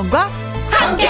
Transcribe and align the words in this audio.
김혜영과 0.00 0.30
함께. 0.70 1.08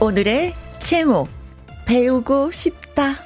오늘의 0.00 0.54
제목 0.80 1.28
배우고 1.86 2.50
싶다. 2.50 3.16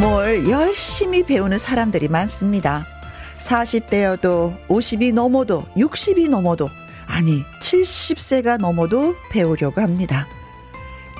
뭘 0.00 0.48
열심히 0.48 1.22
배우는 1.24 1.58
사람들이 1.58 2.08
많습니다. 2.08 2.93
40대여도 3.38 4.66
50이 4.68 5.12
넘어도 5.12 5.64
60이 5.76 6.28
넘어도 6.28 6.70
아니 7.06 7.44
70세가 7.60 8.58
넘어도 8.58 9.14
배우려고 9.30 9.80
합니다. 9.80 10.26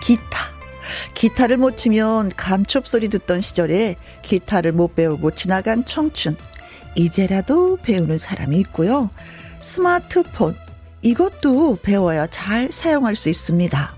기타. 0.02 0.54
기타를 1.14 1.56
못 1.56 1.76
치면 1.76 2.30
감촉 2.36 2.86
소리 2.86 3.08
듣던 3.08 3.40
시절에 3.40 3.96
기타를 4.22 4.72
못 4.72 4.94
배우고 4.94 5.32
지나간 5.32 5.84
청춘. 5.84 6.36
이제라도 6.94 7.76
배우는 7.82 8.18
사람이 8.18 8.56
있고요. 8.60 9.10
스마트폰. 9.60 10.56
이것도 11.02 11.78
배워야 11.82 12.26
잘 12.26 12.70
사용할 12.72 13.14
수 13.16 13.28
있습니다. 13.28 13.94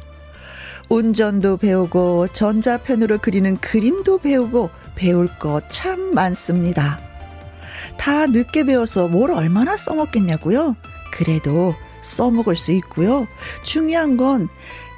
운전도 0.89 1.59
배우고 1.59 2.29
전자펜으로 2.29 3.19
그리는 3.19 3.57
그림도 3.59 4.19
배우고 4.19 4.71
배울 4.95 5.29
거 5.39 5.61
참 5.69 6.15
많습니다. 6.15 7.06
다 7.99 8.27
늦게 8.27 8.65
배워서 8.65 9.09
뭘 9.09 9.31
얼마나 9.31 9.77
써먹겠냐고요? 9.77 10.77
그래도 11.11 11.75
써먹을 12.03 12.57
수 12.57 12.73
있고요. 12.73 13.27
중요한 13.63 14.17
건 14.17 14.49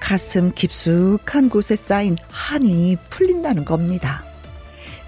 가슴 0.01 0.53
깊숙한 0.53 1.49
곳에 1.49 1.77
쌓인 1.77 2.17
한이 2.31 2.97
풀린다는 3.11 3.65
겁니다. 3.65 4.23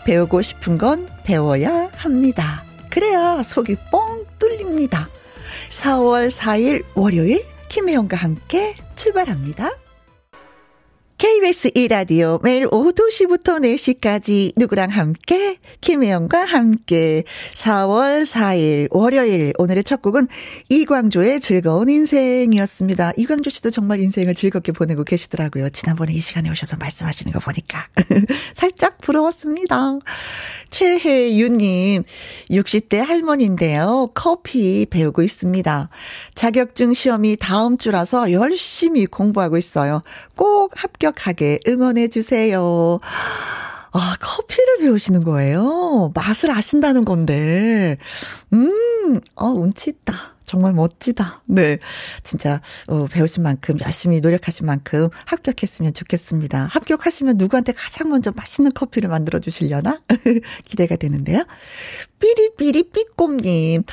배우고 0.05 0.43
싶은 0.43 0.79
건 0.79 1.09
배워야 1.25 1.91
합니다. 1.95 2.65
그래야 2.91 3.43
속이 3.43 3.77
뻥 3.91 4.25
뚫립니다. 4.39 5.09
4월 5.71 6.31
4일 6.31 6.85
월요일 6.95 7.45
김혜영과 7.69 8.17
함께 8.17 8.75
출발합니다. 8.97 9.71
KBS 11.21 11.73
1라디오 11.73 12.43
매일 12.43 12.67
오후 12.71 12.95
2시부터 12.95 13.61
4시까지 13.61 14.53
누구랑 14.57 14.89
함께 14.89 15.59
김혜영과 15.83 16.47
함께 16.47 17.25
4월 17.57 18.23
4일 18.23 18.89
월요일 18.91 19.53
오늘의 19.59 19.85
첫 19.85 20.01
곡은 20.01 20.29
이광조의 20.71 21.41
즐거운 21.41 21.91
인생이었습니다. 21.91 23.13
이광조 23.19 23.51
씨도 23.51 23.69
정말 23.69 24.01
인생을 24.01 24.35
즐겁게 24.35 24.73
보내고 24.73 25.05
계시더라고요. 25.05 25.69
지난번에 25.69 26.15
이 26.15 26.21
시간에 26.21 26.49
오셔서 26.49 26.79
말씀하시는 26.79 27.35
거 27.35 27.41
보니까 27.41 27.87
살짝 28.55 29.03
부러웠습니다. 29.03 29.99
최혜윤님 30.71 32.05
60대 32.51 32.97
할머니인데요. 32.97 34.11
커피 34.15 34.87
배우고 34.87 35.21
있습니다. 35.23 35.91
자격증 36.35 36.95
시험이 36.95 37.37
다음 37.37 37.77
주라서 37.77 38.33
열심히 38.33 39.05
공부하고 39.05 39.59
있어요. 39.59 40.03
꼭 40.37 40.73
합격 40.77 41.10
완벽하게 41.11 41.61
응원해 41.67 42.09
주세요. 42.09 43.01
아, 43.93 44.17
커피를 44.21 44.79
배우시는 44.81 45.25
거예요? 45.25 46.13
맛을 46.15 46.51
아신다는 46.51 47.05
건데. 47.05 47.97
음, 48.53 49.21
어, 49.35 49.47
운치 49.47 49.91
있다. 49.91 50.37
정말 50.47 50.73
멋지다. 50.73 51.43
네. 51.47 51.79
진짜, 52.25 52.61
어, 52.89 53.07
배우신 53.07 53.43
만큼, 53.43 53.79
열심히 53.85 54.21
노력하신 54.21 54.67
만큼 54.67 55.09
합격했으면 55.27 55.95
좋겠습니다. 55.95 56.67
합격하시면 56.73 57.37
누구한테 57.37 57.73
가장 57.73 58.11
먼저 58.11 58.33
맛있는 58.35 58.73
커피를 58.73 59.09
만들어 59.09 59.39
주시려나? 59.39 60.01
기대가 60.65 60.97
되는데요. 60.97 61.45
삐리삐리 62.19 62.91
삐꼼님. 62.91 63.85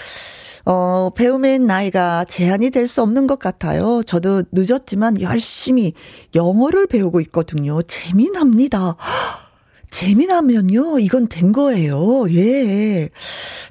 어, 0.70 1.10
배움의 1.16 1.60
나이가 1.60 2.26
제한이 2.26 2.72
될 2.72 2.88
수 2.88 3.02
없는 3.02 3.28
것 3.28 3.38
같아요. 3.40 4.02
저도 4.06 4.44
늦었지만 4.52 5.20
열심히 5.22 5.94
영어를 6.36 6.88
배우고 6.88 7.22
있거든요. 7.22 7.82
재미납니다. 7.82 8.96
재미나면요, 9.90 11.00
이건 11.00 11.28
된 11.28 11.52
거예요. 11.54 12.26
예. 12.32 13.10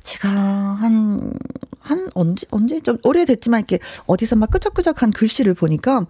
제가 0.02 0.28
한, 0.30 1.32
한, 1.80 2.10
언제, 2.14 2.46
언제, 2.50 2.80
좀 2.80 2.96
오래됐지만 3.02 3.60
이렇게 3.60 3.78
어디서 4.06 4.36
막 4.36 4.50
끄적끄적한 4.50 5.10
글씨를 5.12 5.54
보니까, 5.54 6.06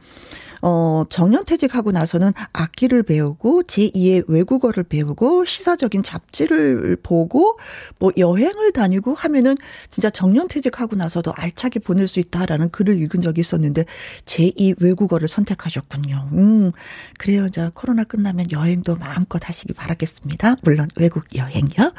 어, 0.62 1.04
정년퇴직하고 1.08 1.92
나서는 1.92 2.32
악기를 2.52 3.02
배우고 3.02 3.64
제2의 3.64 4.24
외국어를 4.28 4.82
배우고 4.82 5.44
시사적인 5.44 6.02
잡지를 6.02 6.96
보고 7.02 7.58
뭐 7.98 8.12
여행을 8.16 8.72
다니고 8.72 9.14
하면은 9.14 9.54
진짜 9.88 10.10
정년퇴직하고 10.10 10.96
나서도 10.96 11.32
알차게 11.34 11.80
보낼 11.80 12.08
수 12.08 12.20
있다라는 12.20 12.70
글을 12.70 13.00
읽은 13.02 13.20
적이 13.20 13.40
있었는데 13.40 13.84
제2 14.24 14.82
외국어를 14.82 15.28
선택하셨군요. 15.28 16.28
음, 16.32 16.72
그래요. 17.18 17.48
자, 17.48 17.70
코로나 17.74 18.04
끝나면 18.04 18.50
여행도 18.50 18.96
마음껏 18.96 19.46
하시기 19.46 19.72
바라겠습니다. 19.72 20.56
물론 20.62 20.88
외국 20.96 21.24
여행이요. 21.36 21.92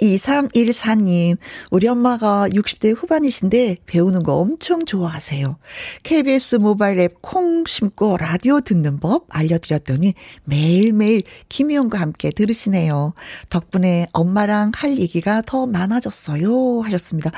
2314님, 0.00 1.36
우리 1.70 1.88
엄마가 1.88 2.48
60대 2.48 2.94
후반이신데 2.96 3.78
배우는 3.86 4.22
거 4.22 4.34
엄청 4.34 4.84
좋아하세요. 4.84 5.56
KBS 6.02 6.56
모바일 6.56 7.00
앱콩 7.00 7.64
심고 7.80 8.18
라디오 8.18 8.60
듣는 8.60 8.98
법 8.98 9.24
알려드렸더니 9.30 10.12
매일매일 10.44 11.22
김희영과 11.48 11.98
함께 11.98 12.30
들으시네요. 12.30 13.14
덕분에 13.48 14.06
엄마랑 14.12 14.72
할 14.74 14.98
얘기가 14.98 15.42
더 15.42 15.66
많아졌어요. 15.66 16.82
하셨습니다. 16.82 17.30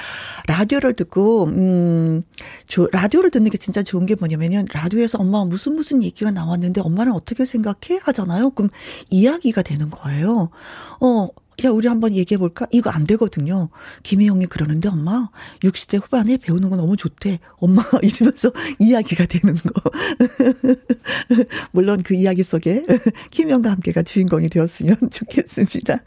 라디오를 0.49 0.95
듣고, 0.95 1.45
음, 1.45 2.25
저, 2.67 2.89
라디오를 2.91 3.31
듣는 3.31 3.51
게 3.51 3.59
진짜 3.59 3.83
좋은 3.85 4.05
게 4.05 4.17
뭐냐면요. 4.17 4.65
라디오에서 4.73 5.19
엄마가 5.19 5.45
무슨 5.45 5.75
무슨 5.77 6.03
얘기가 6.03 6.33
나왔는데 6.33 6.81
엄마는 6.81 7.13
어떻게 7.13 7.45
생각해? 7.45 8.01
하잖아요. 8.03 8.51
그럼 8.51 8.69
이야기가 9.11 9.63
되는 9.63 9.91
거예요. 9.91 10.51
어, 11.01 11.29
야, 11.65 11.71
우리 11.71 11.87
한번 11.89 12.15
얘기해 12.17 12.39
볼까? 12.39 12.67
이거 12.71 12.91
안 12.91 13.05
되거든요. 13.05 13.69
김희영이 14.03 14.47
그러는데 14.47 14.89
엄마, 14.89 15.29
60대 15.63 16.03
후반에 16.03 16.37
배우는 16.39 16.71
거 16.71 16.77
너무 16.77 16.97
좋대. 16.97 17.39
엄마, 17.57 17.83
이러면서 18.03 18.51
이야기가 18.79 19.27
되는 19.27 19.55
거. 19.55 19.91
물론 21.73 22.03
그 22.03 22.15
이야기 22.15 22.43
속에 22.43 22.85
김희영과 23.31 23.71
함께가 23.71 24.03
주인공이 24.03 24.49
되었으면 24.49 24.97
좋겠습니다. 25.11 25.99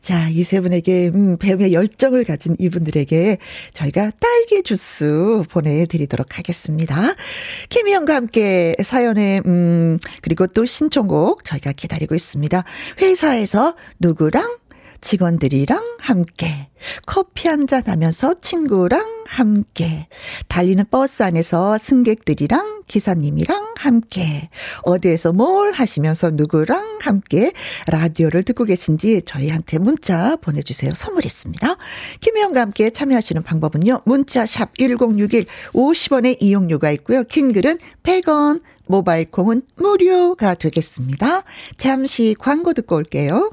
자, 0.00 0.28
이 0.30 0.42
세 0.50 0.60
분에게, 0.60 1.08
음, 1.14 1.36
배움의 1.38 1.72
열정을 1.72 2.24
가진 2.24 2.56
이분들에게 2.58 3.38
저희가 3.72 4.10
딸기 4.18 4.62
주스 4.64 5.42
보내드리도록 5.48 6.38
하겠습니다. 6.38 7.14
김희영과 7.68 8.14
함께 8.16 8.74
사연에, 8.82 9.40
음, 9.46 9.98
그리고 10.22 10.46
또 10.48 10.64
신청곡 10.66 11.44
저희가 11.44 11.72
기다리고 11.72 12.14
있습니다. 12.16 12.64
회사에서 13.00 13.76
누구랑 14.00 14.58
직원들이랑 15.00 15.96
함께 15.98 16.68
커피 17.06 17.48
한잔 17.48 17.82
하면서 17.86 18.34
친구랑 18.40 19.24
함께 19.26 20.08
달리는 20.48 20.84
버스 20.90 21.22
안에서 21.22 21.78
승객들이랑 21.78 22.82
기사님이랑 22.86 23.74
함께 23.76 24.50
어디에서 24.82 25.32
뭘 25.32 25.72
하시면서 25.72 26.30
누구랑 26.32 26.98
함께 27.00 27.52
라디오를 27.86 28.42
듣고 28.42 28.64
계신지 28.64 29.22
저희한테 29.22 29.78
문자 29.78 30.36
보내주세요. 30.36 30.92
선물 30.94 31.24
있습니다. 31.24 31.76
김혜영과 32.20 32.60
함께 32.60 32.90
참여하시는 32.90 33.42
방법은요. 33.42 34.00
문자 34.04 34.44
샵 34.44 34.76
1061 34.76 35.46
50원의 35.72 36.38
이용료가 36.40 36.90
있고요. 36.92 37.22
긴 37.24 37.52
글은 37.52 37.78
100원 38.02 38.60
모바일 38.86 39.30
콩은 39.30 39.62
무료가 39.76 40.54
되겠습니다. 40.56 41.44
잠시 41.78 42.34
광고 42.38 42.72
듣고 42.72 42.96
올게요. 42.96 43.52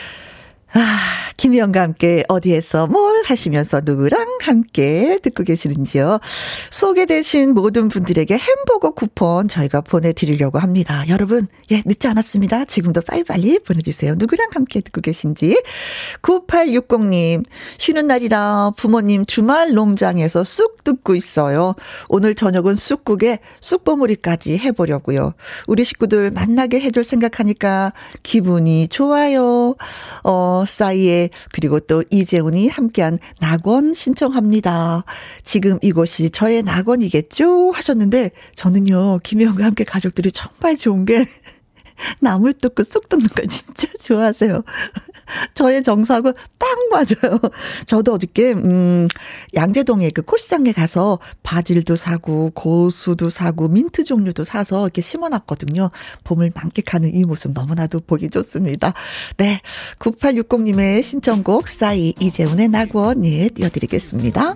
아, 0.73 0.79
김희영과 1.35 1.81
함께 1.81 2.23
어디에서 2.29 2.87
뭘 2.87 3.23
하시면서 3.25 3.81
누구랑 3.83 4.37
함께 4.41 5.19
듣고 5.21 5.43
계시는지요. 5.43 6.19
소개되신 6.69 7.53
모든 7.53 7.89
분들에게 7.89 8.37
햄버거 8.37 8.91
쿠폰 8.91 9.49
저희가 9.49 9.81
보내드리려고 9.81 10.59
합니다. 10.59 11.03
여러분, 11.09 11.47
예, 11.71 11.81
늦지 11.85 12.07
않았습니다. 12.07 12.65
지금도 12.65 13.01
빨리빨리 13.01 13.59
보내주세요. 13.59 14.15
누구랑 14.15 14.47
함께 14.53 14.79
듣고 14.79 15.01
계신지. 15.01 15.61
9860님, 16.21 17.43
쉬는 17.77 18.07
날이라 18.07 18.73
부모님 18.77 19.25
주말 19.25 19.73
농장에서 19.73 20.43
쑥 20.45 20.83
듣고 20.83 21.15
있어요. 21.15 21.75
오늘 22.07 22.33
저녁은 22.33 22.75
쑥국에 22.75 23.39
쑥버무리까지 23.59 24.57
해보려고요. 24.57 25.33
우리 25.67 25.83
식구들 25.83 26.31
만나게 26.31 26.79
해줄 26.79 27.03
생각하니까 27.03 27.93
기분이 28.23 28.87
좋아요. 28.87 29.75
어, 30.23 30.60
어, 30.61 30.65
싸이의, 30.65 31.31
그리고 31.51 31.79
또 31.79 32.03
이재훈이 32.11 32.67
함께한 32.67 33.17
낙원 33.39 33.93
신청합니다. 33.93 35.03
지금 35.43 35.79
이곳이 35.81 36.29
저의 36.29 36.61
낙원이겠죠? 36.63 37.71
하셨는데, 37.71 38.31
저는요, 38.55 39.19
김혜영과 39.23 39.65
함께 39.65 39.83
가족들이 39.83 40.31
정말 40.31 40.75
좋은 40.75 41.05
게, 41.05 41.25
나물 42.19 42.53
뜯고 42.53 42.83
쑥 42.83 43.09
뜯는 43.09 43.27
걸 43.27 43.47
진짜 43.47 43.87
좋아하세요. 43.99 44.63
저의 45.53 45.83
정서하고 45.83 46.33
딱 46.57 46.69
맞아요. 46.91 47.39
저도 47.85 48.13
어저께, 48.13 48.53
음, 48.53 49.07
양재동에 49.55 50.11
그 50.11 50.21
꽃시장에 50.21 50.71
가서 50.71 51.19
바질도 51.43 51.95
사고, 51.95 52.51
고수도 52.51 53.29
사고, 53.29 53.67
민트 53.67 54.03
종류도 54.03 54.43
사서 54.43 54.83
이렇게 54.83 55.01
심어 55.01 55.29
놨거든요. 55.29 55.89
봄을 56.23 56.51
만끽하는 56.55 57.13
이 57.13 57.23
모습 57.23 57.51
너무나도 57.53 58.01
보기 58.01 58.29
좋습니다. 58.29 58.93
네. 59.37 59.61
9860님의 59.99 61.03
신청곡, 61.03 61.67
싸이 61.67 62.13
이재훈의 62.19 62.69
낙원, 62.69 63.23
예, 63.25 63.49
띄워드리겠습니다. 63.49 64.55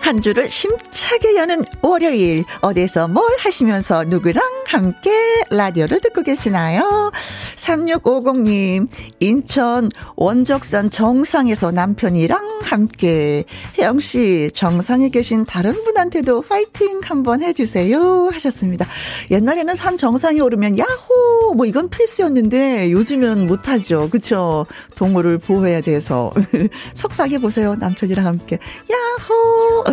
한 0.00 0.20
주를 0.20 0.48
힘차게 0.48 1.36
여는 1.36 1.64
월요일. 1.82 2.44
어디서 2.60 3.08
뭘 3.08 3.24
하시면서 3.38 4.04
누구랑 4.04 4.59
함께 4.70 5.10
라디오를 5.50 5.98
듣고 5.98 6.22
계시나요? 6.22 7.10
3650님 7.56 8.86
인천 9.18 9.90
원적산 10.14 10.90
정상에서 10.90 11.72
남편이랑 11.72 12.60
함께 12.62 13.44
혜영씨 13.76 14.52
정상에 14.54 15.08
계신 15.08 15.44
다른 15.44 15.72
분한테도 15.72 16.42
파이팅 16.42 17.00
한번 17.02 17.42
해주세요 17.42 18.28
하셨습니다. 18.32 18.86
옛날에는 19.32 19.74
산 19.74 19.96
정상에 19.96 20.38
오르면 20.38 20.78
야호 20.78 21.54
뭐 21.56 21.66
이건 21.66 21.90
필수였는데 21.90 22.92
요즘은 22.92 23.46
못하죠. 23.46 24.08
그쵸? 24.08 24.64
동물을 24.94 25.38
보호해야 25.38 25.80
돼서 25.80 26.30
속삭여 26.94 27.40
보세요 27.40 27.74
남편이랑 27.74 28.24
함께 28.24 28.60
야호 28.88 29.84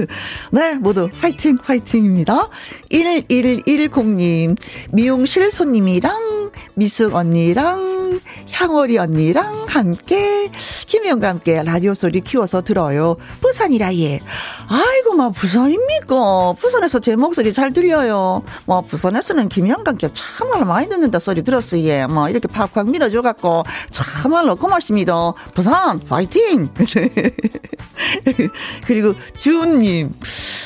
네, 0.52 0.74
모두 0.76 1.10
화이팅, 1.20 1.58
화이팅입니다. 1.62 2.48
1110님, 2.90 4.21
미용실 4.90 5.50
손님이랑, 5.50 6.50
미숙 6.74 7.14
언니랑, 7.14 8.20
향월이 8.50 8.98
언니랑 8.98 9.66
함께, 9.68 10.50
김혜영과 10.86 11.28
함께 11.28 11.62
라디오 11.62 11.94
소리 11.94 12.20
키워서 12.20 12.62
들어요. 12.62 13.16
부산이라 13.40 13.94
예. 13.96 14.20
아이고, 14.68 15.16
막 15.16 15.32
부산입니까? 15.32 16.54
부산에서 16.58 17.00
제 17.00 17.16
목소리 17.16 17.52
잘 17.52 17.72
들려요. 17.72 18.42
뭐, 18.66 18.80
부산에서는 18.82 19.48
김혜영과 19.48 19.92
함께 19.92 20.08
참말로 20.12 20.66
많이 20.66 20.88
듣는다 20.88 21.18
소리 21.18 21.42
들었어요. 21.42 21.82
예. 21.84 22.06
뭐, 22.06 22.28
이렇게 22.28 22.48
팍팍 22.48 22.90
밀어줘 22.90 23.22
갖고, 23.22 23.62
참말로 23.90 24.56
고맙습니다. 24.56 25.32
부산, 25.54 26.00
화이팅! 26.08 26.68
그리고 28.86 29.14
주님 29.36 30.10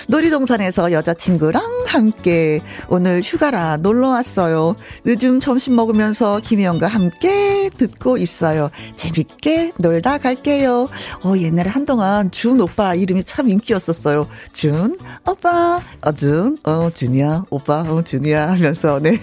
놀이동산에서 0.09 0.93
여자친구랑 0.93 1.63
함께 1.87 2.61
오늘 2.89 3.23
휴가 3.23 3.46
라 3.51 3.77
놀러 3.77 4.09
왔어요. 4.09 4.77
늦은 5.05 5.41
점심 5.41 5.77
먹으면서 5.77 6.41
김혜영과 6.41 6.87
함께 6.87 7.71
듣고 7.77 8.19
있어요. 8.19 8.71
재밌게 8.97 9.73
놀다 9.79 10.19
갈게요. 10.19 10.89
어, 11.23 11.35
옛날에 11.37 11.71
한동안 11.71 12.31
준 12.31 12.61
오빠 12.61 12.95
이름이 12.95 13.25
참 13.25 13.49
인기였었어요. 13.49 14.27
준, 14.53 14.99
오빠, 15.27 15.81
어, 16.01 16.13
준, 16.13 16.57
어, 16.65 16.91
준이야, 16.91 17.45
오빠, 17.51 17.81
어, 17.81 18.03
준이야 18.03 18.51
하면서, 18.51 19.01
네. 19.01 19.19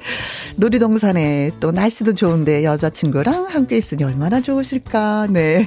놀이동산에 0.56 1.50
또 1.60 1.72
날씨도 1.72 2.14
좋은데 2.14 2.64
여자친구랑 2.64 3.46
함께 3.46 3.76
있으니 3.76 4.04
얼마나 4.04 4.40
좋으실까, 4.40 5.28
네. 5.30 5.66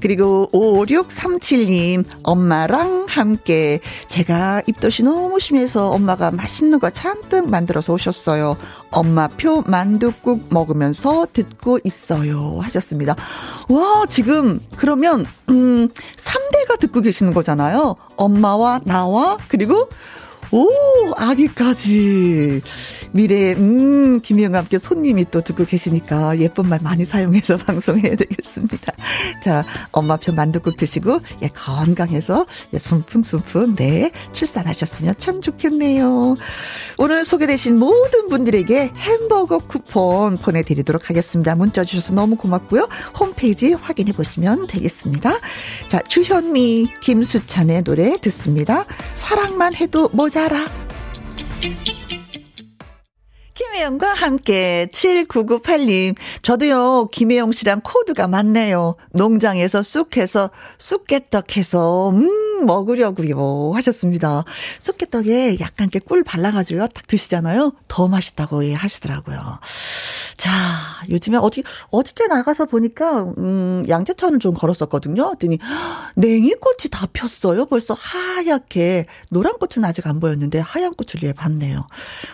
그리고 0.00 0.48
5637님, 0.52 2.04
엄마랑 2.22 3.06
함께 3.08 3.80
제가 4.08 4.62
입덧이 4.66 5.04
너무 5.04 5.40
심해서 5.40 5.90
엄마가 5.90 6.30
맛있는 6.30 6.78
거 6.78 6.90
잔뜩 6.90 7.48
만들어서 7.48 7.92
오셨어요. 7.94 8.56
엄마표 8.90 9.62
만둣국 9.66 10.48
먹으면서 10.50 11.26
듣고 11.32 11.78
있어요. 11.84 12.58
하셨습니다. 12.62 13.16
와, 13.68 14.04
지금 14.08 14.60
그러면, 14.76 15.26
음, 15.50 15.88
3대가 16.16 16.78
듣고 16.78 17.00
계시는 17.00 17.34
거잖아요. 17.34 17.96
엄마와 18.16 18.80
나와, 18.84 19.36
그리고 19.48 19.88
오, 20.50 20.68
아기까지. 21.16 22.62
미래에, 23.14 23.54
음, 23.54 24.20
김희영과 24.20 24.58
함께 24.58 24.76
손님이 24.76 25.26
또 25.30 25.40
듣고 25.40 25.64
계시니까 25.64 26.38
예쁜 26.40 26.68
말 26.68 26.80
많이 26.82 27.04
사용해서 27.04 27.56
방송해야 27.64 28.16
되겠습니다. 28.16 28.92
자, 29.42 29.62
엄마표 29.92 30.32
만두국 30.32 30.76
드시고, 30.76 31.20
예, 31.42 31.48
건강해서, 31.48 32.44
예, 32.72 32.78
숨풍숨풍, 32.78 33.76
네, 33.76 34.10
출산하셨으면 34.32 35.14
참 35.18 35.40
좋겠네요. 35.40 36.34
오늘 36.98 37.24
소개되신 37.24 37.78
모든 37.78 38.28
분들에게 38.28 38.90
햄버거 38.98 39.58
쿠폰 39.58 40.36
보내드리도록 40.36 41.08
하겠습니다. 41.08 41.54
문자 41.54 41.84
주셔서 41.84 42.14
너무 42.14 42.34
고맙고요. 42.34 42.88
홈페이지 43.18 43.74
확인해 43.74 44.12
보시면 44.12 44.66
되겠습니다. 44.66 45.38
자, 45.86 46.00
주현미, 46.00 46.94
김수찬의 47.00 47.82
노래 47.82 48.18
듣습니다. 48.18 48.86
사랑만 49.14 49.76
해도 49.76 50.08
모자라. 50.12 50.66
김혜영과 53.74 54.14
함께 54.14 54.86
7998님. 54.92 56.14
저도요, 56.42 57.08
김혜영 57.10 57.50
씨랑 57.50 57.80
코드가 57.82 58.28
맞네요. 58.28 58.94
농장에서 59.10 59.82
쑥해서, 59.82 60.50
쑥개떡해서, 60.78 62.10
음, 62.10 62.66
먹으려고요. 62.66 63.72
하셨습니다. 63.74 64.44
쑥개떡에 64.78 65.58
약간 65.58 65.88
이렇게 65.92 65.98
꿀 65.98 66.22
발라가지고요. 66.22 66.86
딱 66.86 67.06
드시잖아요. 67.08 67.72
더 67.88 68.06
맛있다고 68.06 68.64
예, 68.64 68.74
하시더라고요. 68.74 69.58
자, 70.36 70.50
요즘에 71.10 71.36
어디, 71.38 71.64
어저께 71.90 72.28
나가서 72.28 72.66
보니까, 72.66 73.32
음, 73.38 73.82
양재천을 73.88 74.38
좀 74.38 74.54
걸었었거든요. 74.54 75.24
그랬더니, 75.30 75.58
냉이꽃이 76.14 76.90
다 76.92 77.08
폈어요. 77.12 77.66
벌써 77.66 77.94
하얗게. 77.94 79.06
노란 79.30 79.54
꽃은 79.58 79.84
아직 79.84 80.06
안 80.06 80.20
보였는데, 80.20 80.60
하얀 80.60 80.92
꽃을 80.92 81.22
예, 81.24 81.32
봤네요. 81.32 81.86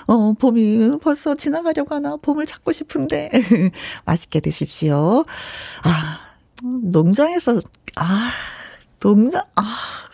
어, 0.06 0.32
봄이 0.34 0.98
벌써 1.02 1.29
지나가려고 1.34 1.94
하나? 1.94 2.16
봄을 2.16 2.46
찾고 2.46 2.72
싶은데. 2.72 3.30
맛있게 4.04 4.40
드십시오. 4.40 5.24
아, 5.82 6.20
농장에서, 6.62 7.60
아, 7.96 8.30
농장, 9.00 9.42
아, 9.56 9.62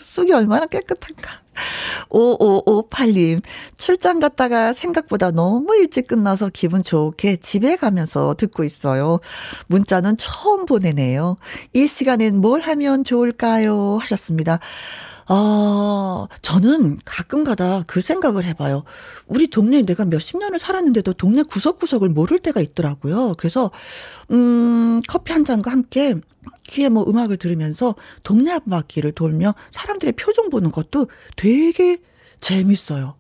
쑥이 0.01 0.33
얼마나 0.33 0.67
깨끗한가. 0.67 1.47
5558님, 2.11 3.43
출장 3.77 4.21
갔다가 4.21 4.73
생각보다 4.73 5.31
너무 5.31 5.75
일찍 5.77 6.07
끝나서 6.07 6.51
기분 6.53 6.83
좋게 6.83 7.37
집에 7.37 7.77
가면서 7.77 8.35
듣고 8.35 8.65
있어요. 8.65 9.21
문자는 9.67 10.17
처음 10.17 10.67
보내네요. 10.67 11.37
이 11.73 11.87
시간엔 11.87 12.41
뭘 12.41 12.61
하면 12.61 13.05
좋을까요? 13.05 13.99
하셨습니다. 14.01 14.61
아, 15.29 16.29
저는 16.41 16.99
가끔 17.05 17.43
가다 17.43 17.83
그 17.87 18.01
생각을 18.01 18.45
해봐요. 18.45 18.85
우리 19.27 19.49
동네에 19.49 19.83
내가 19.83 20.05
몇십 20.05 20.39
년을 20.39 20.59
살았는데도 20.59 21.15
동네 21.15 21.43
구석구석을 21.43 22.09
모를 22.11 22.39
때가 22.39 22.61
있더라고요. 22.61 23.35
그래서, 23.37 23.71
음, 24.31 25.01
커피 25.09 25.33
한 25.33 25.45
잔과 25.45 25.73
함께 25.73 26.15
귀에 26.69 26.89
뭐 26.89 27.05
음악을 27.09 27.39
들으면서 27.39 27.97
동네 28.23 28.53
앞바퀴를 28.53 29.13
돌며 29.13 29.55
사람들의 29.73 30.13
표정 30.13 30.49
보는 30.49 30.71
것도 30.71 31.09
되게 31.37 31.99
재밌어요. 32.41 33.17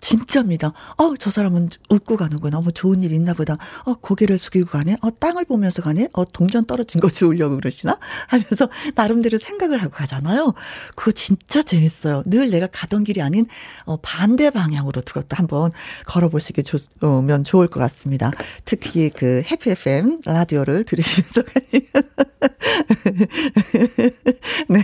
진짜입니다. 0.00 0.72
어, 0.98 1.14
저 1.18 1.30
사람은 1.30 1.70
웃고 1.88 2.16
가는구나. 2.16 2.60
너무 2.60 2.72
좋은 2.72 3.02
일 3.02 3.12
있나 3.12 3.32
보다. 3.32 3.56
어, 3.84 3.94
고개를 3.94 4.36
숙이고 4.36 4.70
가네. 4.70 4.96
어, 5.00 5.10
땅을 5.10 5.46
보면서 5.46 5.80
가네. 5.82 6.08
어, 6.12 6.24
동전 6.24 6.64
떨어진 6.64 7.00
거 7.00 7.08
주우려고 7.08 7.56
그러시나? 7.56 7.98
하면서 8.28 8.68
나름대로 8.94 9.38
생각을 9.38 9.82
하고 9.82 9.92
가잖아요. 9.92 10.52
그거 10.94 11.10
진짜 11.12 11.62
재밌어요. 11.62 12.22
늘 12.26 12.50
내가 12.50 12.66
가던 12.66 13.04
길이 13.04 13.22
아닌 13.22 13.46
어, 13.84 13.96
반대 13.98 14.50
방향으로 14.50 15.00
그것도 15.04 15.36
한번 15.36 15.70
걸어보시기 16.06 16.64
좋으면 16.64 17.44
좋을 17.44 17.68
것 17.68 17.78
같습니다. 17.80 18.30
특히 18.64 19.10
그 19.10 19.42
해피 19.50 19.70
FM 19.70 20.20
라디오를 20.24 20.84
들으시면서 20.84 21.42
네. 24.68 24.82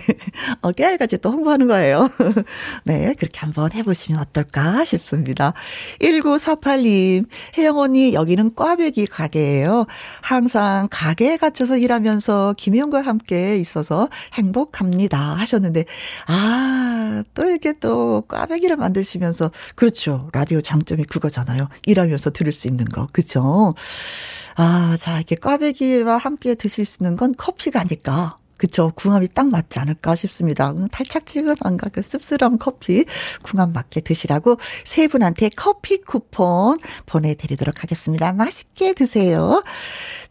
어, 0.61 0.71
깨알같이 0.71 1.17
또 1.19 1.31
홍보하는 1.31 1.67
거예요. 1.67 2.09
네. 2.85 3.13
그렇게 3.17 3.39
한번 3.39 3.71
해보시면 3.73 4.21
어떨까 4.21 4.85
싶습니다. 4.85 5.06
싶습니다. 5.07 5.53
1948님, 6.01 7.25
혜영 7.57 7.77
언니, 7.77 8.13
여기는 8.13 8.55
꽈배기 8.55 9.07
가게예요. 9.07 9.85
항상 10.21 10.87
가게에 10.91 11.37
갇혀서 11.37 11.77
일하면서 11.77 12.55
김혜영과 12.57 13.01
함께 13.01 13.57
있어서 13.57 14.09
행복합니다. 14.33 15.17
하셨는데, 15.17 15.85
아, 16.27 17.23
또 17.33 17.45
이렇게 17.45 17.73
또 17.79 18.23
꽈배기를 18.27 18.75
만드시면서, 18.75 19.51
그렇죠. 19.75 20.29
라디오 20.33 20.61
장점이 20.61 21.05
그거잖아요. 21.05 21.69
일하면서 21.85 22.31
들을 22.31 22.51
수 22.51 22.67
있는 22.67 22.85
거. 22.85 23.07
그쵸? 23.11 23.73
아, 24.55 24.97
자, 24.99 25.17
이렇게 25.17 25.35
꽈배기와 25.35 26.17
함께 26.17 26.55
드실 26.55 26.85
수 26.85 27.03
있는 27.03 27.15
건 27.15 27.33
커피가 27.37 27.79
아닐까. 27.79 28.36
그쵸. 28.57 28.91
궁합이 28.95 29.29
딱 29.33 29.47
맞지 29.49 29.79
않을까 29.79 30.15
싶습니다. 30.15 30.73
탈착지근한가 30.91 31.89
그 31.89 32.01
씁쓸한 32.01 32.57
커피 32.57 33.05
궁합 33.43 33.71
맞게 33.71 34.01
드시라고 34.01 34.57
세 34.83 35.07
분한테 35.07 35.49
커피 35.55 36.01
쿠폰 36.01 36.79
보내드리도록 37.05 37.83
하겠습니다. 37.83 38.33
맛있게 38.33 38.93
드세요. 38.93 39.63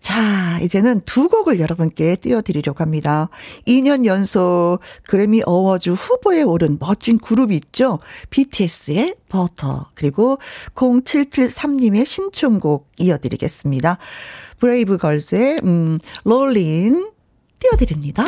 자, 0.00 0.58
이제는 0.60 1.02
두 1.04 1.28
곡을 1.28 1.60
여러분께 1.60 2.16
띄워드리려고 2.16 2.80
합니다. 2.82 3.28
2년 3.66 4.04
연속 4.04 4.78
그래미 5.04 5.42
어워즈 5.44 5.90
후보에 5.90 6.42
오른 6.42 6.78
멋진 6.78 7.18
그룹이 7.18 7.56
있죠. 7.56 7.98
BTS의 8.30 9.14
Butter 9.28 9.88
그리고 9.94 10.38
0783님의 10.74 12.06
신청곡 12.06 12.88
이어드리겠습니다. 12.98 13.98
브레이브 14.58 14.98
걸즈의 14.98 15.60
음, 15.64 15.98
Rollin' 16.24 17.10
띄워드립니다. 17.58 18.24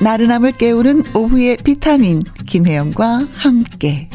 나른함을 0.00 0.52
깨우는 0.52 1.02
오후의 1.14 1.56
비타민 1.64 2.22
김혜영과 2.46 3.28
함께 3.32 4.08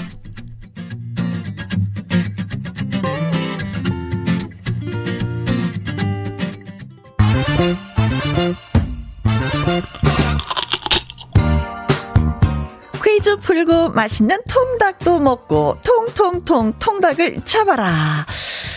풀고 13.44 13.90
맛있는 13.90 14.38
통닭도 14.50 15.20
먹고 15.20 15.78
통통통 15.84 16.74
통닭을 16.80 17.42
잡아라. 17.44 18.26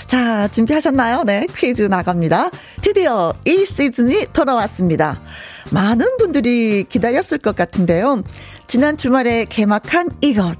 자, 0.06 0.48
준비하셨나요? 0.48 1.24
네, 1.24 1.46
퀴즈 1.56 1.82
나갑니다. 1.82 2.50
드디어 2.82 3.32
이 3.44 3.64
시즌이 3.64 4.26
돌아왔습니다. 4.32 5.20
많은 5.70 6.16
분들이 6.18 6.84
기다렸을 6.84 7.38
것 7.38 7.56
같은데요. 7.56 8.22
지난 8.66 8.96
주말에 8.96 9.44
개막한 9.44 10.10
이것. 10.20 10.56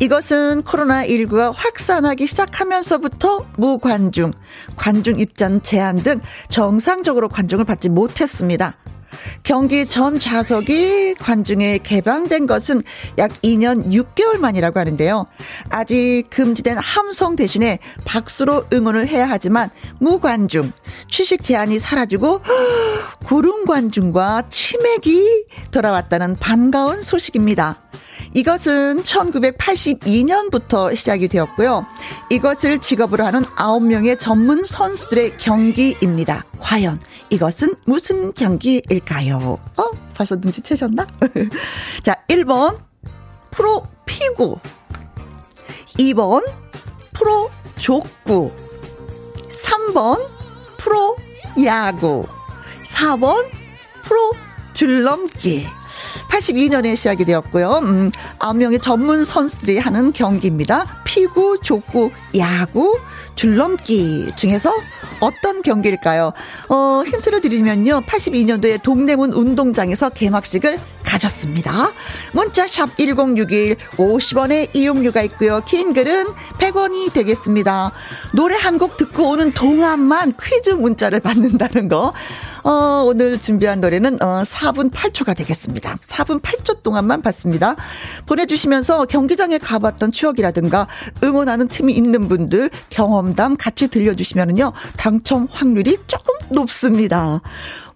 이것은 0.00 0.62
코로나19가 0.62 1.52
확산하기 1.54 2.26
시작하면서부터 2.26 3.46
무관중, 3.56 4.32
관중 4.76 5.18
입장 5.20 5.60
제한 5.60 5.98
등 5.98 6.20
정상적으로 6.48 7.28
관중을 7.28 7.64
받지 7.64 7.88
못했습니다. 7.88 8.76
경기 9.42 9.86
전 9.86 10.18
좌석이 10.18 11.14
관중에 11.14 11.78
개방된 11.78 12.46
것은 12.46 12.82
약 13.18 13.32
2년 13.42 13.90
6개월 13.92 14.38
만이라고 14.38 14.78
하는데요. 14.78 15.26
아직 15.68 16.24
금지된 16.30 16.78
함성 16.78 17.36
대신에 17.36 17.78
박수로 18.04 18.66
응원을 18.72 19.08
해야 19.08 19.28
하지만 19.28 19.70
무관중, 19.98 20.72
취식 21.10 21.42
제한이 21.42 21.78
사라지고 21.78 22.40
구름 23.24 23.64
관중과 23.66 24.44
치맥이 24.48 25.46
돌아왔다는 25.70 26.36
반가운 26.36 27.02
소식입니다. 27.02 27.80
이것은 28.34 29.02
1982년부터 29.02 30.94
시작이 30.94 31.28
되었고요. 31.28 31.84
이것을 32.30 32.78
직업으로 32.78 33.24
하는 33.24 33.42
9명의 33.42 34.18
전문 34.18 34.64
선수들의 34.64 35.36
경기입니다. 35.38 36.44
과연 36.60 37.00
이것은 37.30 37.74
무슨 37.86 38.32
경기일까요? 38.32 39.58
어? 39.76 39.90
벌써 40.14 40.36
눈치채셨나? 40.36 41.06
자, 42.04 42.14
1번 42.28 42.78
프로 43.50 43.84
피구 44.06 44.58
2번 45.98 46.48
프로 47.12 47.50
족구 47.76 48.52
3번 49.48 50.24
프로 50.78 51.16
야구 51.64 52.26
4번 52.84 53.48
프로 54.02 54.32
줄넘기 54.72 55.66
82년에 56.28 56.96
시작이 56.96 57.24
되었고요. 57.24 57.80
음, 57.82 58.10
9명의 58.38 58.80
전문 58.80 59.24
선수들이 59.24 59.78
하는 59.78 60.12
경기입니다. 60.12 61.02
피구, 61.04 61.58
족구, 61.62 62.10
야구, 62.38 62.98
줄넘기 63.44 64.30
중에서 64.36 64.70
어떤 65.20 65.62
경기일까요? 65.62 66.34
어, 66.68 67.02
힌트를 67.06 67.40
드리면요. 67.40 68.02
82년도에 68.02 68.82
동대문 68.82 69.32
운동장에서 69.32 70.10
개막식을 70.10 70.78
가졌습니다. 71.02 71.92
문자샵 72.34 72.98
1061 72.98 73.76
50원의 73.96 74.68
이용료가 74.76 75.22
있고요. 75.22 75.62
긴 75.66 75.94
글은 75.94 76.26
100원이 76.58 77.12
되겠습니다. 77.14 77.92
노래 78.34 78.56
한 78.56 78.80
곡 78.80 78.96
듣고 78.96 79.30
오는 79.30 79.52
동안만 79.52 80.34
퀴즈 80.42 80.70
문자를 80.70 81.20
받는다는 81.20 81.88
거. 81.88 82.14
어, 82.62 83.04
오늘 83.06 83.40
준비한 83.40 83.80
노래는 83.80 84.22
어, 84.22 84.42
4분 84.44 84.90
8초가 84.90 85.36
되겠습니다. 85.36 85.96
4분 86.06 86.40
8초 86.40 86.82
동안만 86.82 87.20
받습니다. 87.22 87.74
보내주시면서 88.26 89.06
경기장에 89.06 89.58
가봤던 89.58 90.12
추억이라든가 90.12 90.86
응원하는 91.24 91.68
팀이 91.68 91.92
있는 91.92 92.28
분들 92.28 92.70
경험 92.90 93.29
담 93.34 93.56
같이 93.56 93.88
들려주시면은요 93.88 94.72
당첨 94.96 95.48
확률이 95.50 95.98
조금 96.06 96.34
높습니다. 96.50 97.40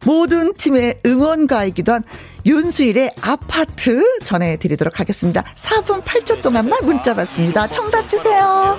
모든 0.04 0.54
팀의 0.54 1.00
응원가이기도 1.04 1.92
한 1.92 2.04
윤수일의 2.46 3.12
아파트 3.22 4.18
전해드리도록 4.24 5.00
하겠습니다. 5.00 5.42
4분 5.54 6.02
8초 6.04 6.42
동안만 6.42 6.84
문자 6.84 7.14
받습니다. 7.14 7.68
청답 7.68 8.08
주세요. 8.08 8.78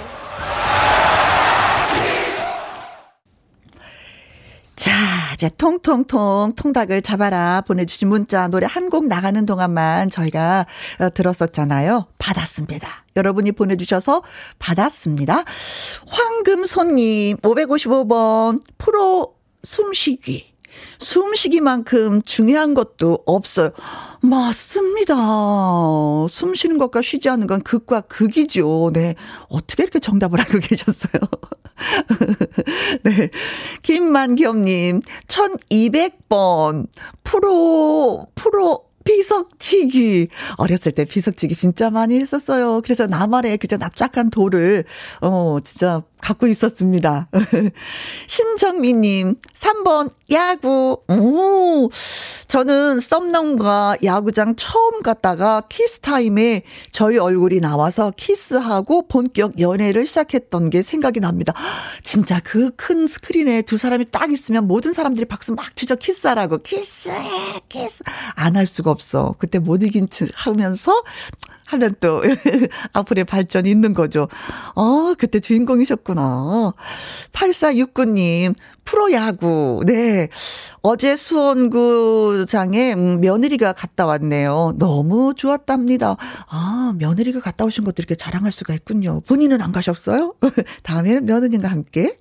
자, 4.76 4.92
이제 5.34 5.50
통통통 5.58 6.54
통닭을 6.56 7.02
잡아라 7.02 7.62
보내주신 7.66 8.10
문자 8.10 8.48
노래 8.50 8.68
한 8.70 8.90
곡 8.90 9.08
나가는 9.08 9.46
동안만 9.46 10.10
저희가 10.10 10.66
어, 11.00 11.10
들었었잖아요. 11.10 12.08
받았습니다. 12.20 12.88
여러분이 13.16 13.54
보내주셔서 13.54 14.22
받았습니다. 14.60 15.44
황금손님 16.08 17.38
555번 17.38 18.62
프로 18.78 19.36
숨쉬기. 19.64 20.55
숨쉬기만큼 21.00 22.22
중요한 22.24 22.74
것도 22.74 23.20
없어요. 23.26 23.72
맞습니다. 24.22 25.16
숨 26.30 26.54
쉬는 26.56 26.78
것과 26.78 27.02
쉬지 27.02 27.30
않는 27.30 27.48
건 27.48 27.62
극과 27.62 28.02
극이죠. 28.02 28.92
네. 28.94 29.16
어떻게 29.50 29.84
이렇게 29.84 30.00
정답을 30.00 30.40
알고 30.42 30.60
계셨어요? 30.60 31.22
네. 33.04 33.30
김만겸님, 33.84 35.02
1200번. 35.28 36.88
프로, 37.24 38.28
프로, 38.36 38.86
비석치기. 39.04 40.30
어렸을 40.58 40.92
때 40.92 41.06
비석치기 41.06 41.56
진짜 41.56 41.90
많이 41.90 42.20
했었어요. 42.20 42.82
그래서 42.84 43.08
나만의 43.08 43.60
그저 43.60 43.78
납작한 43.78 44.32
돌을, 44.32 44.84
어, 45.22 45.60
진짜 45.64 46.02
갖고 46.26 46.48
있었습니다. 46.48 47.30
신정미님, 48.28 49.36
3번, 49.54 50.10
야구. 50.32 50.98
오, 51.08 51.90
저는 52.48 53.00
썸남과 53.00 53.98
야구장 54.04 54.56
처음 54.56 55.04
갔다가 55.04 55.62
키스타임에 55.70 56.64
저희 56.92 57.20
얼굴이 57.20 57.60
나와서 57.60 58.12
키스하고 58.18 59.08
본격 59.08 59.60
연애를 59.60 60.08
시작했던 60.08 60.72
게 60.72 60.82
생각이 60.82 61.20
납니다. 61.20 61.54
진짜 62.04 62.40
그 62.40 62.72
큰 62.76 63.06
스크린에 63.08 63.62
두 63.62 63.78
사람이 63.78 64.06
딱 64.12 64.32
있으면 64.32 64.68
모든 64.68 64.94
사람들이 64.94 65.26
박수 65.26 65.54
막 65.54 65.76
치죠. 65.76 65.96
키스하라고. 65.96 66.58
키스, 66.60 67.12
키스. 67.70 68.04
안 68.36 68.56
할 68.56 68.66
수가 68.66 68.90
없어. 68.90 69.36
그때 69.38 69.60
못 69.60 69.84
이긴 69.84 70.10
척 70.10 70.30
하면서 70.34 71.04
하면 71.66 71.96
또 72.00 72.22
앞으로의 72.94 73.26
발전이 73.26 73.70
있는 73.70 73.94
거죠. 73.94 74.28
어, 74.76 75.14
그때 75.18 75.40
주인공이셨구나. 75.40 76.74
8469님, 77.32 78.56
프로야구. 78.84 79.84
네. 79.86 80.30
어제 80.82 81.16
수원구장에 81.16 82.94
음, 82.94 83.20
며느리가 83.20 83.74
갔다 83.74 84.06
왔네요. 84.06 84.74
너무 84.78 85.34
좋았답니다. 85.36 86.16
아, 86.48 86.94
며느리가 86.98 87.40
갔다 87.40 87.66
오신 87.66 87.84
것도 87.84 87.96
이렇게 87.98 88.14
자랑할 88.16 88.52
수가 88.52 88.74
있군요. 88.76 89.22
본인은 89.22 89.62
안 89.62 89.72
가셨어요? 89.72 90.36
다음에는 90.84 91.26
며느님과 91.26 91.68
함께. 91.68 92.16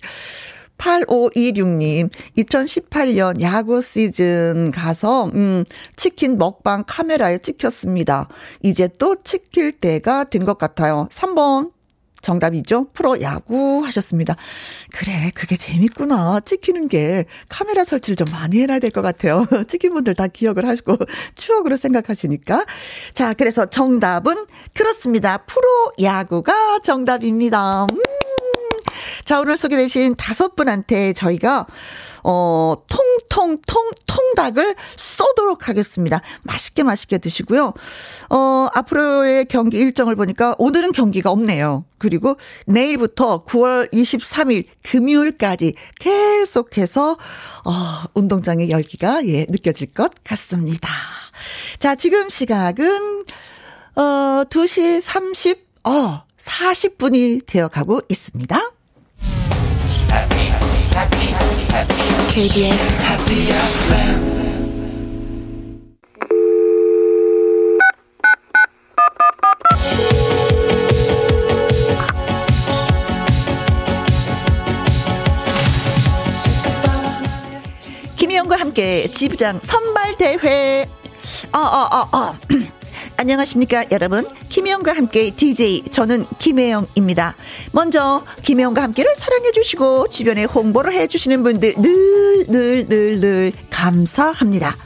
8526님, 0.79 2.11
2018년 2.39 3.41
야구 3.41 3.81
시즌 3.81 4.71
가서, 4.71 5.27
음, 5.35 5.65
치킨 5.97 6.39
먹방 6.39 6.85
카메라에 6.87 7.39
찍혔습니다. 7.39 8.29
이제 8.63 8.89
또 8.99 9.17
찍힐 9.23 9.73
때가 9.73 10.25
된 10.25 10.45
것 10.45 10.59
같아요. 10.59 11.09
3번. 11.11 11.73
정답이죠? 12.21 12.87
프로 12.95 13.21
야구 13.21 13.83
하셨습니다. 13.85 14.35
그래, 14.95 15.31
그게 15.35 15.57
재밌구나. 15.59 16.41
찍히는 16.41 16.89
게 16.89 17.27
카메라 17.51 17.85
설치를 17.85 18.17
좀 18.17 18.27
많이 18.33 18.61
해놔야 18.61 18.79
될 18.79 18.91
것 18.91 19.03
같아요. 19.03 19.45
찍힌 19.69 19.93
분들 19.93 20.15
다 20.15 20.27
기억을 20.27 20.67
하시고 20.67 20.97
추억으로 21.37 21.77
생각하시니까. 21.77 22.65
자, 23.13 23.35
그래서 23.35 23.67
정답은 23.67 24.47
그렇습니다. 24.73 25.37
프로 25.39 25.93
야구가 26.01 26.79
정답입니다. 26.83 27.85
음. 27.93 27.99
자, 29.25 29.41
오늘 29.41 29.57
소개되신 29.57 30.17
다섯 30.17 30.55
분한테 30.55 31.15
저희가 31.15 31.67
어, 32.25 32.77
통통통 32.89 33.91
통닭을 34.07 34.75
쏘도록 34.97 35.69
하겠습니다. 35.69 36.23
맛있게 36.43 36.83
맛있게 36.83 37.19
드시고요. 37.19 37.75
어, 38.31 38.69
앞으로의 38.73 39.47
경기 39.47 39.79
일정을 39.79 40.17
보니까 40.17 40.55
오늘은 40.59 40.93
경기가 40.93 41.31
없네요. 41.31 41.85
그리고 41.99 42.37
내일부터 42.67 43.45
9월 43.45 43.93
23일 43.93 44.65
금요일까지 44.83 45.75
계속해서 46.01 47.13
어, 47.13 47.73
운동장의 48.15 48.71
열기가 48.71 49.27
예, 49.27 49.47
느껴질 49.49 49.93
것 49.93 50.13
같습니다. 50.25 50.89
자, 51.79 51.95
지금 51.95 52.31
시각은 52.31 53.25
어, 53.97 54.03
2시 54.49 55.01
30 55.01 55.67
어, 55.85 56.25
40분이 56.39 57.47
되어 57.47 57.69
가고 57.69 58.01
있습니다. 58.09 58.74
KBS 62.29 62.79
김희영과 78.15 78.55
함께 78.55 79.09
지부장 79.09 79.59
선발 79.61 80.17
대회 80.17 80.89
어, 81.53 81.59
어, 81.59 81.89
어, 81.91 82.09
어. 82.17 82.39
안녕하십니까 83.17 83.85
여러분. 83.93 84.27
김혜영과 84.49 84.95
함께 84.97 85.31
DJ 85.31 85.85
저는 85.91 86.27
김혜영입니다. 86.39 87.37
먼저 87.73 88.25
김혜영과 88.43 88.83
함께를 88.83 89.15
사랑해 89.17 89.53
주시고 89.53 90.09
주변에 90.09 90.45
홍보를 90.45 90.93
해 90.93 91.07
주시는 91.07 91.43
분들 91.43 91.75
늘 91.79 92.47
늘 92.49 92.87
늘 92.89 93.21
늘 93.21 93.53
감사합니다. 93.71 94.77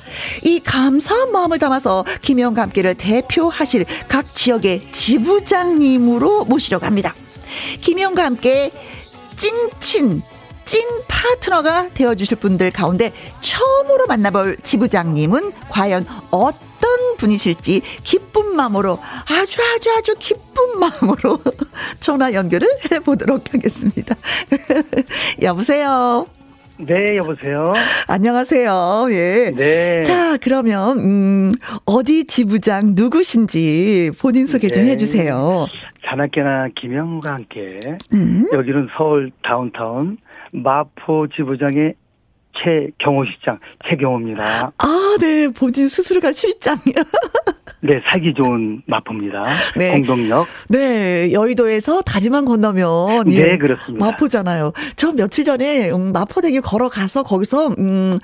이 0.44 0.60
감사한 0.60 1.32
마음을 1.32 1.58
담아서 1.58 2.04
김혜영과 2.22 2.62
함께를 2.62 2.94
대표하실 2.94 3.86
각 4.08 4.26
지역의 4.26 4.92
지부장님으로 4.92 6.44
모시려고 6.44 6.86
합니다. 6.86 7.14
김혜영과 7.80 8.24
함께 8.24 8.70
찐친 9.36 10.22
찐 10.64 10.82
파트너가 11.08 11.88
되어주실 11.94 12.36
분들 12.38 12.70
가운데 12.72 13.12
처음으로 13.40 14.06
만나볼 14.06 14.58
지부장님은 14.62 15.52
과연 15.70 16.06
어떤 16.30 16.67
분이실지 17.18 17.80
기쁜 18.02 18.56
마음으로 18.56 18.98
아주 19.30 19.60
아주 19.74 19.90
아주 19.96 20.14
기쁜 20.18 20.78
마음으로 20.78 21.38
전화 22.00 22.32
연결을 22.32 22.66
해보도록 22.92 23.52
하겠습니다. 23.52 24.14
여보세요. 25.42 26.26
네, 26.80 27.16
여보세요. 27.16 27.72
안녕하세요. 28.06 29.08
예. 29.10 29.50
네. 29.50 30.02
자, 30.02 30.36
그러면 30.36 30.98
음 31.00 31.52
어디 31.84 32.24
지부장 32.24 32.92
누구신지 32.94 34.12
본인 34.20 34.46
소개 34.46 34.68
좀 34.68 34.84
네. 34.84 34.90
해주세요. 34.90 35.66
자나깨나 36.06 36.68
김영과 36.76 37.34
함께 37.34 37.80
음. 38.12 38.46
여기는 38.52 38.88
서울 38.96 39.32
다운타운 39.42 40.18
마포 40.52 41.26
지부장의 41.34 41.94
최경호 42.62 43.24
실장 43.24 43.58
최경호입니다. 43.88 44.72
아, 44.78 45.16
네, 45.20 45.48
본인 45.48 45.88
스스로가 45.88 46.32
실장이요. 46.32 46.94
네, 47.80 48.00
살기 48.10 48.34
좋은 48.34 48.82
마포입니다. 48.86 49.44
네. 49.76 49.92
공동역. 49.92 50.46
네, 50.68 51.32
여의도에서 51.32 52.02
다리만 52.02 52.44
건너면 52.44 53.30
예, 53.30 53.50
네, 53.52 53.58
그렇습니다. 53.58 54.04
마포잖아요. 54.04 54.72
저 54.96 55.12
며칠 55.12 55.44
전에 55.44 55.90
음, 55.90 56.12
마포대교 56.12 56.60
걸어가서 56.62 57.22
거기서 57.22 57.68
음, 57.78 58.18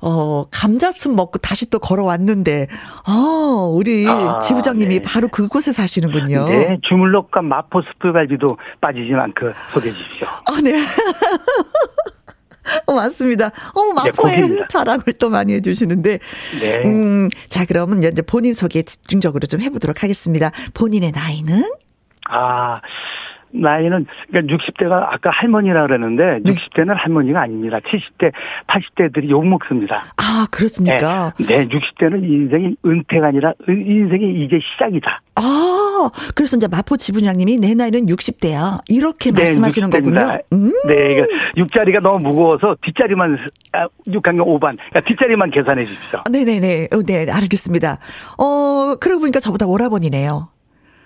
어, 0.00 0.44
감자순 0.50 1.14
먹고 1.14 1.38
다시 1.38 1.70
또 1.70 1.78
걸어왔는데, 1.78 2.66
아, 3.06 3.68
우리 3.70 4.06
아, 4.08 4.40
지부장님이 4.40 4.98
네. 4.98 5.02
바로 5.02 5.28
그곳에 5.28 5.70
사시는군요. 5.72 6.48
네, 6.48 6.78
주물럭과 6.82 7.42
마포 7.42 7.82
숯불갈비도 7.82 8.48
빠지지 8.80 9.12
않고 9.14 9.52
소개해 9.72 9.94
주십시오. 9.94 10.26
아, 10.28 10.60
네. 10.62 10.72
어, 12.86 12.94
맞습니다. 12.94 13.46
어, 13.74 13.92
마포에 13.94 14.10
고기입니다. 14.36 14.68
자랑을 14.68 15.02
또 15.18 15.30
많이 15.30 15.54
해주시는데. 15.54 16.18
네. 16.60 16.76
음, 16.84 17.28
자, 17.48 17.64
그러면 17.66 17.98
이제 18.02 18.22
본인 18.22 18.54
소개 18.54 18.82
집중적으로 18.82 19.46
좀 19.46 19.60
해보도록 19.60 20.02
하겠습니다. 20.02 20.50
본인의 20.74 21.12
나이는? 21.12 21.62
아, 22.28 22.80
나이는, 23.52 24.06
그러니까 24.28 24.56
60대가 24.56 24.92
아까 25.14 25.30
할머니라 25.30 25.86
그랬는데, 25.86 26.40
네. 26.42 26.52
60대는 26.52 26.94
할머니가 26.94 27.40
아닙니다. 27.42 27.78
70대, 27.78 28.32
80대들이 28.66 29.30
욕 29.30 29.46
먹습니다. 29.46 30.06
아, 30.16 30.46
그렇습니까? 30.50 31.32
네, 31.38 31.66
60대는 31.68 32.22
인생이 32.24 32.76
은퇴가 32.84 33.28
아니라 33.28 33.54
은- 33.68 33.86
인생이 33.86 34.44
이제 34.44 34.58
시작이다. 34.72 35.20
아, 35.36 35.65
그래서 36.34 36.56
이제 36.56 36.66
마포 36.68 36.96
지부장님이 36.96 37.58
내 37.58 37.74
나이는 37.74 38.06
60대야. 38.06 38.80
이렇게 38.88 39.30
네, 39.30 39.42
말씀하시는 39.44 39.90
60대 39.90 39.98
입니다. 39.98 40.38
거군요. 40.38 40.42
음. 40.52 40.72
네, 40.86 41.14
그러니까 41.14 41.26
육자리가 41.56 42.00
너무 42.00 42.18
무거워서 42.20 42.76
뒷자리만, 42.82 43.38
아, 43.72 43.88
6학년 44.06 44.40
5반, 44.46 44.76
그러니까 44.78 45.00
뒷자리만 45.00 45.50
계산해 45.50 45.86
주십시오. 45.86 46.22
네네네. 46.30 46.88
어, 46.92 47.02
네, 47.02 47.26
알겠습니다. 47.30 47.98
어, 48.38 48.96
그러고 49.00 49.20
보니까 49.20 49.40
저보다 49.40 49.66
오라버니네요. 49.66 50.48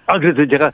아, 0.07 0.18
그래서 0.18 0.44
제가 0.50 0.72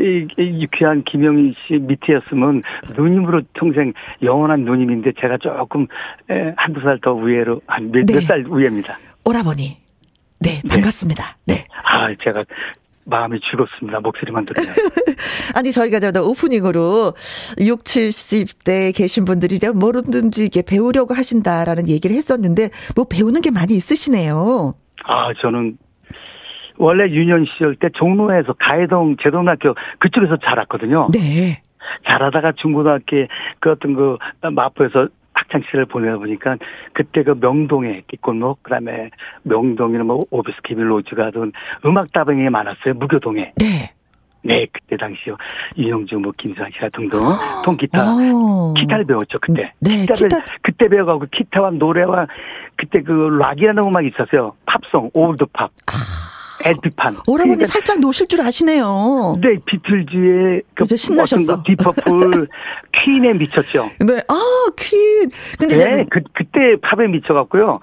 이- 0.00 0.26
이 0.42 0.62
유쾌한 0.62 1.04
김영희 1.04 1.54
씨 1.68 1.74
밑이었으면 1.74 2.62
누님으로 2.96 3.42
평생 3.54 3.92
영원한 4.22 4.64
누님인데 4.64 5.12
제가 5.20 5.38
조금 5.38 5.86
에, 6.28 6.52
한두 6.56 6.80
살 6.80 6.98
더 7.00 7.14
위에로, 7.14 7.60
한몇 7.66 8.06
네. 8.06 8.20
살 8.22 8.44
위입니다. 8.50 8.98
오라버니. 9.24 9.76
네, 10.40 10.60
반갑습니다. 10.68 11.22
네. 11.46 11.64
아, 11.84 12.08
제가 12.24 12.44
마음이 13.04 13.40
즐겁습니다. 13.40 14.00
목소리만 14.00 14.46
들으면. 14.46 14.74
아니, 15.54 15.72
저희가 15.72 16.00
저 16.00 16.22
오프닝으로 16.22 17.14
6, 17.60 17.84
70대 17.84 18.96
계신 18.96 19.24
분들이 19.24 19.58
뭐든지 19.74 20.46
이게 20.46 20.62
배우려고 20.62 21.14
하신다라는 21.14 21.88
얘기를 21.88 22.16
했었는데, 22.16 22.70
뭐 22.94 23.04
배우는 23.04 23.40
게 23.40 23.50
많이 23.50 23.74
있으시네요. 23.74 24.74
아, 25.04 25.32
저는 25.40 25.78
원래 26.78 27.04
유년 27.10 27.44
시절 27.44 27.76
때 27.76 27.88
종로에서 27.92 28.54
가해동 28.58 29.16
제동학교 29.22 29.74
그쪽에서 29.98 30.38
자랐거든요. 30.42 31.08
네. 31.12 31.62
자라다가 32.06 32.52
중고등학교 32.56 33.26
그 33.60 33.70
어떤 33.70 33.94
그 33.94 34.16
마포에서 34.42 35.08
학창 35.34 35.62
시절을 35.62 35.86
보내다 35.86 36.18
보니까 36.18 36.56
그때 36.92 37.22
그 37.22 37.34
명동에 37.40 38.02
뒷골목 38.08 38.62
그다음에 38.62 39.10
명동이나 39.42 40.04
뭐 40.04 40.24
오비스 40.30 40.60
키빌 40.62 40.90
로즈가 40.90 41.30
든 41.30 41.52
음악 41.84 42.12
다방이 42.12 42.48
많았어요. 42.50 42.94
무교동에. 42.94 43.52
네. 43.56 43.92
네 44.44 44.66
그때 44.72 44.96
당시요. 44.96 45.36
이영주 45.76 46.18
뭐 46.18 46.32
김수환 46.36 46.70
씨가 46.72 46.88
등등 46.90 47.20
통기타 47.64 48.00
어. 48.02 48.74
기타를 48.76 49.04
배웠죠 49.04 49.38
그때. 49.40 49.72
네, 49.80 49.90
기타를 50.00 50.28
기타. 50.28 50.44
그때 50.62 50.88
배워가고 50.88 51.26
기타와 51.30 51.70
노래와 51.70 52.26
그때 52.76 53.02
그 53.02 53.12
락이라는 53.12 53.82
음악이 53.82 54.08
있었어요. 54.08 54.54
팝송 54.66 55.10
old 55.14 55.44
pop 55.52 55.70
LP판 56.64 57.16
아. 57.16 57.22
오라버니 57.26 57.64
살짝 57.64 57.98
노실 58.00 58.28
줄 58.28 58.40
아시네요. 58.40 59.38
네 59.40 59.56
비틀즈의 59.64 60.62
그 60.74 60.84
이제 60.84 60.96
신나셨어. 60.96 61.62
Deep 61.64 61.97
Purple 61.97 62.46
퀸에 62.92 63.32
미쳤죠 63.38 63.88
네. 64.00 64.22
아, 64.28 64.34
퀸. 64.76 65.30
근데 65.58 65.76
네, 65.76 66.06
그, 66.10 66.20
그때 66.32 66.76
팝에 66.80 67.08
미쳐갖고요. 67.08 67.80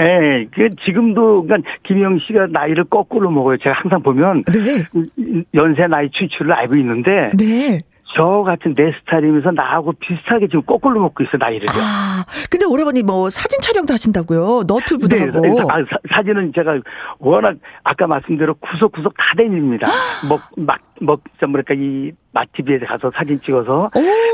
예, 0.00 0.46
그 0.52 0.70
지금도 0.84 1.44
그러니까 1.44 1.70
김영 1.84 2.18
씨가 2.26 2.48
나이를 2.50 2.84
거꾸로 2.84 3.30
먹어요. 3.30 3.58
제가 3.58 3.76
항상 3.76 4.02
보면 4.02 4.42
네. 4.52 5.44
연세 5.54 5.86
나이 5.86 6.10
추출을 6.10 6.52
알고 6.52 6.74
있는데 6.76 7.30
네. 7.38 7.78
저 8.14 8.42
같은 8.44 8.74
내 8.74 8.92
스타일이면서 9.00 9.50
나하고 9.52 9.92
비슷하게 9.92 10.46
지금 10.48 10.62
거꾸로 10.62 11.00
먹고 11.00 11.24
있어 11.24 11.36
나이를. 11.36 11.66
아, 11.70 12.24
근데 12.50 12.66
오래보니 12.66 13.02
뭐 13.02 13.30
사진 13.30 13.60
촬영도 13.60 13.92
하신다고요? 13.92 14.64
너튜브도 14.66 15.16
네, 15.16 15.24
하고. 15.24 15.70
아, 15.70 15.78
사, 15.90 15.96
사진은 16.14 16.52
제가 16.54 16.78
워낙 17.18 17.56
아까 17.82 18.06
말씀대로 18.06 18.54
구석구석 18.54 19.14
다 19.16 19.24
다닙니다. 19.36 19.88
뭐, 20.28 20.38
막, 20.56 20.78
뭐, 21.00 21.18
좀 21.40 21.50
뭐랄까, 21.50 21.74
이 21.74 22.12
맛집에 22.32 22.78
가서 22.78 23.10
사진 23.14 23.40
찍어서 23.40 23.90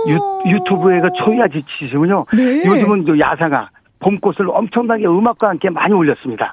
유, 0.08 0.50
유튜브에 0.50 1.00
그 1.00 1.08
초야 1.16 1.48
지 1.48 1.62
치시면요. 1.62 2.26
네. 2.34 2.62
요즘은 2.66 3.06
저 3.06 3.18
야상아, 3.18 3.70
봄꽃을 4.00 4.48
엄청나게 4.48 5.06
음악과 5.06 5.48
함께 5.48 5.70
많이 5.70 5.94
올렸습니다. 5.94 6.52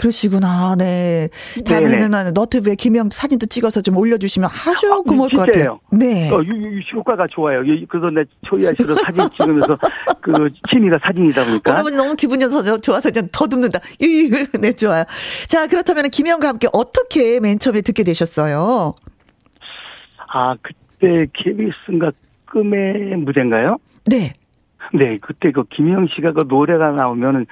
그러시구나. 0.00 0.76
네. 0.78 1.28
다음에는 1.66 2.32
너튜브에 2.32 2.74
김영 2.74 3.10
사진도 3.10 3.44
찍어서 3.44 3.82
좀 3.82 3.98
올려주시면 3.98 4.48
아주 4.48 4.90
아, 4.90 5.00
고마울 5.00 5.28
것 5.28 5.44
같아요. 5.44 5.78
네. 5.92 6.30
어, 6.30 6.42
유, 6.42 6.52
유, 6.56 6.80
효과가 6.94 7.26
좋아요. 7.26 7.62
그래서 7.86 8.08
내 8.08 8.24
초이아 8.46 8.72
씨로 8.78 8.94
사진 8.94 9.28
찍으면서 9.28 9.76
그 10.22 10.32
취미가 10.70 10.98
사진이다 11.02 11.44
보니까. 11.44 11.72
여러분이 11.72 11.96
너무 11.96 12.14
기분이 12.14 12.42
좋아서 12.80 13.10
그냥 13.10 13.28
더듬는다. 13.30 13.80
네, 14.60 14.72
좋아요. 14.72 15.04
자, 15.48 15.66
그렇다면 15.66 16.08
김영과 16.08 16.48
함께 16.48 16.66
어떻게 16.72 17.38
맨 17.38 17.58
처음에 17.58 17.82
듣게 17.82 18.02
되셨어요? 18.02 18.94
아, 20.32 20.56
그때 20.62 21.26
KBS인가 21.34 22.12
꿈의 22.50 23.18
무대인가요? 23.18 23.76
네. 24.06 24.32
네, 24.94 25.18
그때 25.20 25.52
그 25.52 25.64
김영 25.64 26.06
씨가 26.08 26.32
그 26.32 26.44
노래가 26.48 26.90
나오면은 26.90 27.46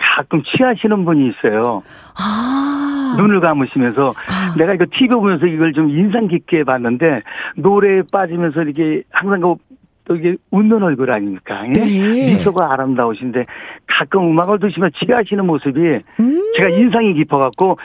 가끔 0.00 0.42
취하시는 0.42 1.04
분이 1.04 1.28
있어요. 1.28 1.82
아. 2.18 3.16
눈을 3.18 3.40
감으시면서 3.40 4.14
아. 4.16 4.58
내가 4.58 4.74
이거 4.74 4.86
TV 4.90 5.08
보면서 5.08 5.46
이걸 5.46 5.72
좀 5.72 5.90
인상 5.90 6.26
깊게 6.26 6.64
봤는데 6.64 7.22
노래에 7.56 8.02
빠지면서 8.10 8.62
이렇게 8.62 9.02
항상 9.10 9.40
그 9.40 10.16
이게 10.16 10.36
웃는 10.50 10.82
얼굴 10.82 11.12
아닙니까? 11.12 11.64
예? 11.68 11.72
네. 11.72 12.26
미소가 12.34 12.72
아름다우신데 12.72 13.46
가끔 13.86 14.30
음악을 14.30 14.58
드시면 14.58 14.90
취하시는 14.96 15.46
모습이 15.46 15.78
음. 16.18 16.52
제가 16.56 16.68
인상이 16.70 17.14
깊어갖고 17.14 17.78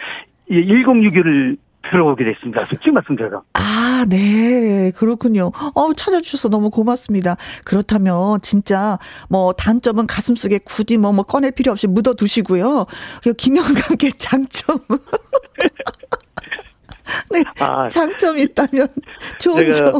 1061을 0.50 1.58
들어오게 1.90 2.24
됐습니다. 2.26 2.66
솔직히 2.66 2.92
말씀드려서. 2.92 3.44
아, 3.54 4.06
네. 4.10 4.92
그렇군요. 4.96 5.52
어, 5.74 5.94
찾아주셔서 5.94 6.50
너무 6.50 6.70
고맙습니다. 6.70 7.38
그렇다면 7.66 8.40
진짜 8.42 8.98
뭐 9.30 9.54
단점은 9.54 10.08
가슴 10.08 10.36
속에 10.36 10.60
굳이 10.64 10.98
뭐, 10.98 11.12
뭐 11.12 11.24
꺼낼 11.24 11.52
필요 11.52 11.72
없이 11.72 11.88
묻어 11.88 12.14
두시고요. 12.14 12.86
김영과 13.38 13.82
함께 13.88 14.12
장점. 14.18 14.78
네. 17.32 17.44
아, 17.60 17.90
장점이 17.90 18.42
있다면 18.44 18.88
좋은 19.40 19.72
점. 19.72 20.00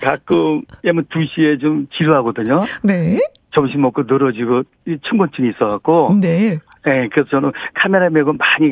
가끔 0.00 0.62
야면 0.84 1.06
2시에 1.06 1.60
좀 1.60 1.86
지루하거든요. 1.96 2.62
네. 2.82 3.18
점심 3.54 3.80
먹고 3.82 4.02
늘어지고 4.02 4.62
충곤증이 5.02 5.50
있어갖고. 5.50 6.18
네. 6.20 6.58
네, 6.84 7.08
그래서 7.12 7.30
저는 7.30 7.52
카메라 7.74 8.08
메고 8.10 8.32
많이 8.32 8.70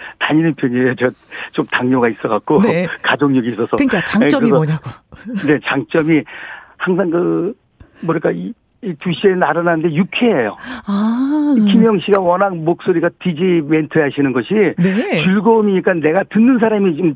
다니는 0.18 0.54
편이에요. 0.54 0.94
저 0.96 1.10
좀 1.52 1.66
당뇨가 1.66 2.08
있어갖고 2.08 2.60
네. 2.62 2.86
가족력이 3.02 3.48
있어서. 3.50 3.76
그러니까 3.76 4.00
장점이 4.06 4.46
네, 4.46 4.50
뭐냐고. 4.50 4.90
네, 5.46 5.58
장점이 5.64 6.22
항상 6.78 7.10
그 7.10 7.54
뭐랄까 8.00 8.30
이, 8.32 8.52
이 8.82 8.94
2시에 8.94 9.36
나른하는데 9.36 9.94
유쾌해요. 9.94 10.50
아. 10.86 11.54
김영 11.70 12.00
씨가 12.00 12.20
워낙 12.20 12.56
목소리가 12.56 13.10
디지 13.20 13.62
멘트 13.68 13.98
하시는 13.98 14.32
것이 14.32 14.54
네. 14.78 15.22
즐거움이니까 15.22 15.94
내가 15.94 16.24
듣는 16.24 16.58
사람이 16.58 16.96
지금 16.96 17.14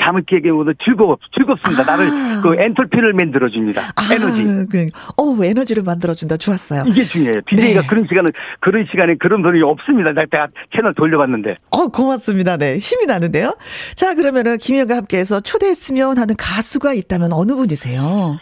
잠을 0.00 0.22
깨게 0.22 0.50
오도 0.50 0.72
즐거워 0.84 1.16
즐겁습니다. 1.34 1.82
아. 1.82 1.96
나를 1.96 2.06
그 2.42 2.60
엔톨피를 2.60 3.12
만들어 3.12 3.48
줍니다. 3.48 3.82
아, 3.96 4.14
에너지. 4.14 4.44
그래. 4.70 4.88
어 5.16 5.36
에너지를 5.44 5.82
만들어 5.82 6.14
준다. 6.14 6.36
좋았어요. 6.36 6.84
이게 6.86 7.04
중요해요. 7.04 7.40
비대위가 7.46 7.82
네. 7.82 7.86
그런 7.86 8.06
시간은 8.08 8.30
그런 8.60 8.86
시간에 8.90 9.14
그런 9.16 9.42
분이 9.42 9.62
없습니다. 9.62 10.12
내가 10.12 10.48
채널 10.74 10.92
돌려봤는데. 10.94 11.56
어 11.70 11.88
고맙습니다. 11.88 12.56
네 12.56 12.78
힘이 12.78 13.06
나는데요. 13.06 13.56
자 13.94 14.14
그러면은 14.14 14.58
김현과 14.58 14.96
함께해서 14.96 15.40
초대했으면 15.40 16.18
하는 16.18 16.34
가수가 16.36 16.94
있다면 16.94 17.32
어느 17.32 17.54
분이세요? 17.54 18.38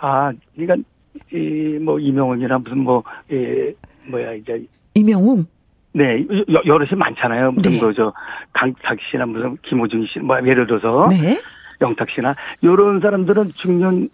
아 0.00 0.32
그러니까 0.56 0.76
이뭐 1.32 1.98
이명훈이나 1.98 2.58
무슨 2.58 2.78
뭐 2.78 3.02
예, 3.32 3.72
뭐야 4.08 4.34
이제 4.34 4.64
이명웅. 4.94 5.46
네, 5.92 6.24
여럿이 6.64 6.90
많잖아요. 6.96 7.52
무슨 7.52 7.72
네. 7.72 7.80
그저 7.80 8.12
강탁 8.52 8.98
씨나 9.10 9.26
무슨 9.26 9.56
김호중 9.62 10.06
씨, 10.06 10.20
뭐 10.20 10.36
예를 10.46 10.66
들어서 10.66 11.08
네. 11.10 11.40
영탁 11.80 12.10
씨나 12.10 12.34
요런 12.62 13.00
사람들은 13.00 13.48
중년 13.56 14.08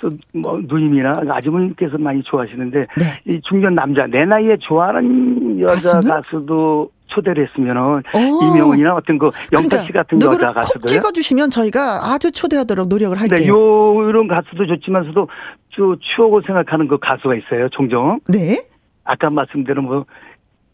또뭐 0.00 0.60
누님이나 0.66 1.22
아주머니께서 1.28 1.98
많이 1.98 2.22
좋아하시는데 2.22 2.78
네. 2.78 3.32
이 3.32 3.40
중년 3.42 3.74
남자 3.74 4.06
내 4.06 4.24
나이에 4.24 4.56
좋아하는 4.58 5.60
여자? 5.60 6.00
가수도 6.00 6.90
초대를 7.06 7.46
했으면은 7.48 8.02
이명훈이나 8.14 8.94
어떤 8.94 9.18
그 9.18 9.30
영탁 9.52 9.84
씨 9.84 9.92
같은 9.92 10.18
그러니까 10.18 10.48
여자 10.48 10.52
가수들 10.52 10.86
찍어주시면 10.86 11.50
저희가 11.50 12.12
아주 12.12 12.30
초대하도록 12.32 12.88
노력을 12.88 13.20
할게요. 13.20 13.38
네, 13.38 13.48
요 13.48 14.08
이런 14.08 14.26
가수도 14.26 14.66
좋지만서도 14.66 15.28
저 15.70 15.96
추억을 16.00 16.42
생각하는 16.46 16.88
그 16.88 16.98
가수가 16.98 17.34
있어요. 17.34 17.68
종종. 17.68 18.20
네. 18.28 18.64
아까 19.04 19.28
말씀대로 19.28 19.82
뭐 19.82 20.04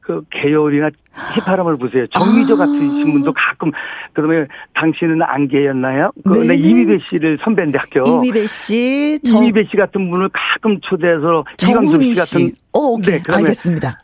그 0.07 0.23
계열이나 0.31 0.91
휘파람을 1.35 1.79
보세요. 1.79 2.07
정미조 2.07 2.55
아. 2.55 2.59
같은 2.59 3.13
분도 3.13 3.33
가끔 3.33 3.73
그러면 4.13 4.47
당신은 4.75 5.21
안개였나요? 5.21 6.13
그 6.25 6.39
네, 6.47 6.55
이미배 6.55 6.99
씨를 7.11 7.39
선배인데 7.43 7.77
학교 7.77 8.05
이미배 8.09 8.47
씨, 8.47 9.19
정... 9.25 9.39
이미배 9.43 9.65
씨 9.69 9.77
같은 9.77 10.09
분을 10.09 10.31
가끔 10.33 10.79
초대해서 10.81 11.45
이광수 11.61 12.01
씨 12.01 12.15
같은 12.15 12.53
어, 12.73 12.79
오케이. 12.79 13.21
네, 13.21 13.33
알겠습니다. 13.35 13.99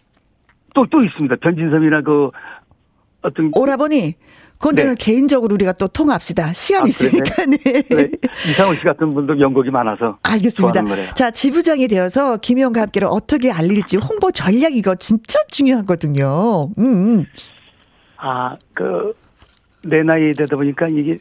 또 0.74 0.84
또 0.90 1.04
있습니다. 1.04 1.36
변진섭이나 1.36 2.02
그 2.02 2.28
어떤 3.22 3.52
오라버니 3.54 4.14
그건 4.62 4.76
네. 4.76 4.94
개인적으로 4.96 5.54
우리가 5.54 5.72
또 5.72 5.88
통합시다. 5.88 6.52
시간 6.52 6.82
아, 6.82 6.84
있으니까. 6.86 7.44
네. 7.46 7.82
네. 7.82 8.10
이상훈 8.48 8.76
씨 8.76 8.84
같은 8.84 9.10
분도 9.10 9.38
연극이 9.40 9.72
많아서. 9.72 10.18
알겠습니다. 10.22 10.82
자, 11.14 11.32
지부장이 11.32 11.88
되어서 11.88 12.36
김희영과 12.36 12.82
함께를 12.82 13.08
어떻게 13.10 13.50
알릴지 13.50 13.96
홍보 13.96 14.30
전략 14.30 14.72
이거 14.72 14.94
진짜 14.94 15.40
중요하거든요. 15.48 16.68
음. 16.78 16.84
음. 16.84 17.26
아, 18.18 18.54
그, 18.72 19.12
내 19.82 20.04
나이 20.04 20.30
되다 20.30 20.54
보니까 20.54 20.86
이게 20.86 21.18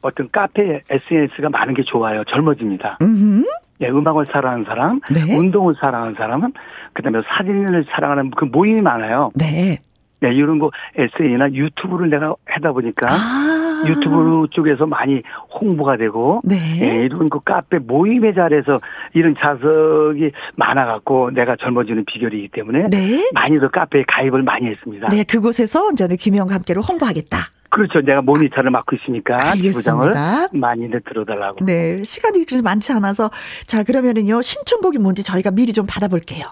어떤 0.00 0.30
카페 0.32 0.82
SNS가 0.88 1.50
많은 1.50 1.74
게 1.74 1.82
좋아요. 1.84 2.24
젊어집니다. 2.24 2.96
음 3.02 3.44
예, 3.82 3.88
음악을 3.88 4.26
사랑하는 4.26 4.64
사람, 4.64 5.00
네. 5.10 5.36
운동을 5.36 5.74
사랑하는 5.80 6.14
사람은, 6.14 6.52
그 6.92 7.02
다음에 7.02 7.20
사진을 7.26 7.86
사랑하는 7.90 8.30
그 8.30 8.44
모임이 8.44 8.82
많아요. 8.82 9.30
네. 9.34 9.78
네, 10.20 10.34
이런 10.34 10.58
거 10.58 10.70
에세이나 10.96 11.52
유튜브를 11.52 12.10
내가 12.10 12.34
하다 12.44 12.72
보니까 12.72 13.06
아~ 13.10 13.84
유튜브 13.88 14.46
쪽에서 14.50 14.86
많이 14.86 15.22
홍보가 15.52 15.96
되고 15.96 16.40
네. 16.44 16.56
네, 16.56 17.04
이런 17.04 17.28
그 17.30 17.40
카페 17.40 17.78
모임의 17.78 18.34
자리에서 18.34 18.78
이런 19.14 19.34
자석이 19.38 20.30
많아갖고 20.56 21.30
내가 21.30 21.56
젊어지는 21.56 22.04
비결이기 22.04 22.48
때문에 22.48 22.88
네. 22.90 23.30
많이들 23.32 23.70
카페에 23.70 24.04
가입을 24.06 24.42
많이 24.42 24.66
했습니다. 24.66 25.08
네, 25.08 25.24
그곳에서 25.24 25.94
저는 25.94 26.16
김영과 26.16 26.54
함께를 26.54 26.82
홍보하겠다. 26.82 27.38
그렇죠. 27.70 28.00
내가 28.00 28.20
모니터를 28.20 28.70
맡고 28.70 28.96
있으니까 28.96 29.52
부장을 29.72 30.12
많이들 30.52 31.00
들어달라고. 31.00 31.64
네, 31.64 31.98
시간이 31.98 32.44
그렇게 32.44 32.62
많지 32.62 32.92
않아서 32.92 33.30
자 33.64 33.84
그러면은요 33.84 34.42
신청곡이 34.42 34.98
뭔지 34.98 35.22
저희가 35.22 35.52
미리 35.52 35.72
좀 35.72 35.86
받아볼게요. 35.88 36.46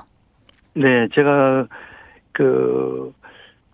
네, 0.74 1.09
제가 1.12 1.66
그 2.33 3.12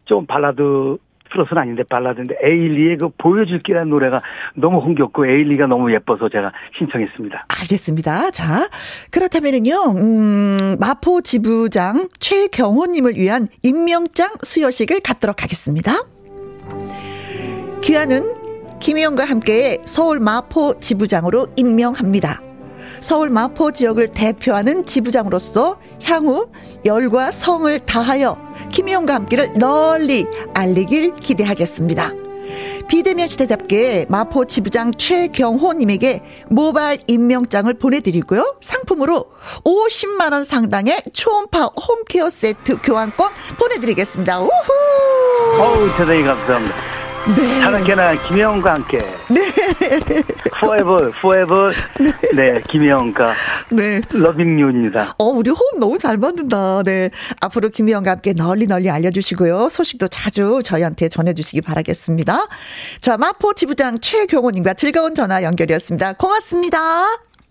좀 0.04 0.26
발라드 0.26 0.98
플러스는 1.30 1.60
아닌데 1.60 1.82
발라드인데 1.90 2.36
에일리의 2.42 2.98
그 2.98 3.08
보여줄기라는 3.18 3.90
노래가 3.90 4.22
너무 4.54 4.78
흥겹고 4.78 5.26
에일리가 5.26 5.66
너무 5.66 5.92
예뻐서 5.92 6.28
제가 6.28 6.52
신청했습니다. 6.78 7.46
알겠습니다. 7.60 8.30
자, 8.30 8.68
그렇다면은요, 9.10 9.94
음, 9.96 10.76
마포 10.78 11.22
지부장 11.22 12.08
최경호님을 12.20 13.16
위한 13.16 13.48
임명장 13.62 14.30
수여식을 14.42 15.00
갖도록 15.00 15.42
하겠습니다. 15.42 15.92
귀하는 17.82 18.34
김희영과 18.80 19.24
함께 19.24 19.78
서울 19.84 20.20
마포 20.20 20.78
지부장으로 20.78 21.48
임명합니다. 21.56 22.43
서울 23.04 23.28
마포 23.28 23.72
지역을 23.72 24.14
대표하는 24.14 24.86
지부장으로서 24.86 25.78
향후 26.04 26.48
열과 26.86 27.32
성을 27.32 27.78
다하여 27.80 28.38
김희영과 28.72 29.14
함께를 29.14 29.52
널리 29.58 30.24
알리길 30.54 31.16
기대하겠습니다. 31.16 32.12
비대면 32.88 33.28
시대답게 33.28 34.06
마포 34.08 34.46
지부장 34.46 34.90
최경호님에게 34.92 36.22
모바일 36.48 36.98
임명장을 37.06 37.74
보내드리고요. 37.74 38.56
상품으로 38.62 39.26
50만원 39.64 40.46
상당의 40.46 41.02
초음파 41.12 41.72
홈케어 41.86 42.30
세트 42.30 42.78
교환권 42.82 43.28
보내드리겠습니다. 43.58 44.40
우후! 44.40 44.50
어우, 45.60 45.94
대단히 45.98 46.22
감사합니다. 46.22 46.93
네. 47.26 47.60
사랑캐나 47.60 48.12
김혜영과 48.26 48.74
함께. 48.74 48.98
네. 49.30 49.40
forever, 50.58 51.10
forever. 51.16 51.72
네. 51.98 52.12
네, 52.34 52.62
김혜영과. 52.68 53.32
네. 53.70 54.02
러빙 54.12 54.60
유입니다. 54.60 55.14
어, 55.16 55.24
우리 55.24 55.48
호흡 55.48 55.78
너무 55.78 55.96
잘 55.96 56.18
맞는다. 56.18 56.82
네. 56.84 57.08
앞으로 57.40 57.70
김혜영과 57.70 58.10
함께 58.10 58.34
널리 58.34 58.66
널리 58.66 58.90
알려주시고요. 58.90 59.70
소식도 59.70 60.08
자주 60.08 60.60
저희한테 60.62 61.08
전해주시기 61.08 61.62
바라겠습니다. 61.62 62.46
자, 63.00 63.16
마포 63.16 63.54
지부장 63.54 63.98
최경호님과 63.98 64.74
즐거운 64.74 65.14
전화 65.14 65.42
연결이었습니다. 65.42 66.14
고맙습니다. 66.14 66.78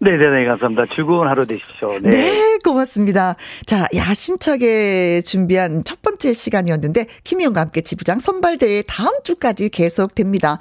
네네네, 0.03 0.41
네, 0.41 0.45
감사합니다. 0.45 0.85
즐거운 0.87 1.29
하루 1.29 1.47
되십시오. 1.47 1.97
네. 2.01 2.09
네, 2.09 2.57
고맙습니다. 2.61 3.37
자, 3.65 3.87
야심차게 3.95 5.21
준비한 5.21 5.81
첫 5.85 6.01
번째 6.01 6.33
시간이었는데, 6.33 7.05
김희영과 7.23 7.61
함께 7.61 7.79
지부장 7.79 8.19
선발대회 8.19 8.83
다음 8.85 9.11
주까지 9.23 9.69
계속됩니다. 9.69 10.59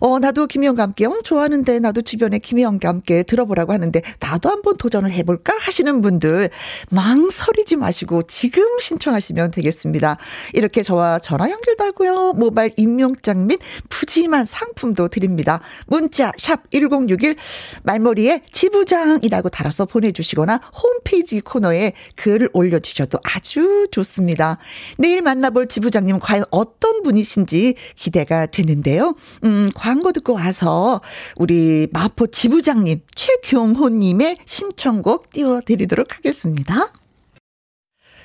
어, 0.00 0.18
나도 0.18 0.46
김희영과 0.46 0.82
함께, 0.82 1.06
어, 1.06 1.20
좋아하는데, 1.24 1.80
나도 1.80 2.02
주변에 2.02 2.38
김희영과 2.38 2.86
함께 2.86 3.22
들어보라고 3.22 3.72
하는데, 3.72 4.02
나도 4.20 4.50
한번 4.50 4.76
도전을 4.76 5.10
해볼까 5.10 5.54
하시는 5.58 6.02
분들, 6.02 6.50
망설이지 6.90 7.76
마시고, 7.76 8.24
지금 8.24 8.64
신청하시면 8.78 9.52
되겠습니다. 9.52 10.18
이렇게 10.52 10.82
저와 10.82 11.18
전화 11.18 11.50
연결도 11.50 11.82
하고요. 11.84 12.32
모바일 12.34 12.72
임명장 12.76 13.46
및 13.46 13.58
푸짐한 13.88 14.44
상품도 14.44 15.08
드립니다. 15.08 15.60
문자, 15.86 16.30
샵 16.36 16.70
1061, 16.70 17.36
말머리에 17.84 18.42
지부 18.52 18.81
지부장이라고 18.82 19.48
달아서 19.48 19.86
보내주시거나 19.86 20.60
홈페이지 20.74 21.40
코너에 21.40 21.92
글을 22.16 22.50
올려주셔도 22.52 23.18
아주 23.22 23.88
좋습니다. 23.90 24.58
내일 24.98 25.22
만나볼 25.22 25.68
지부장님 25.68 26.18
과연 26.18 26.44
어떤 26.50 27.02
분이신지 27.02 27.74
기대가 27.96 28.46
되는데요. 28.46 29.14
음, 29.44 29.70
광고 29.74 30.12
듣고 30.12 30.34
와서 30.34 31.00
우리 31.36 31.88
마포 31.92 32.28
지부장님 32.28 33.00
최경호님의 33.14 34.36
신청곡 34.44 35.30
띄워드리도록 35.30 36.16
하겠습니다. 36.16 37.01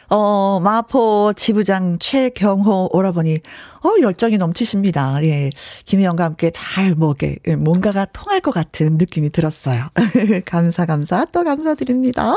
어, 0.09 0.59
마포 0.61 1.33
지부장 1.35 1.97
최경호 1.99 2.89
오라버니, 2.93 3.39
어, 3.83 4.01
열정이 4.01 4.37
넘치십니다. 4.37 5.23
예. 5.23 5.49
김혜영과 5.85 6.23
함께 6.23 6.49
잘 6.51 6.95
먹게, 6.95 7.37
예, 7.47 7.55
뭔가가 7.55 8.05
통할 8.05 8.39
것 8.39 8.51
같은 8.51 8.97
느낌이 8.97 9.29
들었어요. 9.29 9.83
감사, 10.45 10.85
감사, 10.85 11.25
또 11.25 11.43
감사드립니다. 11.43 12.35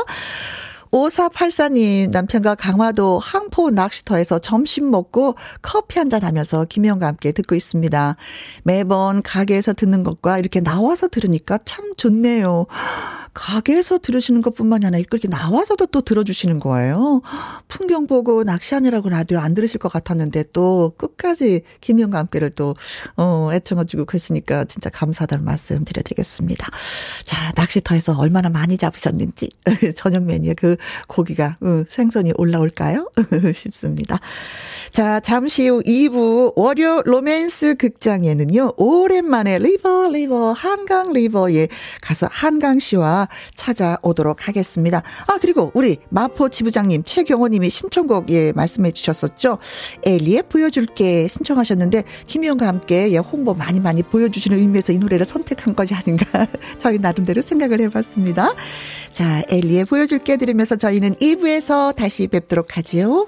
5484님, 0.91 2.11
남편과 2.11 2.55
강화도 2.55 3.17
항포 3.19 3.69
낚시터에서 3.71 4.39
점심 4.39 4.91
먹고 4.91 5.35
커피 5.61 5.99
한잔 5.99 6.23
하면서 6.23 6.65
김혜영과 6.65 7.07
함께 7.07 7.31
듣고 7.31 7.55
있습니다. 7.55 8.17
매번 8.63 9.21
가게에서 9.21 9.71
듣는 9.71 10.03
것과 10.03 10.37
이렇게 10.37 10.59
나와서 10.59 11.07
들으니까 11.07 11.59
참 11.63 11.93
좋네요. 11.95 12.65
가게에서 13.33 13.97
들으시는 13.99 14.41
것 14.41 14.55
뿐만이 14.55 14.85
아니라 14.85 14.99
이렇게 14.99 15.27
나와서도 15.27 15.87
또 15.87 16.01
들어주시는 16.01 16.59
거예요. 16.59 17.21
풍경 17.67 18.07
보고 18.07 18.43
낚시하느라고 18.43 19.09
라디오 19.09 19.39
안 19.39 19.53
들으실 19.53 19.79
것 19.79 19.91
같았는데 19.91 20.43
또 20.53 20.93
끝까지 20.97 21.61
김영과 21.79 22.17
함께를 22.19 22.51
또, 22.51 22.75
어, 23.15 23.49
애청해주고 23.53 24.05
계시니까 24.05 24.65
진짜 24.65 24.89
감사하다는 24.89 25.45
말씀 25.45 25.85
드려드리겠습니다. 25.85 26.69
자, 27.25 27.51
낚시터에서 27.55 28.17
얼마나 28.17 28.49
많이 28.49 28.77
잡으셨는지, 28.77 29.49
저녁 29.95 30.23
메뉴에 30.23 30.53
그 30.53 30.75
고기가, 31.07 31.57
어, 31.61 31.83
생선이 31.89 32.33
올라올까요? 32.35 33.09
싶습니다. 33.55 34.19
자, 34.91 35.21
잠시 35.21 35.69
후 35.69 35.81
2부 35.81 36.53
월요 36.57 37.01
로맨스 37.05 37.75
극장에는요, 37.75 38.73
오랜만에 38.75 39.59
river, 39.59 40.09
river, 40.09 40.51
한강 40.51 41.13
river에 41.13 41.69
가서 42.01 42.27
한강 42.29 42.79
씨와 42.79 43.20
찾아오도록 43.55 44.47
하겠습니다. 44.47 45.03
아, 45.27 45.37
그리고 45.39 45.71
우리 45.73 45.97
마포 46.09 46.49
지부장님, 46.49 47.03
최경호님이 47.05 47.69
신청곡, 47.69 48.29
예, 48.29 48.51
말씀해 48.51 48.91
주셨었죠. 48.91 49.57
엘리에 50.03 50.43
보여줄게 50.43 51.27
신청하셨는데, 51.27 52.03
김희영과 52.27 52.67
함께 52.67 53.11
예, 53.11 53.17
홍보 53.17 53.53
많이 53.53 53.79
많이 53.79 54.03
보여주시는 54.03 54.57
의미에서 54.57 54.93
이 54.93 54.97
노래를 54.97 55.25
선택한 55.25 55.75
것이 55.75 55.93
아닌가. 55.93 56.47
저희 56.79 56.97
나름대로 56.97 57.41
생각을 57.41 57.79
해봤습니다. 57.81 58.53
자, 59.13 59.43
엘리에 59.49 59.85
보여줄게 59.85 60.37
들으면서 60.37 60.75
저희는 60.75 61.15
2부에서 61.15 61.95
다시 61.95 62.27
뵙도록 62.27 62.77
하지요. 62.77 63.27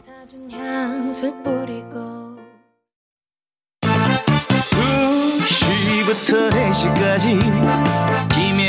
2시부터 6.04 6.50
4시까지 6.52 7.40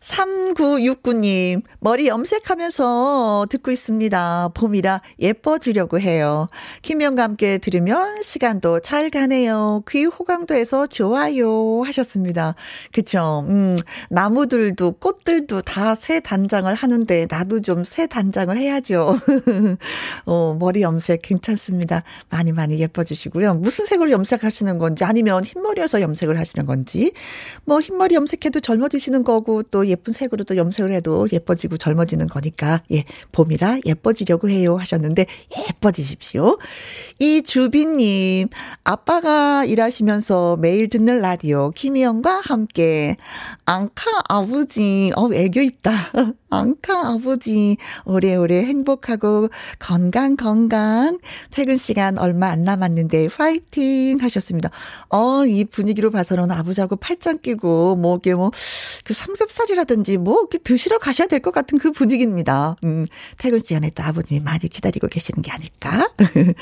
3969님, 0.00 1.62
머리 1.78 2.08
염색하면서 2.08 3.46
듣고 3.50 3.70
있습니다. 3.70 4.50
봄이라 4.54 5.02
예뻐지려고 5.20 6.00
해요. 6.00 6.48
김영과 6.82 7.22
함께 7.22 7.58
들으면 7.58 8.22
시간도 8.22 8.80
잘 8.80 9.10
가네요. 9.10 9.82
귀 9.90 10.04
호강도 10.06 10.54
해서 10.54 10.86
좋아요. 10.86 11.82
하셨습니다. 11.84 12.54
그쵸. 12.92 13.44
음, 13.48 13.76
나무들도 14.08 14.92
꽃들도 14.92 15.62
다 15.62 15.94
새 15.94 16.20
단장을 16.20 16.72
하는데 16.74 17.26
나도 17.28 17.60
좀 17.60 17.82
새 17.84 18.06
단장을 18.06 18.56
해야죠. 18.56 19.16
어, 20.24 20.56
머리 20.58 20.82
염색 20.82 21.22
괜찮습니다. 21.22 22.02
많이 22.30 22.52
많이 22.52 22.78
예뻐지시고요. 22.80 23.54
무슨 23.54 23.84
색으로 23.86 24.10
염색하시는 24.10 24.78
건지 24.78 25.04
아니면 25.04 25.44
흰머리여서 25.44 26.00
염색을 26.00 26.38
하시는 26.38 26.64
건지 26.66 27.12
뭐 27.64 27.80
흰머리 27.80 28.14
염색해도 28.14 28.60
젊어지시는 28.60 29.24
거고 29.24 29.62
또 29.64 29.89
예쁜 29.90 30.12
색으로 30.12 30.44
도 30.44 30.56
염색을 30.56 30.92
해도 30.92 31.28
예뻐지고 31.32 31.76
젊어지는 31.76 32.26
거니까, 32.28 32.82
예, 32.92 33.04
봄이라 33.32 33.80
예뻐지려고 33.84 34.48
해요 34.48 34.76
하셨는데, 34.76 35.26
예뻐지십시오. 35.68 36.58
이 37.18 37.42
주빈님, 37.42 38.48
아빠가 38.84 39.64
일하시면서 39.64 40.56
매일 40.56 40.88
듣는 40.88 41.20
라디오, 41.20 41.70
김희영과 41.70 42.40
함께, 42.44 43.16
앙카 43.66 44.22
아버지, 44.28 45.12
어, 45.16 45.32
애교 45.32 45.60
있다. 45.60 45.92
앙카 46.50 47.08
아버지, 47.14 47.76
오래오래 48.04 48.62
행복하고 48.64 49.48
건강, 49.78 50.36
건강. 50.36 51.18
퇴근 51.50 51.76
시간 51.76 52.18
얼마 52.18 52.48
안 52.48 52.64
남았는데, 52.64 53.28
화이팅 53.36 54.18
하셨습니다. 54.20 54.70
어, 55.08 55.44
이 55.46 55.64
분위기로 55.64 56.10
봐서는 56.10 56.50
아버지하고 56.50 56.96
팔짱 56.96 57.38
끼고, 57.38 57.96
뭐, 57.96 58.16
이게 58.16 58.34
뭐, 58.34 58.50
그 59.04 59.14
삼겹살이라든지 59.14 60.18
뭐 60.18 60.38
이렇게 60.40 60.58
드시러 60.58 60.98
가셔야 60.98 61.26
될 61.26 61.40
것 61.40 61.52
같은 61.52 61.78
그 61.78 61.90
분위기입니다. 61.90 62.76
음, 62.84 63.06
퇴근 63.38 63.58
시간에 63.58 63.90
또 63.90 64.02
아버님이 64.02 64.40
많이 64.40 64.68
기다리고 64.68 65.08
계시는 65.08 65.40
게 65.42 65.50
아닐까? 65.50 66.10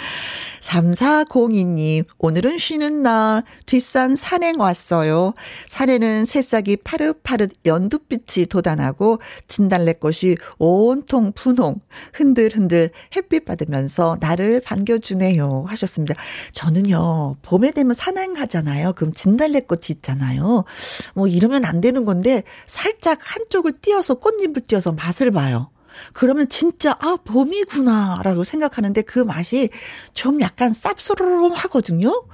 3402님, 0.61 2.05
오늘은 2.19 2.59
쉬는 2.59 3.03
날 3.03 3.43
뒷산 3.67 4.17
산행 4.17 4.61
왔어요. 4.61 5.35
산에는 5.67 6.25
새싹이 6.27 6.77
파릇파릇 6.79 7.51
연두빛이 7.67 8.47
돋아나고 8.47 9.21
진 9.49 9.69
달래꽃이 9.79 10.37
온통 10.59 11.33
분홍, 11.33 11.77
흔들흔들 12.13 12.91
햇빛 13.15 13.45
받으면서 13.45 14.17
나를 14.21 14.61
반겨주네요. 14.61 15.65
하셨습니다. 15.69 16.15
저는요, 16.53 17.37
봄에 17.43 17.71
되면 17.71 17.95
산행하잖아요. 17.95 18.93
그럼 18.95 19.13
진달래꽃이 19.13 19.83
있잖아요. 19.91 20.65
뭐 21.15 21.27
이러면 21.27 21.65
안 21.65 21.81
되는 21.81 22.05
건데, 22.05 22.43
살짝 22.67 23.19
한쪽을 23.23 23.73
띄어서 23.81 24.15
꽃잎을 24.15 24.63
띄어서 24.63 24.93
맛을 24.93 25.31
봐요. 25.31 25.71
그러면 26.13 26.49
진짜 26.49 26.97
아 27.01 27.17
봄이구나라고 27.25 28.45
생각하는데 28.45 29.03
그 29.03 29.19
맛이 29.19 29.71
좀 30.15 30.41
약간 30.41 30.73
쌉소름 30.73 31.55
하거든요. 31.55 32.25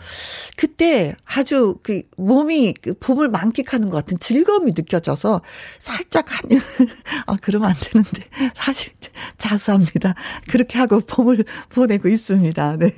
그때 0.56 1.14
아주 1.24 1.78
그 1.82 2.02
몸이 2.16 2.74
그 2.80 2.94
봄을 2.94 3.28
만끽하는 3.28 3.90
것 3.90 3.96
같은 3.98 4.18
즐거움이 4.18 4.72
느껴져서 4.76 5.42
살짝 5.78 6.26
한 6.28 6.50
아 7.26 7.36
그러면 7.40 7.70
안 7.70 7.76
되는데 7.80 8.22
사실 8.54 8.92
자수합니다. 9.38 10.14
그렇게 10.50 10.78
하고 10.78 11.00
봄을 11.00 11.44
보내고 11.70 12.08
있습니다. 12.08 12.76
네. 12.78 12.92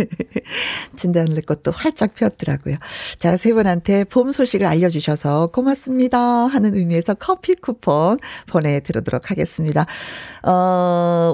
진단을 0.96 1.42
것도 1.42 1.72
활짝 1.72 2.14
폈더라고요. 2.14 2.76
자, 3.18 3.36
세 3.36 3.52
분한테 3.52 4.04
봄 4.04 4.30
소식을 4.30 4.66
알려주셔서 4.66 5.48
고맙습니다. 5.48 6.18
하는 6.18 6.74
의미에서 6.74 7.14
커피 7.14 7.54
쿠폰 7.54 8.18
보내드리도록 8.46 9.30
하겠습니다. 9.30 9.86
어, 10.42 10.52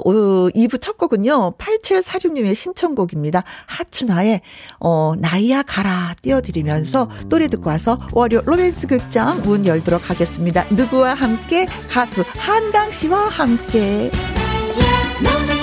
2부 0.03 0.81
첫 0.81 0.97
곡은요, 0.97 1.55
8746님의 1.57 2.55
신청곡입니다. 2.55 3.43
하춘아의, 3.67 4.41
어, 4.79 5.13
나이야 5.17 5.63
가라 5.63 6.15
띄워드리면서 6.21 7.09
노래 7.27 7.47
듣고 7.47 7.69
와서 7.69 7.99
월요 8.13 8.41
로맨스 8.45 8.87
극장 8.87 9.41
문 9.41 9.65
열도록 9.65 10.09
하겠습니다. 10.09 10.65
누구와 10.69 11.13
함께? 11.13 11.65
가수 11.89 12.23
한강 12.37 12.91
씨와 12.91 13.29
함께. 13.29 14.11
김 15.23 15.62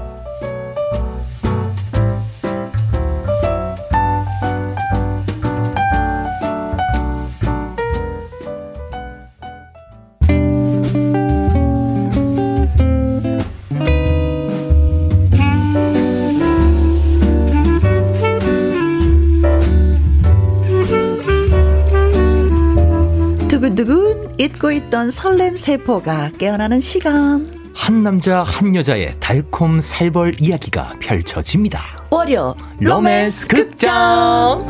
잊고 24.61 24.71
있던 24.71 25.09
설렘 25.09 25.57
세포가 25.57 26.31
깨어나는 26.37 26.79
시간. 26.81 27.61
한 27.73 28.03
남자 28.03 28.43
한 28.43 28.75
여자의 28.75 29.15
달콤 29.19 29.81
살벌 29.81 30.35
이야기가 30.39 30.97
펼쳐집니다. 30.99 31.81
월요 32.11 32.55
로맨스 32.79 33.47
극장. 33.47 34.63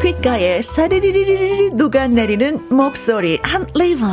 귓가에 0.00 0.62
사리리리리 0.62 1.72
녹아내리는 1.72 2.74
목소리 2.74 3.38
한 3.42 3.66
리버. 3.74 4.06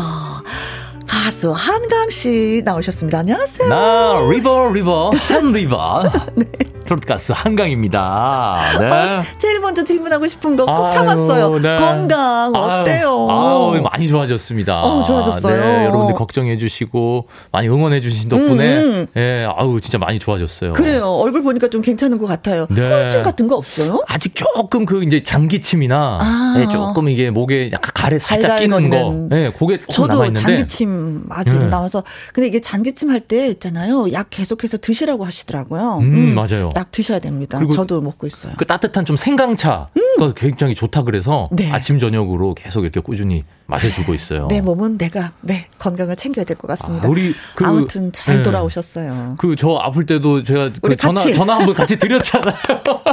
가수 1.07 1.51
한강 1.51 2.09
씨 2.09 2.61
나오셨습니다. 2.65 3.19
안녕하세요. 3.19 3.69
나 3.69 4.19
river 4.29 4.71
river 4.73 5.11
한 5.11 5.53
river. 5.53 6.11
네. 6.35 6.70
가수 6.99 7.33
한강입니다. 7.33 8.57
네. 8.79 8.85
어, 8.87 9.21
제일 9.37 9.59
먼저 9.59 9.83
질문하고 9.83 10.27
싶은 10.27 10.55
거 10.55 10.65
꼭 10.65 10.89
참았어요. 10.89 11.59
네. 11.59 11.75
건강 11.77 12.53
어때요? 12.53 13.27
아유, 13.29 13.71
아유, 13.75 13.81
많이 13.81 14.07
좋아졌습니다. 14.07 14.81
어, 14.83 15.03
좋아졌어요. 15.03 15.59
네, 15.61 15.83
여러분들 15.85 16.15
걱정해 16.15 16.57
주시고 16.57 17.27
많이 17.51 17.67
응원해 17.67 17.99
주신 18.01 18.29
덕분에 18.29 18.77
음, 18.83 18.91
음. 18.91 19.07
예, 19.17 19.45
아유 19.55 19.79
진짜 19.81 19.97
많이 19.97 20.19
좋아졌어요. 20.19 20.73
그래요. 20.73 21.07
얼굴 21.15 21.43
보니까 21.43 21.67
좀 21.69 21.81
괜찮은 21.81 22.17
것 22.17 22.25
같아요. 22.27 22.67
네. 22.69 22.81
후유증 22.81 23.23
같은 23.23 23.47
거 23.47 23.55
없어요? 23.55 24.03
아직 24.07 24.35
조금 24.35 24.85
그 24.85 25.03
이제 25.03 25.23
장기침이나 25.23 26.19
아. 26.21 26.53
네, 26.57 26.67
조금 26.71 27.09
이게 27.09 27.29
목에 27.31 27.71
약간 27.71 27.91
가래 27.93 28.19
살짝 28.19 28.59
끼는 28.59 28.89
거. 28.89 28.97
예, 29.31 29.35
네, 29.35 29.51
그게 29.51 29.79
있는데. 30.27 30.41
장기침 30.41 31.25
아직 31.29 31.59
네. 31.59 31.67
나와서 31.69 32.03
근데 32.33 32.47
이게 32.47 32.59
장기침 32.59 33.09
할 33.09 33.21
때 33.21 33.47
있잖아요. 33.49 34.11
약 34.13 34.27
계속해서 34.31 34.77
드시라고 34.79 35.25
하시더라고요. 35.25 35.99
음, 36.01 36.31
음. 36.31 36.35
맞아요. 36.35 36.71
약 36.81 36.91
드셔야 36.91 37.19
됩니다. 37.19 37.59
저도 37.75 38.01
먹고 38.01 38.25
있어요. 38.25 38.53
그 38.57 38.65
따뜻한 38.65 39.05
좀 39.05 39.15
생강차 39.15 39.89
음. 39.95 40.33
굉장히 40.35 40.73
좋다 40.73 41.03
그래서 41.03 41.47
네. 41.51 41.71
아침 41.71 41.99
저녁으로 41.99 42.55
계속 42.55 42.81
이렇게 42.83 42.99
꾸준히 42.99 43.45
마셔주고 43.67 44.15
있어요. 44.15 44.47
내 44.47 44.61
몸은 44.61 44.97
내가 44.97 45.33
네 45.41 45.67
건강을 45.77 46.15
챙겨야 46.15 46.43
될 46.43 46.57
것 46.57 46.65
같습니다. 46.67 47.07
아, 47.07 47.09
우리 47.09 47.35
그, 47.55 47.65
아무튼 47.65 48.11
잘 48.11 48.37
네. 48.37 48.43
돌아오셨어요. 48.43 49.35
그 49.37 49.55
저 49.55 49.77
아플 49.79 50.05
때도 50.07 50.43
제가 50.43 50.71
그 50.81 50.95
전화 50.95 51.21
같이. 51.21 51.35
전화 51.35 51.59
한번 51.59 51.75
같이 51.75 51.99
드렸잖아요. 51.99 52.55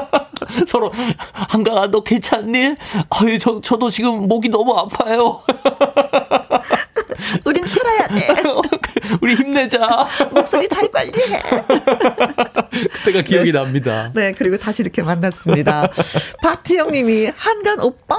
서로 0.66 0.90
한강아 1.32 1.88
너 1.90 2.00
괜찮니? 2.02 2.74
아유 3.10 3.38
저 3.38 3.60
저도 3.60 3.90
지금 3.90 4.26
목이 4.28 4.48
너무 4.48 4.72
아파요. 4.78 5.42
우린 7.44 7.66
살아야 7.66 8.06
돼. 8.08 8.26
우리 9.28 9.34
힘내자. 9.34 9.78
목소리 10.32 10.66
잘 10.68 10.90
관리해. 10.90 11.40
그때가 13.04 13.22
기억이 13.22 13.52
네. 13.52 13.58
납니다. 13.58 14.10
네, 14.14 14.32
그리고 14.32 14.56
다시 14.56 14.80
이렇게 14.82 15.02
만났습니다. 15.02 15.88
박지영 16.42 16.90
님이 16.92 17.30
한간 17.36 17.80
오빵 17.80 18.18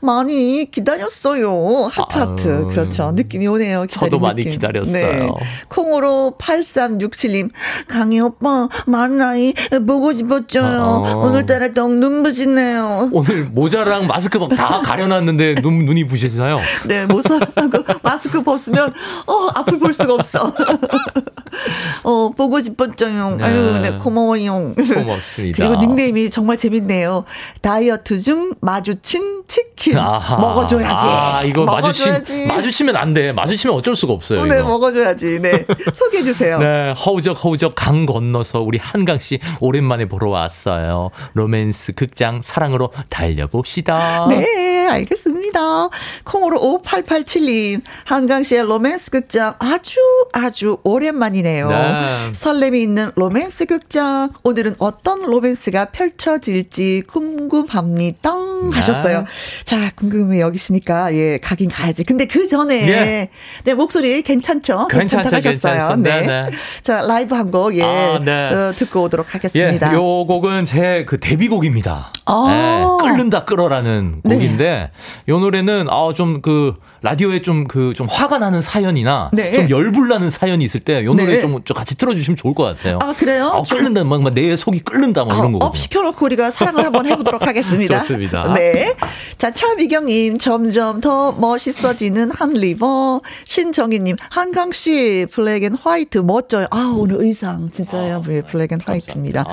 많이 0.00 0.70
기다렸어요. 0.70 1.88
하트 1.90 2.18
하트. 2.18 2.66
그렇죠. 2.66 3.12
느낌이 3.12 3.46
오네요. 3.46 3.86
저도 3.86 4.18
많이 4.18 4.36
느낌. 4.36 4.52
기다렸어요. 4.52 4.92
네. 4.92 5.28
콩으로 5.68 6.34
8367님 6.38 7.50
강희 7.88 8.20
오빠 8.20 8.68
만나이 8.86 9.54
보고 9.86 10.12
싶었죠. 10.12 10.60
어. 10.62 11.26
오늘따라 11.26 11.68
또 11.68 11.88
눈부시네요. 11.88 13.08
오늘 13.12 13.44
모자랑 13.44 14.06
마스크 14.06 14.36
막 14.36 14.50
다 14.50 14.80
가려놨는데 14.80 15.54
눈, 15.62 15.84
눈이 15.86 16.06
부시나요? 16.08 16.58
네, 16.86 17.06
모자하고 17.06 17.84
마스크 18.02 18.42
벗으면 18.42 18.92
어 19.26 19.48
앞을 19.54 19.78
볼 19.78 19.94
수가 19.94 20.09
없어. 20.14 20.52
어, 22.04 22.30
보고 22.36 22.60
싶었죠요. 22.60 23.36
네. 23.36 23.44
아유, 23.44 23.78
네, 23.82 23.92
고마워요. 23.98 24.74
고맙습니다. 24.74 25.56
그리고 25.56 25.74
닉네임이 25.80 26.30
정말 26.30 26.56
재밌네요. 26.56 27.24
다이어트 27.60 28.18
중 28.20 28.54
마주친 28.60 29.42
치킨. 29.46 29.98
아하. 29.98 30.36
먹어줘야지. 30.36 31.06
아, 31.08 31.42
이거 31.44 31.64
먹어줘야지. 31.64 32.06
마주치, 32.08 32.46
마주치면 32.46 32.96
안 32.96 33.12
돼. 33.14 33.32
마주치면 33.32 33.76
어쩔 33.76 33.96
수 33.96 34.06
없어요. 34.06 34.44
네, 34.44 34.58
이거. 34.60 34.68
먹어줘야지. 34.68 35.40
네. 35.40 35.66
소개해주세요. 35.92 36.58
네, 36.60 36.92
허우적, 36.92 37.42
허우적 37.44 37.72
강 37.74 38.06
건너서 38.06 38.60
우리 38.60 38.78
한강씨 38.78 39.40
오랜만에 39.60 40.06
보러 40.06 40.28
왔어요. 40.30 41.10
로맨스 41.34 41.92
극장 41.94 42.40
사랑으로 42.44 42.90
달려봅시다. 43.08 44.26
네, 44.28 44.79
알겠습니다. 44.90 45.88
콩으로 46.24 46.80
5887님, 46.82 47.80
한강씨의 48.04 48.62
로맨스 48.62 49.10
극장 49.10 49.54
아주 49.58 49.98
아주 50.32 50.78
오랜만이네요. 50.84 51.68
네. 51.68 52.32
설렘이 52.32 52.82
있는 52.82 53.10
로맨스 53.16 53.66
극장. 53.66 54.30
오늘은 54.42 54.76
어떤 54.78 55.22
로맨스가 55.22 55.86
펼쳐질지 55.86 57.02
궁금합니다. 57.08 58.34
네. 58.34 58.76
하셨어요. 58.76 59.24
자, 59.64 59.90
궁금해 59.96 60.40
여기시니까, 60.40 61.14
예, 61.14 61.38
가긴 61.38 61.70
가야지. 61.70 62.04
근데 62.04 62.26
그 62.26 62.46
전에, 62.46 62.88
예. 62.88 63.28
네, 63.64 63.74
목소리 63.74 64.22
괜찮죠? 64.22 64.88
괜찮다 64.88 65.34
하셨어요. 65.36 65.96
네. 65.96 66.22
네. 66.26 66.42
자, 66.82 67.02
라이브 67.02 67.34
한 67.34 67.50
곡, 67.50 67.76
예, 67.76 67.82
아, 67.82 68.18
네. 68.22 68.52
어, 68.52 68.72
듣고 68.76 69.02
오도록 69.04 69.34
하겠습니다. 69.34 69.90
예, 69.92 69.94
요 69.94 70.26
곡은 70.26 70.66
제 70.66 70.90
그 71.06 71.18
데뷔곡입니다. 71.18 72.12
아. 72.26 72.46
네, 72.48 73.06
끓는다 73.08 73.44
끓어라는 73.44 74.20
네. 74.22 74.34
곡인데, 74.34 74.79
요 75.28 75.38
노래는, 75.38 75.88
아, 75.90 76.12
좀 76.14 76.40
그, 76.40 76.76
라디오에 77.02 77.42
좀 77.42 77.66
그, 77.66 77.92
좀 77.94 78.06
화가 78.08 78.38
나는 78.38 78.60
사연이나, 78.60 79.30
네. 79.32 79.54
좀 79.54 79.70
열불 79.70 80.08
나는 80.08 80.30
사연이 80.30 80.64
있을 80.64 80.80
때, 80.80 81.04
요 81.04 81.14
노래 81.14 81.36
네. 81.36 81.40
좀, 81.40 81.62
좀 81.64 81.74
같이 81.76 81.96
틀어주시면 81.96 82.36
좋을 82.36 82.54
것 82.54 82.64
같아요. 82.64 82.98
아, 83.02 83.14
그래요? 83.14 83.46
아, 83.46 83.62
끓는다, 83.62 84.04
막, 84.04 84.22
막, 84.22 84.34
내 84.34 84.56
속이 84.56 84.80
끓는다, 84.80 85.24
막 85.24 85.36
이런 85.38 85.52
거. 85.52 85.58
up 85.66 85.76
시켜놓고 85.76 86.24
우리가 86.26 86.50
사랑을 86.50 86.84
한번 86.84 87.06
해보도록 87.06 87.46
하겠습니다. 87.46 88.00
좋습니다. 88.00 88.52
네. 88.54 88.94
자, 89.38 89.50
차미경님, 89.50 90.38
점점 90.38 91.00
더 91.00 91.32
멋있어지는 91.32 92.30
한 92.32 92.52
river. 92.52 93.22
신정희님, 93.44 94.16
한강 94.30 94.72
씨, 94.72 95.26
black 95.30 95.64
and 95.64 95.74
white, 95.74 96.18
멋져요. 96.18 96.66
아, 96.70 96.92
오늘 96.96 97.22
의상, 97.22 97.70
진짜요. 97.70 98.16
아, 98.16 98.22
네, 98.26 98.42
black 98.42 98.72
and 98.72 98.80
white입니다. 98.84 99.44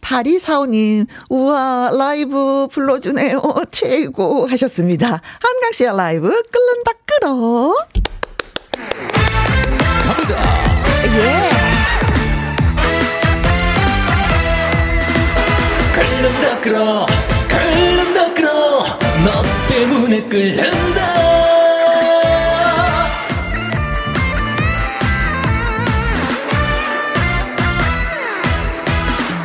파리 0.00 0.38
사오님, 0.38 1.06
우와, 1.30 1.90
라이브 1.96 2.68
불러주네요. 2.70 3.40
최고 3.70 4.46
하셨습니다. 4.46 5.06
한강 5.06 5.72
씨의 5.72 5.96
라이브, 5.96 6.28
끓는다, 6.28 6.89
끓어. 7.06 7.74
갑니다. 10.06 10.34
예. 11.16 11.50
끓는다, 15.92 16.60
끓어. 16.60 17.06
끓는다, 17.48 18.34
끓어. 18.34 18.84
너 19.24 19.42
때문에 19.68 20.22
끓는다. 20.28 21.00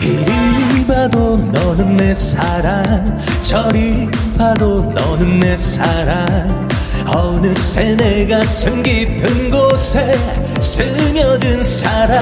이리 0.01 0.85
봐도 0.85 1.37
너는 1.37 1.97
내 1.97 2.13
사랑 2.13 3.17
저리 3.41 4.07
봐도 4.37 4.81
너는 4.93 5.39
내 5.39 5.57
사랑 5.57 6.67
어느새 7.07 7.95
내 7.95 8.25
가슴 8.27 8.81
깊은 8.81 9.51
곳에 9.51 10.17
스며든 10.59 11.63
사랑 11.63 12.21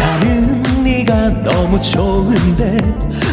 나는 0.00 0.82
네가 0.82 1.28
너무 1.42 1.80
좋은데 1.80 2.78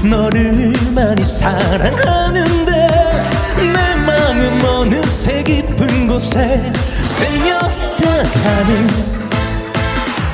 너를 0.04 0.74
많이 0.94 1.24
사랑하는데 1.24 2.72
내 3.58 3.96
마음 4.06 4.66
어느새 4.66 5.42
깊은 5.44 6.08
곳에 6.08 6.72
스며들어가는 7.04 8.88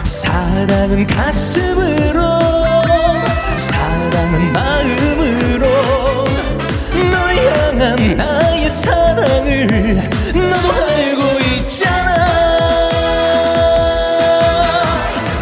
사랑은 0.03 1.07
가슴으로 1.07 2.22
사랑은 3.57 4.53
마음으로. 4.53 5.62
널 5.62 5.70
향한 7.82 8.15
나의 8.15 8.69
사랑을 8.69 9.65
너도 10.36 10.71
알고 10.71 11.39
있잖아. 11.39 12.11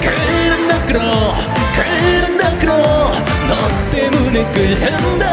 끓는다 0.02 0.86
끓어 0.86 1.36
끓는다 1.76 2.58
끓어 2.60 3.12
너 3.50 3.92
때문에 3.92 4.52
끓는다. 4.54 5.26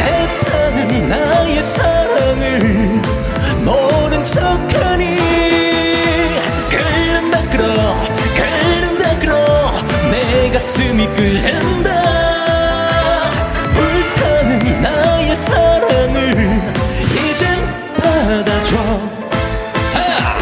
애타는 0.00 1.08
나의 1.08 1.62
사랑을 1.62 3.00
모른 3.64 4.24
척하니. 4.24 5.16
끓는다 6.70 7.40
끓어 7.50 7.94
끓는다 8.34 9.18
끓어 9.20 9.72
내 10.10 10.50
가슴이 10.50 11.06
끓는다 11.14 12.09
사랑을 15.34 16.60
이젠 17.14 17.58
받아줘 17.96 18.76
하! 19.92 20.38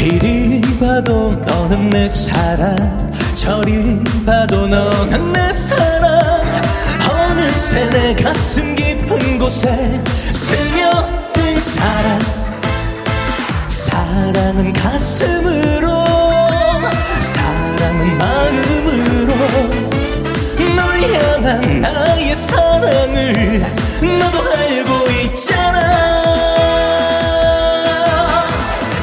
이리 0.00 0.60
봐도 0.78 1.32
너는 1.32 1.90
내 1.90 2.08
사랑 2.08 2.76
저리 3.34 3.98
봐도 4.24 4.66
너는 4.68 5.32
내 5.32 5.52
사랑 5.52 6.40
어느새 7.10 7.88
내 7.90 8.14
가슴 8.14 8.74
깊은 8.74 9.38
곳에 9.38 10.00
사랑 11.60 12.20
사랑은 13.66 14.72
가슴으로 14.72 16.04
사랑은 17.20 18.18
마음으로. 18.18 19.34
널 20.76 21.00
향한 21.12 21.80
나의 21.80 22.36
사랑을 22.36 23.60
너도 24.00 24.52
알고 24.52 25.10
있잖아. 25.24 25.78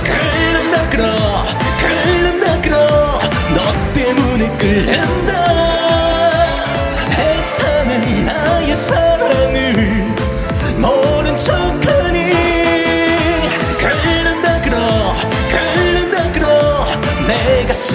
끓는다 0.04 0.90
끓어 0.90 1.46
끓는다 1.82 2.62
끓어. 2.62 3.20
너 3.54 3.94
때문에 3.94 4.58
끓는다 4.58 5.35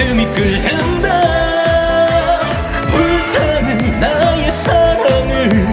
가슴이 0.00 0.24
끓는다. 0.34 1.08
불타는 2.90 4.00
나의 4.00 4.50
사랑을 4.50 5.68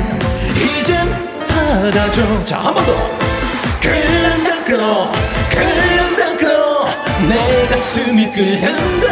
이젠 0.61 1.07
받아줘. 1.47 2.43
자 2.43 2.57
한 2.59 2.73
번 2.73 2.85
더. 2.85 2.91
끓는다 3.79 4.63
끓어 4.65 5.11
끓는다 5.49 6.37
끓어. 6.37 6.85
내 7.29 7.67
가슴이 7.67 8.29
끓는다. 8.33 9.07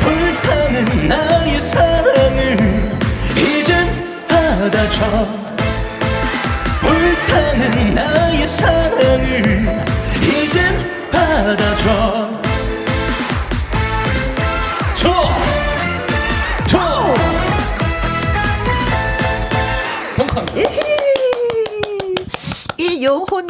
불타는 0.00 1.06
나의 1.06 1.60
사랑을 1.60 2.90
이젠 3.36 4.24
받아줘. 4.26 5.26
불타는 6.80 7.92
나의 7.92 8.46
사랑을 8.46 9.84
이젠 10.22 10.74
받아줘 11.12 11.76
줘! 11.76 12.45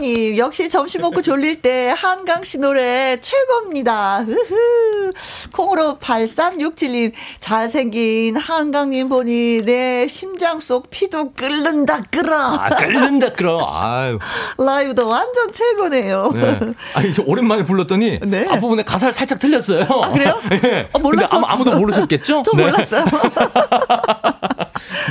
최유진님, 0.06 0.38
역시 0.38 0.68
점심 0.70 1.00
먹고 1.00 1.20
졸릴 1.20 1.60
때 1.60 1.92
한강 1.96 2.44
씨 2.44 2.58
노래 2.58 3.18
최고입니다. 3.20 4.20
흐흐. 4.20 5.10
콩으로 5.52 5.98
8367님, 6.00 7.12
잘생긴 7.40 8.36
한강님 8.36 9.08
보니 9.08 9.62
내 9.64 10.06
심장 10.06 10.60
속 10.60 10.90
피도 10.90 11.32
끓는다 11.32 12.02
끓어. 12.10 12.36
아, 12.36 12.68
끓는다 12.68 13.32
끓어. 13.32 13.58
아유. 13.68 14.18
라이브도 14.58 15.08
완전 15.08 15.52
최고네요. 15.52 16.30
네. 16.34 16.60
아니, 16.94 17.12
저 17.12 17.22
오랜만에 17.26 17.64
불렀더니 17.64 18.20
네. 18.20 18.46
앞부분에 18.48 18.84
가사를 18.84 19.12
살짝 19.12 19.38
틀렸어요. 19.40 19.84
아, 19.88 20.12
그래요? 20.12 20.40
네. 20.48 20.88
어, 20.94 20.98
몰랐어요. 20.98 21.42
아무, 21.46 21.64
도 21.64 21.76
모르셨겠죠? 21.76 22.42
저 22.44 22.52
네. 22.56 22.64
몰랐어요. 22.64 23.04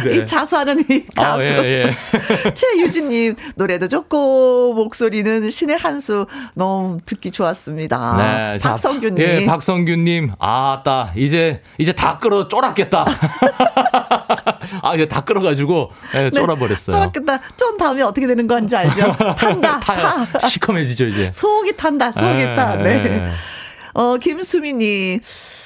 네. 0.10 0.18
이 0.18 0.26
자수하는 0.26 0.80
이 0.89 1.06
가수. 1.16 1.41
아, 1.41 1.43
예, 1.43 1.86
예. 1.86 1.95
최유진님, 2.53 3.36
노래도 3.56 3.88
좋고, 3.88 4.74
목소리는 4.74 5.49
신의 5.49 5.78
한수 5.78 6.28
너무 6.53 6.99
듣기 7.06 7.32
좋았습니다. 7.32 8.18
네, 8.18 8.58
박성균님. 8.60 9.22
예, 9.22 9.45
박성균님, 9.45 10.34
아따, 10.39 11.14
이제, 11.16 11.62
이제 11.78 11.93
다 11.93 12.18
끌어 12.20 12.47
쫄았겠다. 12.47 13.06
아, 14.82 14.95
이제 14.95 15.08
다 15.08 15.22
끌어가지고, 15.22 15.91
예, 16.16 16.30
쫄아버렸어요. 16.32 16.95
쫄았겠다. 16.95 17.39
쫀 17.58 17.78
다음에 17.78 18.01
어떻게 18.01 18.28
되는 18.28 18.47
건지 18.47 18.76
알죠? 18.76 19.16
탄다. 19.38 19.80
타. 19.82 20.47
시커매지죠, 20.47 21.06
이제. 21.06 21.32
속이 21.34 21.76
탄다, 21.76 22.12
속이 22.12 22.43
타. 22.56 22.76
네. 22.78 23.24
어, 23.93 24.18
김수미님. 24.18 25.20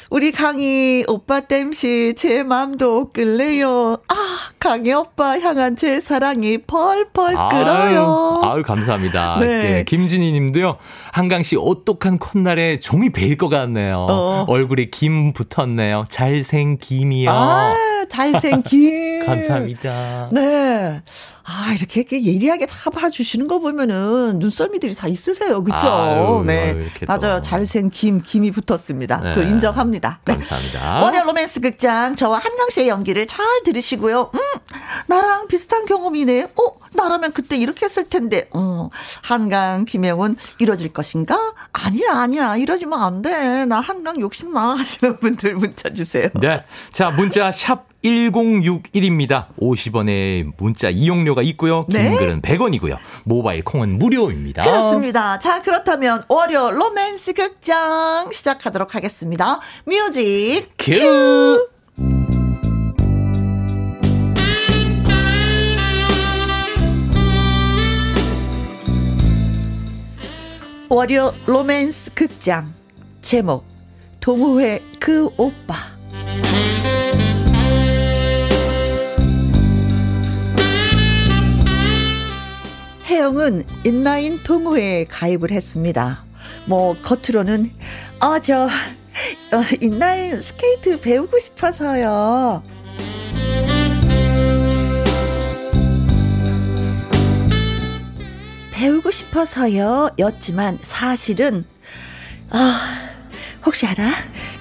우리 0.09 0.31
강희 0.31 1.05
오빠 1.07 1.41
땜시 1.41 2.15
제 2.17 2.41
맘도 2.41 3.11
끌래요. 3.11 3.97
아, 4.07 4.15
강희 4.57 4.91
오빠 4.91 5.39
향한 5.39 5.75
제 5.75 5.99
사랑이 5.99 6.57
펄펄 6.59 7.35
끓어요. 7.35 8.41
아유, 8.43 8.51
아유 8.51 8.63
감사합니다. 8.63 9.37
네. 9.39 9.45
네. 9.45 9.83
김진희 9.83 10.31
님도요. 10.31 10.77
한강 11.11 11.43
씨 11.43 11.55
오똑한 11.55 12.17
콧날에 12.17 12.79
종이 12.79 13.11
베일 13.11 13.37
것 13.37 13.49
같네요. 13.49 14.07
어. 14.09 14.45
얼굴에 14.47 14.85
김 14.85 15.31
붙었네요. 15.33 16.05
잘생 16.09 16.77
김이요. 16.79 17.29
아, 17.29 17.75
잘생 18.09 18.63
김. 18.63 19.08
감사합니다. 19.25 20.29
네. 20.31 21.01
아, 21.43 21.73
이렇게, 21.73 22.01
이렇게 22.01 22.23
예리하게 22.23 22.67
다 22.67 22.91
봐주시는 22.91 23.47
거 23.47 23.57
보면은 23.57 24.37
눈썰미들이 24.39 24.93
다 24.93 25.07
있으세요. 25.07 25.63
그쵸? 25.63 26.43
네. 26.45 26.71
아유, 26.73 26.85
맞아요. 27.07 27.41
잘생 27.41 27.89
김, 27.89 28.21
김이 28.21 28.51
붙었습니다. 28.51 29.21
네. 29.21 29.33
그 29.35 29.41
인정합니다. 29.41 30.19
네. 30.25 30.35
감사합니다. 30.35 30.99
월요 31.01 31.23
로맨스 31.23 31.61
극장, 31.61 32.15
저와 32.15 32.37
한강 32.37 32.69
씨의 32.69 32.89
연기를 32.89 33.25
잘 33.25 33.45
들으시고요. 33.65 34.29
음, 34.33 34.39
나랑 35.07 35.47
비슷한 35.47 35.85
경험이네. 35.85 36.43
어, 36.55 36.79
나라면 36.93 37.33
그때 37.33 37.57
이렇게 37.57 37.85
했을 37.85 38.07
텐데. 38.07 38.47
어, 38.51 38.89
한강, 39.23 39.85
김영훈 39.85 40.35
이뤄질 40.59 40.93
것인가? 40.93 41.55
아니야, 41.73 42.11
아니야. 42.13 42.57
이러지면 42.57 43.01
안 43.01 43.21
돼. 43.23 43.65
나 43.65 43.79
한강 43.79 44.19
욕심나 44.21 44.75
하시는 44.77 45.17
분들 45.17 45.55
문자 45.55 45.91
주세요. 45.91 46.29
네. 46.39 46.63
자, 46.91 47.09
문자 47.09 47.51
샵 47.51 47.87
1061입니다. 48.03 49.47
50원의 49.59 50.53
문자 50.57 50.89
이용료가 50.89 51.41
있고요. 51.43 51.85
긴 51.87 51.99
네? 51.99 52.17
글은 52.17 52.41
100원이고요. 52.41 52.97
모바일 53.25 53.63
콩은 53.63 53.99
무료입니다. 53.99 54.63
그렇습니다. 54.63 55.37
자, 55.39 55.61
그렇다면 55.61 56.23
월요 56.27 56.71
로맨스 56.71 57.33
극장 57.33 58.29
시작하도록 58.31 58.95
하겠습니다. 58.95 59.59
music 59.85 60.71
큐. 60.77 60.93
큐. 60.93 61.69
월요 70.89 71.33
로맨스 71.45 72.13
극장 72.15 72.73
제목 73.21 73.63
동호회 74.21 74.81
그 74.99 75.29
오빠 75.37 75.75
혜영은 83.09 83.65
인라인 83.85 84.37
동호회에 84.43 85.05
가입을 85.05 85.49
했습니다. 85.49 86.23
뭐 86.65 86.95
겉으로는 87.01 87.71
어저 88.19 88.65
어, 88.65 89.63
인라인 89.81 90.39
스케이트 90.39 90.99
배우고 91.01 91.39
싶어서요. 91.39 92.61
배우고 98.71 99.09
싶어서요. 99.09 100.11
였지만 100.19 100.77
사실은 100.83 101.65
아 102.51 103.09
혹시 103.65 103.87
알아? 103.87 104.11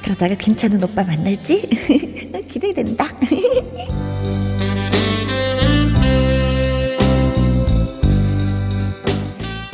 그러다가 0.03 0.35
괜찮은 0.37 0.83
오빠 0.83 1.05
만날지 1.05 1.69
기대된다. 2.49 3.11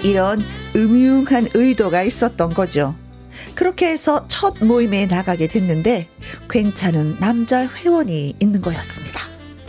이런 0.05 0.45
음흉한 0.77 1.49
의도가 1.55 2.03
있었던 2.03 2.53
거죠. 2.53 2.95
그렇게 3.55 3.89
해서 3.89 4.27
첫 4.29 4.63
모임에 4.63 5.07
나가게 5.07 5.47
됐는데 5.49 6.09
괜찮은 6.51 7.17
남자 7.21 7.67
회원이 7.67 8.35
있는 8.39 8.61
거였습니다. 8.61 9.21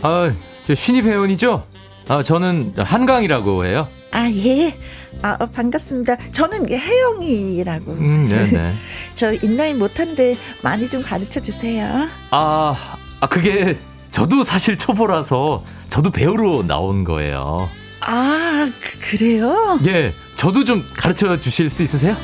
아, 0.02 0.32
저 0.66 0.74
신입 0.74 1.06
회원이죠? 1.06 1.66
아, 2.08 2.22
저는 2.22 2.74
한강이라고 2.76 3.64
해요. 3.64 3.88
아, 4.12 4.30
예. 4.30 4.78
아, 5.22 5.36
어, 5.40 5.46
반갑습니다. 5.46 6.16
저는 6.32 6.68
혜영이라고. 6.70 7.92
음, 7.92 8.28
네네. 8.28 8.50
네. 8.50 8.74
저 9.14 9.32
인라인 9.32 9.78
못한데 9.78 10.36
많이 10.62 10.88
좀 10.90 11.02
가르쳐 11.02 11.40
주세요. 11.40 12.08
아, 12.30 12.96
아, 13.20 13.26
그게 13.26 13.78
저도 14.10 14.44
사실 14.44 14.76
초보라서 14.76 15.64
저도 15.88 16.10
배우러 16.10 16.62
나온 16.66 17.04
거예요. 17.04 17.68
아, 18.00 18.70
그, 18.80 19.10
그래요? 19.16 19.78
예. 19.86 20.12
저도 20.36 20.64
좀 20.64 20.84
가르쳐 20.96 21.38
주실 21.38 21.70
수 21.70 21.82
있으세요? 21.82 22.16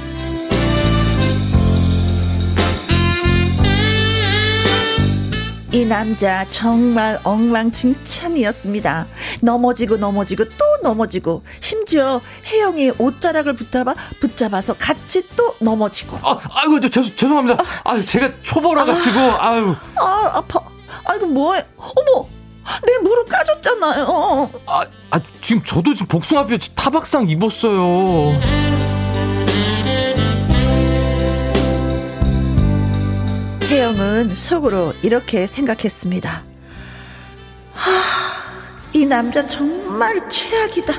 이 5.73 5.87
남자 5.87 6.47
정말 6.49 7.19
엉망진창이었습니다. 7.25 9.07
넘어지고 9.41 9.97
넘어지고 9.97 10.45
또 10.45 10.65
넘어지고 10.83 11.43
심지어 11.61 12.21
혜영이 12.45 12.93
옷자락을 12.99 13.55
붙잡아 13.55 13.95
붙잡아서 14.21 14.75
같이 14.75 15.27
또 15.35 15.55
넘어지고. 15.61 16.19
아, 16.23 16.39
아이고 16.53 16.79
저 16.81 16.89
죄송, 16.91 17.17
죄송합니다. 17.17 17.65
아, 17.85 17.97
유 17.97 18.05
제가 18.05 18.31
초보라 18.43 18.85
가지고 18.85 19.19
아, 19.19 19.49
아유. 19.53 19.75
아, 19.97 20.31
아파. 20.35 20.61
아이고 21.07 21.25
뭐해? 21.27 21.65
어머. 21.79 22.29
내 22.87 22.99
무릎 23.03 23.29
까졌잖아요. 23.29 24.51
아, 24.67 24.85
아 25.11 25.21
지금 25.41 25.63
저도 25.65 25.95
지금 25.95 26.07
복숭아뼈 26.09 26.59
타박상 26.75 27.29
입었어요. 27.29 28.39
혜영은 33.69 34.35
속으로 34.35 34.93
이렇게 35.03 35.47
생각했습니다. 35.47 36.45
하, 37.73 37.91
이 38.93 39.07
남자 39.07 39.45
정말 39.47 40.29
최악이다. 40.29 40.93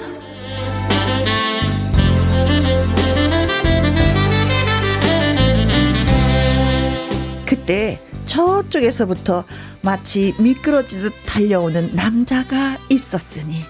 그때 7.45 8.01
저쪽에서부터 8.25 9.43
마치 9.93 10.33
미끄러지듯 10.39 11.13
달려오는 11.25 11.93
남자가 11.93 12.77
있었으니. 12.89 13.65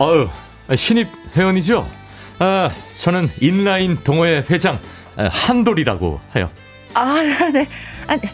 어유 0.00 0.28
신입 0.76 1.08
회원이죠? 1.36 1.88
아, 2.40 2.70
저는 2.96 3.30
인라인 3.40 3.96
동호회 4.02 4.44
회장 4.50 4.80
아, 5.16 5.28
한돌이라고 5.28 6.20
해요. 6.34 6.50
아, 6.94 7.22
네. 7.52 7.68
아, 8.08 8.16
네. 8.16 8.28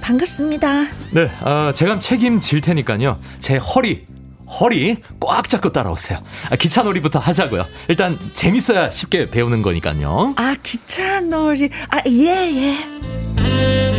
반갑습니다. 0.00 0.84
네, 1.10 1.28
아, 1.40 1.72
제가 1.74 1.98
책임질 1.98 2.60
테니까요. 2.60 3.18
제 3.40 3.56
허리, 3.56 4.04
허리 4.60 4.98
꽉 5.18 5.48
잡고 5.48 5.72
따라오세요. 5.72 6.22
아, 6.50 6.54
기차놀이부터 6.54 7.18
하자고요. 7.18 7.66
일단 7.88 8.16
재밌어야 8.32 8.90
쉽게 8.90 9.28
배우는 9.28 9.62
거니까요. 9.62 10.34
아, 10.36 10.54
기차놀이. 10.62 11.68
아, 11.90 11.98
예, 12.06 12.52
예. 12.54 13.95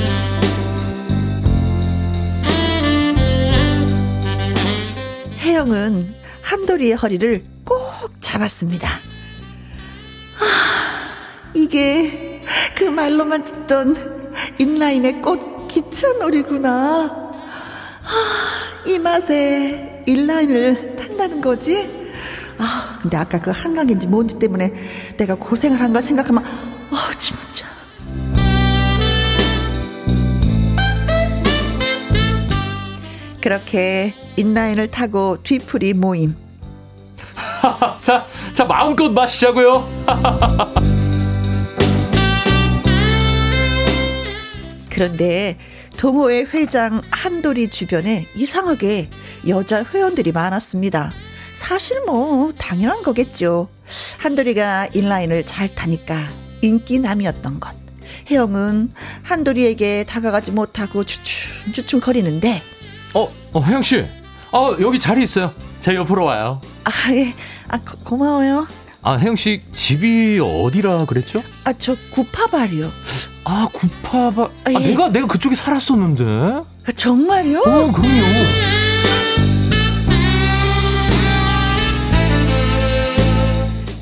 태영은 5.47 6.13
한돌이의 6.41 6.95
허리를 6.97 7.41
꼭 7.63 7.81
잡았습니다. 8.19 8.89
아, 10.39 11.51
이게 11.53 12.43
그 12.75 12.83
말로만 12.83 13.45
듣던 13.45 14.33
인라인의 14.57 15.21
꽃 15.21 15.69
기차놀이구나. 15.69 17.31
아, 18.03 18.83
이 18.85 18.99
맛에 18.99 20.03
인라인을 20.05 20.97
탄다는 20.97 21.39
거지? 21.39 22.09
아, 22.57 22.99
근데 23.01 23.15
아까 23.15 23.39
그 23.39 23.49
한강인지 23.49 24.07
뭔지 24.07 24.37
때문에 24.37 24.73
내가 25.15 25.35
고생을 25.35 25.79
한 25.79 25.93
걸 25.93 26.01
생각하면, 26.01 26.43
아, 26.43 27.11
진짜. 27.17 27.66
그렇게 33.47 34.13
인라인을 34.35 34.91
타고 34.91 35.41
뒤풀이 35.41 35.93
모임. 35.93 36.35
자, 38.03 38.27
자, 38.53 38.65
마음껏 38.65 39.09
마시자고요. 39.09 39.89
그런데 44.91 45.57
동호회 45.95 46.47
회장 46.53 47.01
한돌이 47.09 47.69
주변에 47.69 48.27
이상하게 48.35 49.07
여자 49.47 49.81
회원들이 49.81 50.33
많았습니다. 50.33 51.13
사실 51.53 52.01
뭐 52.01 52.51
당연한 52.57 53.01
거겠죠. 53.01 53.69
한돌이가 54.17 54.89
인라인을 54.93 55.45
잘 55.45 55.73
타니까 55.73 56.27
인기남이었던 56.61 57.61
것. 57.61 57.73
혜영은 58.29 58.91
한돌이에게 59.23 60.03
다가가지 60.03 60.51
못하고 60.51 61.05
주춤주춤 61.05 62.01
거리는데 62.01 62.61
어, 63.13 63.31
어 63.53 63.61
혜영 63.61 63.81
씨. 63.81 64.03
어, 64.51 64.75
여기 64.79 64.99
자리 64.99 65.23
있어요. 65.23 65.53
제 65.79 65.95
옆으로 65.95 66.25
와요. 66.25 66.61
아, 66.83 67.13
예. 67.13 67.33
아, 67.67 67.77
고, 67.77 67.97
고마워요. 68.03 68.67
아, 69.03 69.13
혜영 69.15 69.35
씨 69.35 69.61
집이 69.73 70.39
어디라 70.39 71.05
그랬죠? 71.05 71.43
아, 71.63 71.73
저 71.73 71.95
구파발이요. 72.11 72.91
아, 73.43 73.67
구파발. 73.71 74.45
아, 74.45 74.49
아, 74.65 74.73
예. 74.73 74.87
내가 74.87 75.09
내가 75.09 75.27
그쪽에 75.27 75.55
살았었는데. 75.55 76.23
아, 76.23 76.91
정말요? 76.95 77.59
어, 77.59 77.91
그럼요. 77.91 78.77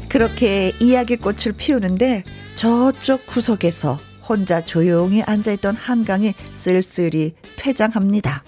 그렇게 0.10 0.72
이야기꽃을 0.80 1.53
피우는데 1.58 2.24
저쪽 2.56 3.28
구석에서 3.28 3.99
혼자 4.28 4.62
조용히 4.62 5.22
앉아있던 5.22 5.76
한강이 5.76 6.34
쓸쓸히 6.53 7.34
퇴장합니다. 7.58 8.43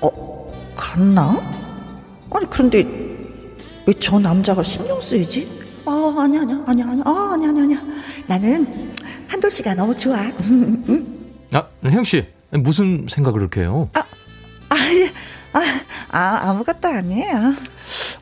어, 0.00 0.72
갔나? 0.76 1.40
아니, 2.30 2.46
그런데 2.48 2.82
왜 3.86 3.94
저 3.98 4.18
남자가 4.18 4.62
신경 4.62 5.00
쓰이지? 5.00 5.60
아, 5.86 6.14
아니, 6.18 6.38
아니, 6.38 6.52
아니, 6.66 6.82
아니, 6.82 7.02
아, 7.04 7.30
아니, 7.32 7.46
아니, 7.46 7.60
아니. 7.62 7.76
나는 8.26 8.92
한돌 9.26 9.50
씨가 9.50 9.74
너무 9.74 9.96
좋아. 9.96 10.16
아, 11.52 11.66
혜영 11.84 12.04
씨, 12.04 12.24
무슨 12.50 13.06
생각을 13.10 13.38
그렇게 13.40 13.62
해요? 13.62 13.88
아, 13.94 14.00
아, 14.68 14.76
예. 14.92 15.10
아, 15.52 15.60
아 16.12 16.50
아무것도 16.50 16.86
아니에요. 16.86 17.54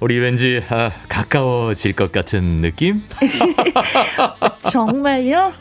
우리 0.01 0.18
왠지 0.18 0.62
아, 0.70 0.91
가까워질 1.09 1.93
것 1.95 2.11
같은 2.12 2.62
느낌? 2.62 3.03
정말요? 4.70 5.53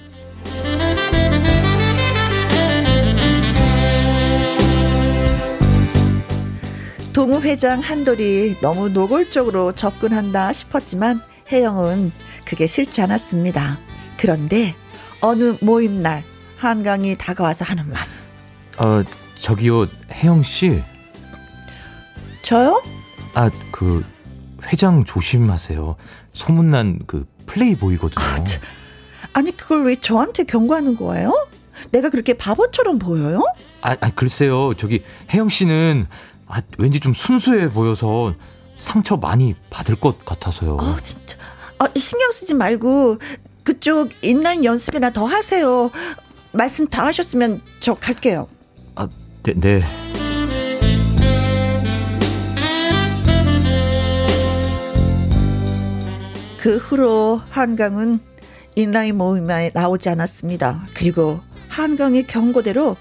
동우 7.18 7.42
회장 7.42 7.80
한돌이 7.80 8.58
너무 8.62 8.90
노골적으로 8.90 9.72
접근한다 9.72 10.54
싶었지만 10.54 11.20
혜영은 11.52 12.12
그게 12.46 12.68
싫지 12.68 13.02
않았습니다. 13.02 13.80
그런데 14.20 14.76
어느 15.20 15.56
모임 15.62 16.04
날 16.04 16.24
한강이 16.58 17.16
다가와서 17.18 17.66
하는 17.66 17.90
말. 17.90 18.04
어 18.78 19.04
저기요 19.42 19.88
혜영 20.12 20.44
씨. 20.44 20.84
저요? 22.44 22.84
아 23.34 23.50
그 23.72 24.06
회장 24.72 25.04
조심하세요. 25.04 25.96
소문난 26.34 27.00
그 27.08 27.26
플레이보이거든요. 27.48 28.24
아, 28.24 28.44
아니 29.34 29.58
그걸 29.58 29.86
왜 29.86 29.96
저한테 29.96 30.44
경고하는 30.44 30.96
거예요? 30.96 31.32
내가 31.90 32.12
그렇게 32.12 32.36
바보처럼 32.36 33.00
보여요? 33.00 33.42
아, 33.82 33.98
아 34.02 34.12
글쎄요. 34.12 34.76
저기 34.76 35.02
혜영 35.34 35.50
씨는 35.50 36.06
아, 36.48 36.62
왠지 36.78 37.00
좀 37.00 37.14
순수해 37.14 37.70
보여서 37.70 38.34
상처 38.78 39.18
많이 39.18 39.56
받을 39.70 39.96
것 39.96 40.24
같아서요. 40.26 40.78
아, 40.80 40.98
진짜. 41.02 41.38
아, 41.80 41.88
신경 41.96 42.32
쓰지 42.32 42.54
말고 42.54 43.18
그쪽 43.64 44.10
인라인 44.22 44.64
연습이나 44.64 45.12
더 45.12 45.26
하세요. 45.26 45.92
말씀 46.54 46.88
다 46.88 47.06
하셨으면 47.06 47.62
저 47.80 47.94
갈게요. 47.94 48.48
아, 48.96 49.08
네, 49.44 49.54
네. 49.56 49.84
그 56.60 56.78
후로 56.78 57.42
한강은 57.50 58.20
인라인 58.76 59.18
모임에 59.18 59.72
나오지 59.74 60.10
않았습니다. 60.10 60.88
그리고 60.96 61.40
한강의 61.70 62.28
경고대로 62.28 62.96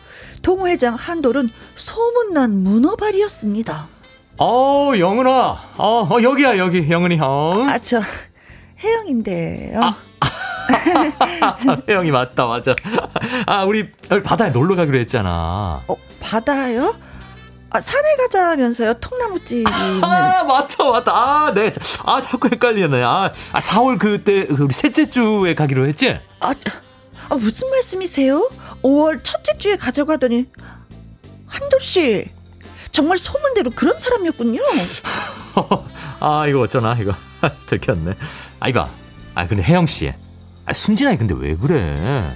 동회장 0.47 0.95
한돌은 0.95 1.51
소문난 1.75 2.63
문어발이었습니다. 2.63 3.89
어, 4.39 4.93
영은아. 4.97 5.31
어, 5.77 6.09
어 6.09 6.23
여기야, 6.23 6.57
여기, 6.57 6.89
영은이 6.89 7.17
형. 7.17 7.69
아, 7.69 7.77
저, 7.79 8.01
혜영인데요. 8.79 9.81
아, 9.83 11.57
참, 11.59 11.83
혜영이 11.89 12.13
맞다, 12.13 12.47
맞아. 12.47 12.77
아, 13.45 13.65
우리 13.65 13.91
바다에 14.23 14.51
놀러 14.51 14.77
가기로 14.77 14.97
했잖아. 14.99 15.83
어, 15.89 15.97
바다요? 16.21 16.95
아, 17.71 17.81
산에 17.81 18.15
가자면서요, 18.15 18.95
통나무집. 19.01 19.67
아, 20.01 20.45
맞다, 20.45 20.85
맞다. 20.85 21.13
아, 21.13 21.53
네. 21.55 21.73
아, 22.05 22.21
자꾸 22.21 22.49
헷갈리네. 22.53 23.03
아, 23.03 23.33
아 23.51 23.59
4월 23.59 23.99
그때, 23.99 24.47
그 24.47 24.63
우리 24.63 24.73
셋째 24.73 25.11
주에 25.11 25.57
가기로 25.57 25.89
했지? 25.89 26.17
아, 26.39 26.55
아, 27.29 27.35
무슨 27.35 27.69
말씀이세요? 27.71 28.51
5월 28.83 29.21
첫째 29.23 29.57
주에 29.59 29.77
가져가더니 29.77 30.47
한돌 31.47 31.81
씨 31.81 32.27
정말 32.93 33.19
소문대로 33.19 33.71
그런 33.71 33.99
사람이었군요. 33.99 34.61
아 36.21 36.47
이거 36.49 36.61
어쩌나 36.61 36.97
이거 37.01 37.15
들켰네. 37.69 38.15
아 38.61 38.69
이봐. 38.69 38.89
아 39.35 39.47
근데 39.47 39.63
혜영 39.63 39.87
씨, 39.87 40.11
아 40.65 40.73
순진아 40.73 41.17
근데 41.17 41.35
왜 41.37 41.55
그래? 41.57 42.33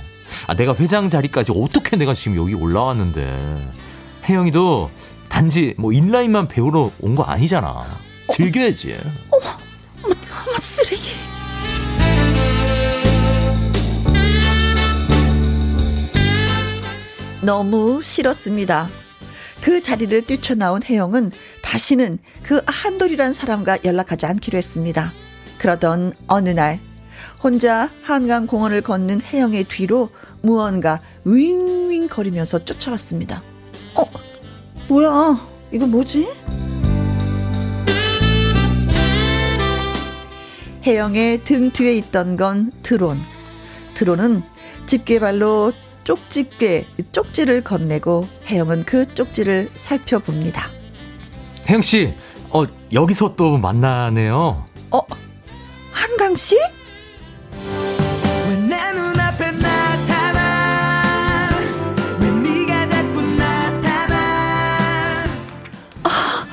아 0.47 0.55
내가 0.55 0.74
회장 0.76 1.09
자리까지 1.09 1.53
어떻게 1.57 1.97
내가 1.97 2.12
지금 2.14 2.36
여기 2.36 2.55
올라왔는데 2.55 3.72
혜영이도 4.28 4.91
단지 5.30 5.74
뭐 5.78 5.93
인라인만 5.93 6.49
배우러 6.49 6.91
온 7.01 7.14
거 7.14 7.22
아니잖아. 7.22 7.86
즐겨야지. 8.34 8.99
어머, 9.30 9.45
어머, 10.05 10.14
어머 10.47 10.59
쓰레기. 10.59 11.11
너무 17.43 18.03
싫었습니다. 18.03 18.88
그 19.62 19.82
자리를 19.82 20.26
뛰쳐나온 20.26 20.82
혜영은 20.82 21.32
다시는 21.62 22.18
그 22.43 22.62
한돌이란 22.66 23.32
사람과 23.32 23.78
연락하지 23.84 24.26
않기로 24.26 24.57
했습니다. 24.59 25.12
그러던 25.59 26.14
어느 26.26 26.51
날 26.51 26.80
혼자 27.43 27.91
한강 28.03 28.47
공원을 28.47 28.82
걷는 28.82 29.20
혜영의 29.20 29.64
뒤로 29.64 30.11
무언가 30.43 31.01
윙윙 31.24 32.09
거리면서 32.09 32.64
쫓아왔습니다. 32.64 33.43
어, 33.95 34.05
뭐야? 34.88 35.49
이거 35.72 35.86
뭐지? 35.86 36.28
혜영의 40.84 41.45
등 41.45 41.70
뒤에 41.70 41.95
있던 41.97 42.36
건 42.36 42.72
드론. 42.82 43.18
드론은 43.95 44.43
집게발로 44.86 45.72
쪽지꽤 46.11 46.86
쪽지를 47.12 47.62
건네고 47.62 48.26
혜영은 48.46 48.84
그 48.84 49.06
쪽지를 49.14 49.70
살펴봅니다. 49.74 50.68
혜영 51.68 51.82
씨, 51.82 52.12
어 52.48 52.64
여기서 52.92 53.36
또 53.36 53.56
만나네요. 53.56 54.66
어 54.90 55.00
한강 55.92 56.34
씨? 56.34 56.56
아, 66.02 66.44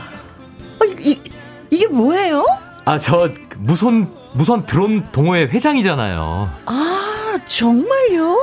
어, 0.79 1.89
뭐예요? 1.89 2.45
아, 2.85 2.99
저 2.99 3.27
무선 3.57 4.15
무선 4.33 4.67
드론 4.67 5.07
동호회 5.11 5.47
회장이잖아요. 5.47 6.47
아, 6.67 7.39
정말요? 7.47 8.37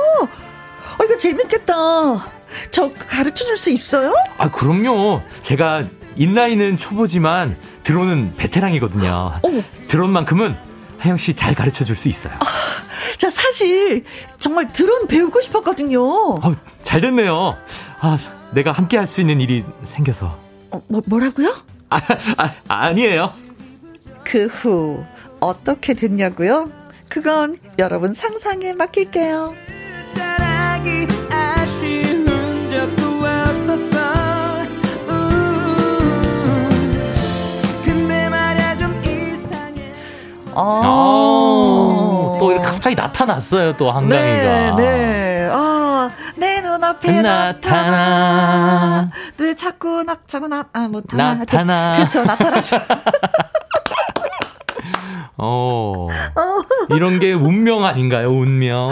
어, 1.05 1.07
이거 1.07 1.17
재밌겠다. 1.17 1.73
저 2.71 2.91
가르쳐 2.93 3.45
줄 3.45 3.57
수 3.57 3.69
있어요? 3.69 4.13
아, 4.37 4.49
그럼요. 4.49 5.21
제가 5.41 5.83
인라인은 6.15 6.77
초보지만 6.77 7.57
드론은 7.83 8.33
베테랑이거든요. 8.37 9.39
어머. 9.43 9.61
드론만큼은 9.87 10.55
하영 10.97 11.17
씨 11.17 11.33
잘 11.35 11.53
가르쳐 11.53 11.85
줄 11.85 11.95
수 11.95 12.09
있어요. 12.09 12.33
아, 12.39 12.45
자, 13.19 13.29
사실 13.29 14.03
정말 14.37 14.71
드론 14.71 15.07
배우고 15.07 15.41
싶었거든요. 15.41 16.01
어, 16.03 16.55
잘 16.81 17.01
됐네요. 17.01 17.55
아, 17.99 18.17
내가 18.51 18.71
함께 18.71 18.97
할 18.97 19.05
수 19.07 19.21
있는 19.21 19.39
일이 19.41 19.63
생겨서. 19.83 20.37
어, 20.71 20.81
뭐, 20.87 21.01
뭐라고요? 21.05 21.55
아, 21.89 21.99
아, 22.37 22.51
아니에요. 22.67 23.31
그 24.23 24.47
후 24.47 25.05
어떻게 25.39 25.93
됐냐고요? 25.93 26.71
그건 27.09 27.57
여러분 27.77 28.13
상상에 28.15 28.73
맡길게요. 28.73 29.53
아, 40.57 42.37
또 42.39 42.51
이렇게 42.51 42.65
갑자기 42.65 42.95
나타났어요, 42.95 43.75
또 43.77 43.91
한강이가. 43.91 44.75
네, 44.75 44.75
네. 44.77 45.49
아, 45.51 46.09
내 46.37 46.61
눈앞에 46.61 47.21
나타나. 47.21 47.51
나타나. 47.51 49.11
왜 49.37 49.53
자꾸 49.53 50.03
나, 50.03 50.15
자꾸 50.25 50.47
나, 50.47 50.65
아, 50.73 50.87
못하나. 50.87 51.35
나타나. 51.35 51.93
그렇죠, 51.93 52.23
나타나서. 52.23 52.77
어. 55.37 56.07
이런 56.89 57.19
게 57.19 57.33
운명 57.33 57.83
아닌가요, 57.83 58.29
운명? 58.29 58.91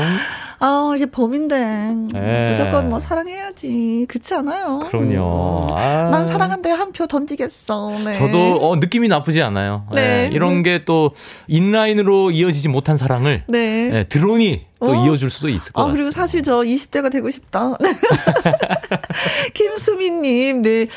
아, 0.66 0.94
이제 0.96 1.06
봄인데. 1.06 1.94
네. 2.14 2.52
무조건 2.52 2.88
뭐 2.90 2.98
사랑해야지. 3.00 4.06
그렇지 4.08 4.34
않아요? 4.36 4.88
그럼요. 4.90 5.68
음. 5.70 5.76
아. 5.76 6.10
난 6.10 6.26
사랑한데 6.26 6.70
한 6.72 6.94
표 6.94 7.08
던지겠어. 7.08 7.92
네. 8.06 8.18
저도 8.20 8.60
어, 8.62 8.76
느낌이 8.76 9.08
나쁘지 9.08 9.42
않아요. 9.42 9.88
네. 9.96 10.30
네. 10.30 10.30
이런 10.32 10.62
게 10.64 10.86
또 10.86 11.12
인라인으로 11.48 12.32
이어지지 12.32 12.68
못한 12.70 12.98
사랑을 12.98 13.44
네. 13.48 13.90
네 13.90 14.04
드론이 14.06 14.66
또 14.86 14.92
어? 14.92 15.06
이어줄 15.06 15.30
수도 15.30 15.50
있을 15.50 15.72
것 15.72 15.82
아, 15.82 15.86
같아요. 15.86 15.94
그리고 15.94 16.12
사실 16.12 16.44
저 16.44 16.60
20대가 16.60 17.12
되고 17.12 17.30
싶다. 17.30 17.74
김수민님, 19.54 20.62
네. 20.62 20.88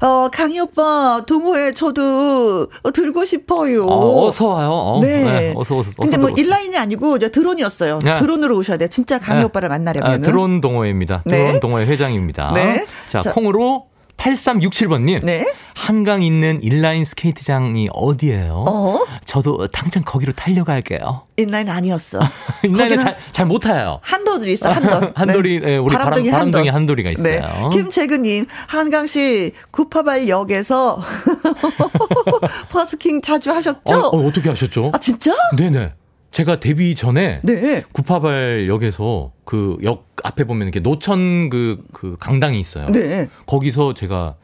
어, 0.00 0.28
강희 0.32 0.60
오빠, 0.60 1.22
동호회 1.26 1.74
저도 1.74 2.68
들고 2.92 3.24
싶어요. 3.24 3.86
어, 3.86 4.30
서 4.30 4.46
와요. 4.46 4.70
어, 4.70 5.00
네. 5.00 5.24
네. 5.24 5.52
어서, 5.56 5.78
어서. 5.78 5.90
근데 6.00 6.16
뭐 6.16 6.30
인라인이 6.30 6.76
아니고 6.76 7.18
저 7.18 7.28
드론이었어요. 7.28 8.00
네. 8.02 8.14
드론으로 8.14 8.56
오셔야 8.56 8.76
돼요. 8.76 8.88
진짜 8.88 9.18
강희 9.18 9.40
네. 9.40 9.44
오빠를 9.44 9.68
만나려면. 9.68 10.10
아, 10.10 10.18
드론 10.18 10.60
동호회입니다. 10.60 11.22
드론 11.24 11.52
네. 11.52 11.60
동호회 11.60 11.86
회장입니다. 11.86 12.52
네. 12.54 12.86
자, 13.10 13.20
자 13.20 13.32
콩으로 13.32 13.93
8367번님. 14.16 15.24
네? 15.24 15.44
한강 15.74 16.22
있는 16.22 16.62
인라인 16.62 17.04
스케이트장이 17.04 17.88
어디예요? 17.92 18.64
어? 18.68 18.98
저도 19.26 19.66
당장 19.68 20.02
거기로 20.04 20.32
타려갈게요. 20.32 21.22
인라인 21.36 21.68
아니었어. 21.68 22.20
인라인은 22.64 22.98
잘, 22.98 23.18
잘 23.32 23.46
못 23.46 23.58
타요. 23.60 23.98
한돌이 24.02 24.52
있어, 24.54 24.70
한돌. 24.70 25.12
한돌이, 25.16 25.60
네. 25.60 25.66
네, 25.66 25.76
우리 25.76 25.92
바람둥이, 25.92 26.30
바람, 26.30 26.50
바람둥이 26.50 26.68
한돌. 26.68 27.00
이가 27.00 27.10
네. 27.22 27.36
있어요. 27.36 27.68
네. 27.70 27.76
김채근님, 27.76 28.46
한강시 28.68 29.52
구파발역에서 29.72 31.00
버스킹 32.70 33.20
자주 33.20 33.50
하셨죠? 33.50 33.94
어, 33.94 34.08
어, 34.16 34.26
어떻게 34.26 34.48
하셨죠? 34.48 34.92
아, 34.94 34.98
진짜? 34.98 35.34
네네. 35.56 35.92
제가 36.34 36.58
데뷔 36.60 36.94
전에 36.94 37.40
네. 37.42 37.84
구파발역에서 37.92 39.32
그 39.44 39.78
역 39.82 40.06
앞에 40.24 40.44
보면 40.44 40.62
이렇게 40.68 40.80
노천 40.80 41.50
그, 41.50 41.84
그 41.92 42.16
강당이 42.18 42.58
있어요. 42.58 42.86
네. 42.86 43.28
거기서 43.46 43.92
제가 43.94 44.36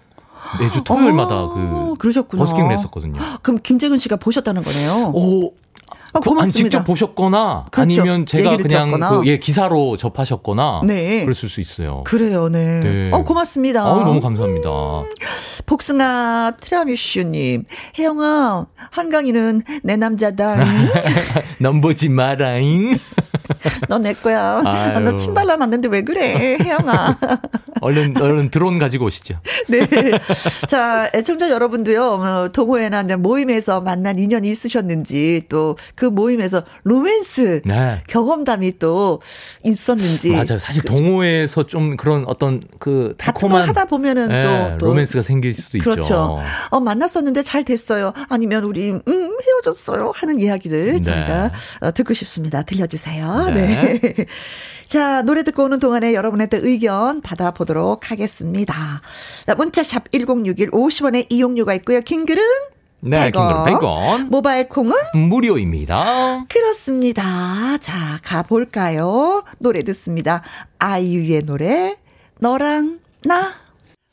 매주 0.60 0.84
토요일마다 0.84 1.34
아, 1.34 1.48
그 1.48 1.94
그러셨구나. 1.98 2.42
버스킹을 2.44 2.72
했었거든요. 2.72 3.18
그럼 3.42 3.58
김재근 3.62 3.96
씨가 3.98 4.16
보셨다는 4.16 4.62
거네요. 4.62 5.12
오, 5.14 5.54
아, 6.12 6.20
고맙습니다. 6.20 6.78
직접 6.78 6.84
보셨거나 6.84 7.66
그렇죠. 7.70 8.00
아니면 8.00 8.26
제가 8.26 8.56
그냥 8.56 8.90
그, 8.90 9.26
예, 9.26 9.38
기사로 9.38 9.96
접하셨거나 9.96 10.82
네. 10.84 11.24
그랬을 11.24 11.48
수 11.48 11.60
있어요. 11.60 12.02
그래요, 12.04 12.48
네. 12.48 12.80
네. 12.80 13.10
어, 13.12 13.22
고맙습니다. 13.22 13.90
어, 13.90 14.04
너무 14.04 14.20
감사합니다. 14.20 14.68
복숭아 15.66 16.54
트라미슈님, 16.60 17.64
혜영아, 17.98 18.66
한강이는 18.90 19.62
내 19.84 19.96
남자다. 19.96 20.56
넘보지 21.60 22.08
마라잉. 22.08 22.98
너 23.88 23.98
내 23.98 24.14
거야. 24.14 24.62
아유. 24.64 25.00
너 25.00 25.14
침발라놨는데 25.14 25.88
왜 25.88 26.02
그래, 26.02 26.56
혜영아. 26.60 27.18
얼른, 27.82 28.16
얼른 28.20 28.50
드론 28.50 28.78
가지고 28.78 29.06
오시죠. 29.06 29.40
네. 29.68 29.86
자, 30.68 31.10
애청자 31.14 31.50
여러분도요, 31.50 32.02
어, 32.04 32.48
동호회나 32.52 33.02
모임에서 33.16 33.80
만난 33.80 34.18
인연이 34.18 34.50
있으셨는지, 34.50 35.46
또 35.48 35.76
그 35.94 36.04
모임에서 36.06 36.62
로맨스 36.84 37.62
네. 37.64 38.02
경험담이 38.06 38.78
또 38.78 39.20
있었는지. 39.64 40.30
맞아요. 40.30 40.58
사실 40.58 40.82
그, 40.82 40.88
동호회에서 40.88 41.66
좀 41.66 41.96
그런 41.96 42.24
어떤 42.26 42.62
그 42.78 43.14
달콤한 43.18 43.68
하다 43.68 43.84
보면은 43.86 44.28
네, 44.28 44.42
또, 44.42 44.78
또, 44.78 44.86
로맨스가 44.86 45.22
생길 45.22 45.54
수도 45.54 45.78
그렇죠. 45.78 46.00
있죠. 46.00 46.38
어, 46.70 46.80
만났었는데 46.80 47.42
잘 47.42 47.64
됐어요. 47.64 48.12
아니면 48.28 48.64
우리 48.64 48.90
음, 48.92 49.02
헤어졌어요. 49.06 50.12
하는 50.14 50.38
이야기들 50.38 50.92
네. 50.94 51.02
저희가 51.02 51.50
어, 51.80 51.92
듣고 51.92 52.14
싶습니다. 52.14 52.62
들려주세요. 52.62 53.39
네. 53.48 53.98
네. 53.98 54.26
자, 54.86 55.22
노래 55.22 55.44
듣고 55.44 55.64
오는 55.64 55.78
동안에 55.78 56.14
여러분의 56.14 56.48
의견 56.52 57.20
받아보도록 57.20 58.10
하겠습니다. 58.10 58.74
자, 59.46 59.54
문자샵 59.54 60.10
1061 60.10 60.70
50원의 60.72 61.26
이용료가 61.30 61.74
있고요. 61.74 62.00
킹글은 62.00 62.42
네, 63.02 63.30
100원. 63.30 63.64
100원. 63.66 64.24
모바일 64.26 64.68
콩은 64.68 64.94
무료입니다. 65.14 66.44
그렇습니다. 66.48 67.78
자, 67.78 68.18
가볼까요? 68.22 69.44
노래 69.58 69.82
듣습니다. 69.84 70.42
아이유의 70.78 71.44
노래, 71.44 71.96
너랑 72.40 72.98
나. 73.24 73.54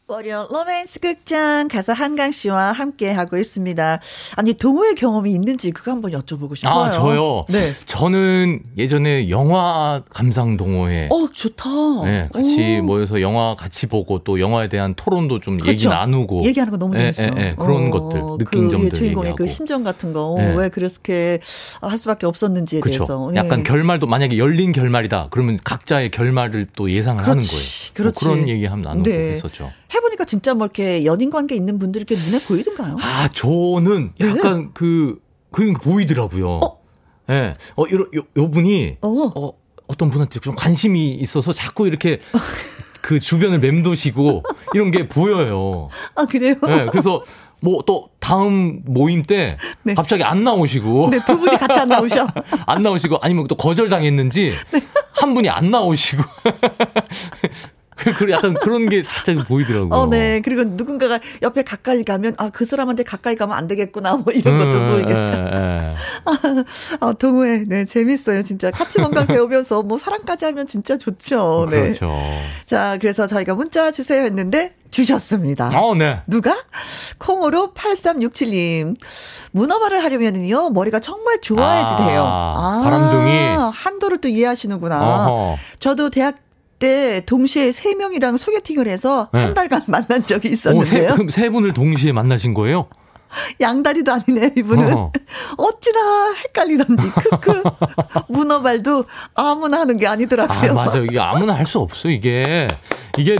월요 0.10 0.47
로맨스 0.49 1.01
극장 1.01 1.68
가서 1.68 1.91
한강 1.91 2.32
씨와 2.32 2.72
함께 2.72 3.12
하고 3.12 3.38
있습니다. 3.38 3.99
아니 4.38 4.53
동호회 4.53 4.93
경험이 4.93 5.34
있는지 5.34 5.72
그거 5.72 5.91
한번 5.91 6.12
여쭤보고 6.12 6.55
싶어요. 6.55 6.74
아 6.74 6.89
저요. 6.89 7.41
네. 7.49 7.74
저는 7.88 8.62
예전에 8.78 9.30
영화 9.30 10.01
감상 10.10 10.55
동호회. 10.55 11.10
어 11.12 11.28
좋다. 11.30 11.70
네, 12.05 12.30
같이 12.32 12.80
오. 12.82 12.86
모여서 12.86 13.20
영화 13.20 13.53
같이 13.55 13.88
보고 13.88 14.20
또 14.24 14.39
영화에 14.39 14.70
대한 14.70 14.93
토론도 14.95 15.41
좀 15.41 15.58
그렇죠. 15.58 15.72
얘기 15.72 15.88
나누고. 15.89 16.45
얘기하는 16.45 16.72
거 16.72 16.78
너무 16.78 16.93
네, 16.93 17.12
재밌어. 17.12 17.36
네, 17.36 17.41
네, 17.41 17.55
그런 17.55 17.88
어, 17.88 17.91
것들 17.91 18.22
느낀 18.45 18.45
그 18.45 18.72
점들 18.72 18.91
주인공의 18.91 19.32
얘기하고. 19.32 19.36
그 19.36 19.47
심정 19.47 19.84
같은 19.84 20.14
거왜 20.14 20.55
네. 20.55 20.70
그렇게 20.70 21.39
할 21.82 21.97
수밖에 21.97 22.26
없었는지에 22.28 22.80
그렇죠. 22.80 22.99
대해서. 22.99 23.36
약간 23.36 23.62
결말도 23.64 24.08
만약에 24.08 24.38
열린 24.38 24.72
결말이다. 24.72 25.28
그러면 25.32 25.60
각자의 25.66 26.12
결말을 26.12 26.68
또 26.78 26.89
예상을 26.89 27.22
그렇지, 27.22 27.30
하는 27.30 27.41
거예요. 27.41 27.93
그렇지. 27.93 28.26
뭐 28.26 28.34
그런 28.34 28.47
얘기 28.47 28.66
하면 28.66 28.84
나누고 28.84 29.10
네. 29.10 29.34
했었죠. 29.34 29.70
해보니까 29.93 30.25
진짜 30.25 30.53
뭐 30.53 30.65
이렇게 30.65 31.05
연인 31.05 31.29
관계 31.29 31.55
있는 31.55 31.79
분들이 31.79 32.05
이렇게 32.07 32.23
눈에 32.23 32.43
보이던가요? 32.43 32.97
아, 32.99 33.29
저는 33.33 34.13
네. 34.19 34.29
약간 34.29 34.61
네. 34.61 34.69
그, 34.73 35.21
그 35.51 35.73
보이더라고요. 35.73 36.49
어? 36.63 36.79
예. 37.29 37.33
네. 37.33 37.53
어, 37.75 37.83
요, 37.91 37.99
요, 38.15 38.21
요 38.38 38.51
분이, 38.51 38.97
어. 39.01 39.31
어, 39.35 39.53
어떤 39.88 40.09
분한테 40.09 40.39
좀 40.39 40.55
관심이 40.55 41.11
있어서 41.11 41.53
자꾸 41.53 41.88
이렇게 41.88 42.19
그 43.01 43.19
주변을 43.19 43.59
맴도시고 43.59 44.43
이런 44.73 44.91
게 44.91 45.07
보여요. 45.07 45.88
아, 46.15 46.25
그래요? 46.25 46.55
네. 46.65 46.85
그래서 46.88 47.23
뭐또 47.61 48.09
다음 48.19 48.81
모임 48.85 49.23
때 49.23 49.57
네. 49.83 49.93
갑자기 49.93 50.23
안 50.23 50.43
나오시고. 50.43 51.09
네, 51.09 51.19
두 51.25 51.39
분이 51.39 51.57
같이 51.57 51.79
안 51.79 51.88
나오셔. 51.88 52.27
안 52.65 52.83
나오시고 52.83 53.19
아니면 53.21 53.47
또 53.47 53.55
거절 53.55 53.89
당했는지 53.89 54.53
네. 54.71 54.81
한 55.13 55.33
분이 55.33 55.49
안 55.49 55.71
나오시고. 55.71 56.23
그 57.98 58.30
약간 58.32 58.54
그런 58.54 58.88
게 58.89 59.04
살짝 59.04 59.48
보이더라고요. 59.48 59.89
어, 59.93 60.06
네. 60.08 60.41
그리고 60.43 60.64
누군가가 60.64 61.20
옆에 61.41 61.64
가까이 61.64 62.04
가면 62.04 62.36
아, 62.38 62.50
그 62.50 62.66
사람한테 62.66 63.04
가까이 63.04 63.36
가면 63.36 63.56
안 63.58 63.68
되겠구나. 63.68 64.16
뭐 64.18 64.32
이런 64.34 64.58
것도 64.60 64.72
음, 64.72 64.89
보이겠다. 64.91 65.39
에, 65.39 65.91
에. 65.91 65.95
아, 67.02 67.14
동호회. 67.14 67.66
네, 67.68 67.86
재밌어요. 67.86 68.43
진짜 68.43 68.72
같이 68.72 69.00
뭔가를 69.00 69.28
배우면서 69.36 69.84
뭐 69.84 69.98
사랑까지 69.98 70.45
하면 70.45 70.68
진짜 70.68 70.98
좋죠. 70.98 71.68
네. 71.70 71.82
그렇죠. 71.82 72.12
자, 72.66 72.98
그래서 73.02 73.28
저희가 73.28 73.56
문자 73.56 73.91
주세요 73.91 74.24
했는데 74.24 74.76
주셨습니다. 74.91 75.72
어, 75.80 75.95
네. 75.95 76.22
누가? 76.28 76.56
콩으로 77.18 77.74
8367님. 77.74 78.95
문어발을 79.52 80.04
하려면요, 80.04 80.70
머리가 80.70 81.00
정말 81.00 81.41
좋아야지 81.41 81.93
아, 81.95 81.98
돼요. 82.06 82.24
아, 82.26 82.82
바람둥이. 82.84 83.72
한도를 83.74 84.20
또 84.20 84.28
이해하시는구나. 84.28 85.26
어허. 85.26 85.58
저도 85.80 86.10
대학 86.10 86.36
때 86.80 87.21
동시에 87.25 87.71
세 87.71 87.95
명이랑 87.95 88.38
소개팅을 88.38 88.88
해서 88.88 89.30
네. 89.34 89.43
한 89.45 89.53
달간 89.53 89.82
만난 89.88 90.25
적이 90.25 90.49
있었는데요. 90.49 91.09
오, 91.13 91.30
세, 91.30 91.41
세 91.41 91.49
분을 91.49 91.73
동시에 91.73 92.11
만나신 92.11 92.53
거예요? 92.53 92.88
양다리도 93.59 94.11
아니네, 94.13 94.53
이분은. 94.57 94.93
어. 94.95 95.11
어찌나 95.57 96.34
헷갈리던지. 96.45 97.09
크크. 97.11 97.63
문어발도 98.30 99.05
아무나 99.36 99.80
하는 99.82 99.97
게 99.97 100.07
아니더라고요. 100.07 100.71
아, 100.71 100.73
맞아요. 100.73 101.03
이게 101.05 101.19
아무나 101.19 101.53
할 101.55 101.65
수 101.65 101.80
없어, 101.80 102.09
이게. 102.09 102.67
이게 103.17 103.36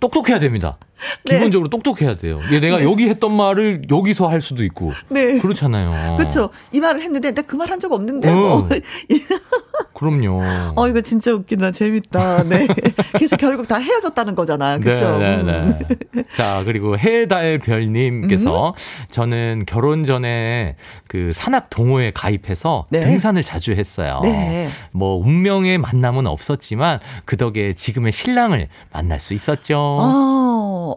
똑똑해야 0.00 0.38
됩니다. 0.40 0.78
네. 1.24 1.34
기본적으로 1.34 1.68
똑똑해야 1.68 2.14
돼요. 2.14 2.38
이게 2.48 2.60
내가 2.60 2.78
네. 2.78 2.84
여기 2.84 3.08
했던 3.08 3.34
말을 3.34 3.82
여기서 3.90 4.28
할 4.28 4.40
수도 4.40 4.64
있고. 4.64 4.92
네. 5.08 5.38
그렇잖아요. 5.38 6.16
그렇죠. 6.16 6.50
이 6.72 6.80
말을 6.80 7.00
했는데 7.02 7.32
내가 7.32 7.46
그말 7.46 7.70
한 7.70 7.80
적 7.80 7.92
없는데. 7.92 8.30
어. 8.30 8.34
뭐. 8.34 8.68
그럼요. 9.94 10.40
어, 10.76 10.88
이거 10.88 11.00
진짜 11.02 11.32
웃긴다. 11.32 11.72
재밌다. 11.72 12.44
네. 12.44 12.66
그래서 13.12 13.36
결국 13.36 13.68
다 13.68 13.76
헤어졌다는 13.78 14.34
거잖아. 14.34 14.78
그쵸? 14.78 15.18
네, 15.18 15.42
네, 15.42 15.60
네. 15.60 15.78
음. 16.16 16.24
자, 16.36 16.62
그리고 16.64 16.96
해달별 16.98 17.90
님께서 17.92 18.68
음. 18.68 18.72
저는 19.10 19.64
결혼 19.66 20.04
전에 20.06 20.76
그 21.06 21.32
산악 21.34 21.68
동호회 21.70 22.12
가입해서 22.14 22.86
네. 22.90 23.00
등산을 23.00 23.42
자주 23.42 23.72
했어요. 23.72 24.20
네. 24.22 24.68
뭐, 24.92 25.16
운명의 25.16 25.78
만남은 25.78 26.26
없었지만 26.26 27.00
그 27.24 27.36
덕에 27.36 27.74
지금의 27.74 28.12
신랑을 28.12 28.68
만날 28.92 29.20
수 29.20 29.34
있었죠. 29.34 29.98
아, 30.00 30.49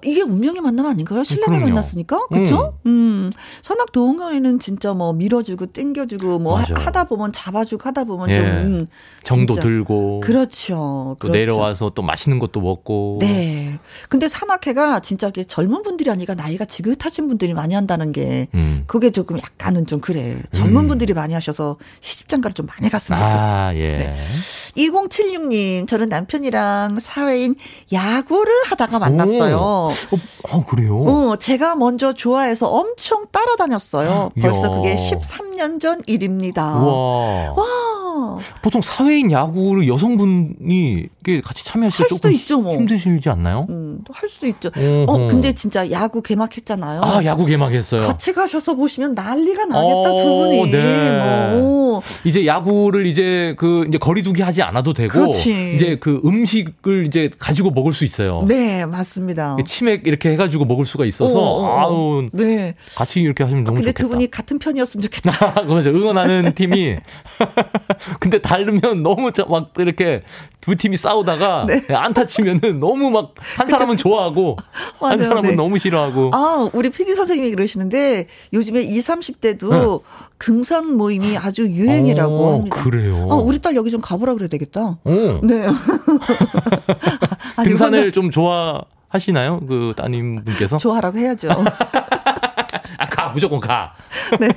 이게 0.03 0.21
운명의 0.21 0.61
만남 0.61 0.85
아닌가요? 0.85 1.23
신랑을 1.23 1.59
그럼요. 1.59 1.69
만났으니까? 1.69 2.27
그쵸? 2.27 2.77
음. 2.85 2.91
음. 3.23 3.31
산악 3.61 3.91
동호회는 3.91 4.59
진짜 4.59 4.93
뭐 4.93 5.13
밀어주고 5.13 5.67
땡겨주고 5.67 6.39
뭐 6.39 6.57
맞아. 6.57 6.73
하다 6.75 7.05
보면 7.05 7.31
잡아주고 7.31 7.81
하다 7.83 8.03
보면 8.05 8.29
예. 8.29 8.35
좀 8.35 8.45
음, 8.45 8.87
정도 9.23 9.53
들고 9.55 10.19
그렇죠. 10.21 10.73
또 10.73 11.15
그렇죠. 11.19 11.37
내려와서 11.37 11.91
또 11.95 12.01
맛있는 12.01 12.39
것도 12.39 12.61
먹고. 12.61 13.17
네. 13.21 13.79
근데 14.09 14.27
산악회가 14.27 14.99
진짜 14.99 15.31
젊은 15.31 15.81
분들이 15.83 16.09
아니라 16.09 16.35
나이가 16.35 16.65
지긋하신 16.65 17.27
분들이 17.27 17.53
많이 17.53 17.73
한다는 17.73 18.11
게 18.11 18.47
음. 18.53 18.83
그게 18.87 19.11
조금 19.11 19.37
약간은 19.37 19.85
좀 19.85 19.99
그래. 20.01 20.37
젊은 20.51 20.83
음. 20.83 20.87
분들이 20.87 21.13
많이 21.13 21.33
하셔서 21.33 21.77
시집장가를 22.01 22.53
좀 22.53 22.65
많이 22.65 22.89
갔으면 22.89 23.19
좋겠어요. 23.19 23.39
아, 23.39 23.75
예. 23.75 23.97
네. 23.97 24.15
2076님, 24.77 25.87
저는 25.87 26.09
남편이랑 26.09 26.99
사회인 26.99 27.55
야구를 27.91 28.51
하다가 28.65 28.99
만났어요. 28.99 29.57
어, 29.73 29.89
어, 30.51 30.65
그래요? 30.65 31.01
어, 31.03 31.35
제가 31.37 31.75
먼저 31.75 32.13
좋아해서 32.13 32.67
엄청 32.69 33.25
따라다녔어요. 33.31 34.31
벌써 34.41 34.69
그게 34.71 34.95
13년 34.95 35.79
전 35.79 36.01
일입니다. 36.07 36.63
와. 36.63 37.53
와. 37.55 37.63
보통 38.61 38.81
사회인 38.81 39.31
야구를 39.31 39.87
여성분이 39.87 41.07
같이 41.43 41.65
참여하시기 41.65 42.09
조금 42.09 42.31
있죠, 42.33 42.59
뭐. 42.59 42.73
힘드시지 42.73 43.29
않나요? 43.29 43.65
음, 43.69 43.99
할 44.11 44.29
수도 44.29 44.47
있죠. 44.47 44.69
어허. 44.75 45.05
어, 45.07 45.27
근데 45.27 45.53
진짜 45.53 45.89
야구 45.91 46.21
개막했잖아요. 46.21 47.01
아, 47.03 47.23
야구 47.25 47.45
개막했어요. 47.45 48.01
같이 48.01 48.33
가셔서 48.33 48.75
보시면 48.75 49.13
난리가 49.15 49.65
나겠다, 49.65 50.11
어, 50.11 50.15
두 50.15 50.23
분이. 50.23 50.71
네. 50.71 51.51
뭐. 51.59 52.01
이제 52.25 52.45
야구를 52.45 53.05
이제 53.05 53.55
그 53.57 53.85
이제 53.87 53.97
거리두기 53.97 54.41
하지 54.41 54.61
않아도 54.61 54.93
되고 54.93 55.11
그렇지. 55.13 55.75
이제 55.75 55.97
그 55.99 56.21
음식을 56.25 57.05
이제 57.07 57.29
가지고 57.37 57.71
먹을 57.71 57.93
수 57.93 58.03
있어요. 58.05 58.43
네, 58.47 58.85
맞습니다. 58.85 59.57
치맥 59.65 60.07
이렇게 60.07 60.29
해 60.31 60.35
가지고 60.35 60.65
먹을 60.65 60.85
수가 60.85 61.05
있어서 61.05 61.33
어, 61.33 61.63
어, 61.63 61.79
아우. 61.79 62.29
네. 62.31 62.73
같이 62.95 63.21
이렇게 63.21 63.43
하시면 63.43 63.63
너무 63.63 63.75
근데 63.75 63.91
좋겠다. 63.91 64.03
두 64.03 64.09
분이 64.09 64.31
같은 64.31 64.59
편이었으면 64.59 65.01
좋겠다. 65.03 65.53
그죠 65.63 65.89
응원하는 65.91 66.53
팀이 66.55 66.97
근데 68.19 68.39
다르면 68.39 69.03
너무 69.03 69.31
막 69.49 69.71
이렇게 69.77 70.23
두 70.61 70.75
팀이 70.75 70.97
싸우다가 70.97 71.65
네. 71.67 71.81
안타 71.93 72.25
치면은 72.25 72.79
너무 72.79 73.09
막 73.09 73.33
한 73.57 73.69
사람은 73.69 73.97
좋아하고 73.97 74.57
맞아요, 74.99 75.11
한 75.11 75.23
사람은 75.23 75.49
네. 75.51 75.55
너무 75.55 75.77
싫어하고. 75.79 76.31
아, 76.33 76.69
우리 76.73 76.89
PD 76.89 77.13
선생님이 77.15 77.51
그러시는데 77.51 78.27
요즘에 78.51 78.81
20, 78.81 79.13
30대도 79.15 79.69
네. 79.71 80.03
등산 80.39 80.95
모임이 80.95 81.37
아주 81.37 81.67
유행이라고 81.67 82.33
오, 82.33 82.45
어, 82.47 82.53
합니다. 82.53 82.83
그래요. 82.83 83.27
아, 83.31 83.35
우리 83.35 83.59
딸 83.59 83.75
여기 83.75 83.91
좀 83.91 84.01
가보라 84.01 84.33
그래야 84.33 84.49
되겠다. 84.49 84.97
오. 85.03 85.39
네. 85.43 85.67
등산을 87.63 88.11
좀 88.11 88.31
좋아하시나요? 88.31 89.61
그 89.67 89.93
따님분께서? 89.95 90.77
좋아하라고 90.77 91.17
해야죠. 91.17 91.49
무조건 93.33 93.59
가. 93.59 93.93
네. 94.39 94.49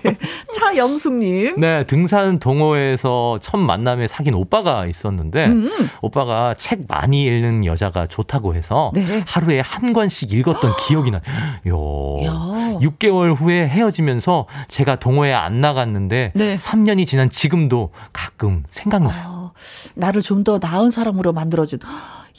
차영숙님. 0.53 1.61
네, 1.61 1.85
등산 1.85 2.39
동호회에서 2.39 3.39
첫 3.43 3.57
만남에 3.59 4.07
사귄 4.07 4.35
오빠가 4.35 4.87
있었는데, 4.87 5.47
음. 5.47 5.71
오빠가 6.03 6.55
책 6.59 6.85
많이 6.89 7.25
읽는 7.25 7.65
여자가 7.65 8.07
좋다고 8.07 8.55
해서, 8.55 8.91
네. 8.95 9.23
하루에 9.27 9.61
한 9.61 9.93
권씩 9.93 10.33
읽었던 10.33 10.73
기억이 10.87 11.11
나요. 11.11 11.23
요. 11.69 12.25
야. 12.25 12.79
6개월 12.81 13.35
후에 13.35 13.67
헤어지면서 13.69 14.47
제가 14.69 14.97
동호회 14.97 15.33
안 15.33 15.61
나갔는데, 15.61 16.33
네. 16.35 16.57
3년이 16.57 17.07
지난 17.07 17.31
지금도 17.31 17.91
가끔 18.13 18.65
생각나요. 18.71 19.13
아, 19.15 19.51
나를 19.95 20.23
좀 20.23 20.45
더 20.47 20.59
나은 20.63 20.91
사람으로 20.93 21.33
만들어준. 21.33 21.81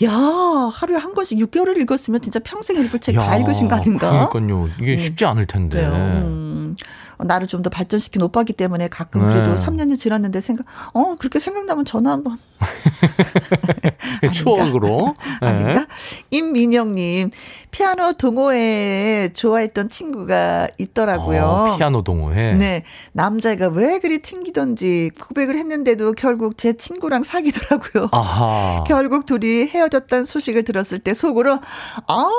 야, 0.03 0.11
하루에 0.11 0.97
한 0.97 1.13
권씩 1.13 1.39
6개월을 1.39 1.77
읽었으면 1.81 2.21
진짜 2.21 2.39
평생 2.43 2.77
읽을 2.77 2.99
책 2.99 3.13
다 3.15 3.35
읽으신 3.37 3.67
거 3.67 3.75
아닌가? 3.75 4.29
그러니까요. 4.29 4.69
이게 4.79 4.93
음. 4.93 4.99
쉽지 4.99 5.25
않을 5.25 5.47
텐데. 5.47 5.83
음. 5.85 6.75
나를 7.19 7.47
좀 7.47 7.63
더 7.63 7.71
발전시킨 7.71 8.21
오빠기 8.21 8.53
때문에 8.53 8.87
가끔 8.89 9.25
그래도 9.25 9.55
네. 9.55 9.65
3년이 9.65 9.97
지났는데 9.97 10.39
생각, 10.39 10.67
어, 10.93 11.15
그렇게 11.15 11.39
생각나면 11.39 11.83
전화 11.83 12.11
한 12.11 12.23
번. 12.23 12.37
추억으로. 14.33 15.15
아닌가? 15.41 15.73
네. 15.73 15.85
임민영님, 16.29 17.31
피아노 17.71 18.13
동호회에 18.13 19.29
좋아했던 19.33 19.89
친구가 19.89 20.69
있더라고요. 20.77 21.43
어, 21.43 21.77
피아노 21.77 22.03
동호회? 22.03 22.53
네. 22.53 22.83
남자가 23.11 23.67
왜 23.67 23.99
그리 23.99 24.19
튕기던지 24.19 25.11
고백을 25.19 25.57
했는데도 25.57 26.13
결국 26.13 26.57
제 26.57 26.73
친구랑 26.73 27.23
사귀더라고요. 27.23 28.09
아하. 28.11 28.83
결국 28.87 29.25
둘이 29.25 29.67
헤어졌다는 29.67 30.25
소식을 30.25 30.63
들었을 30.63 30.99
때 30.99 31.13
속으로, 31.13 31.59
아, 32.07 32.29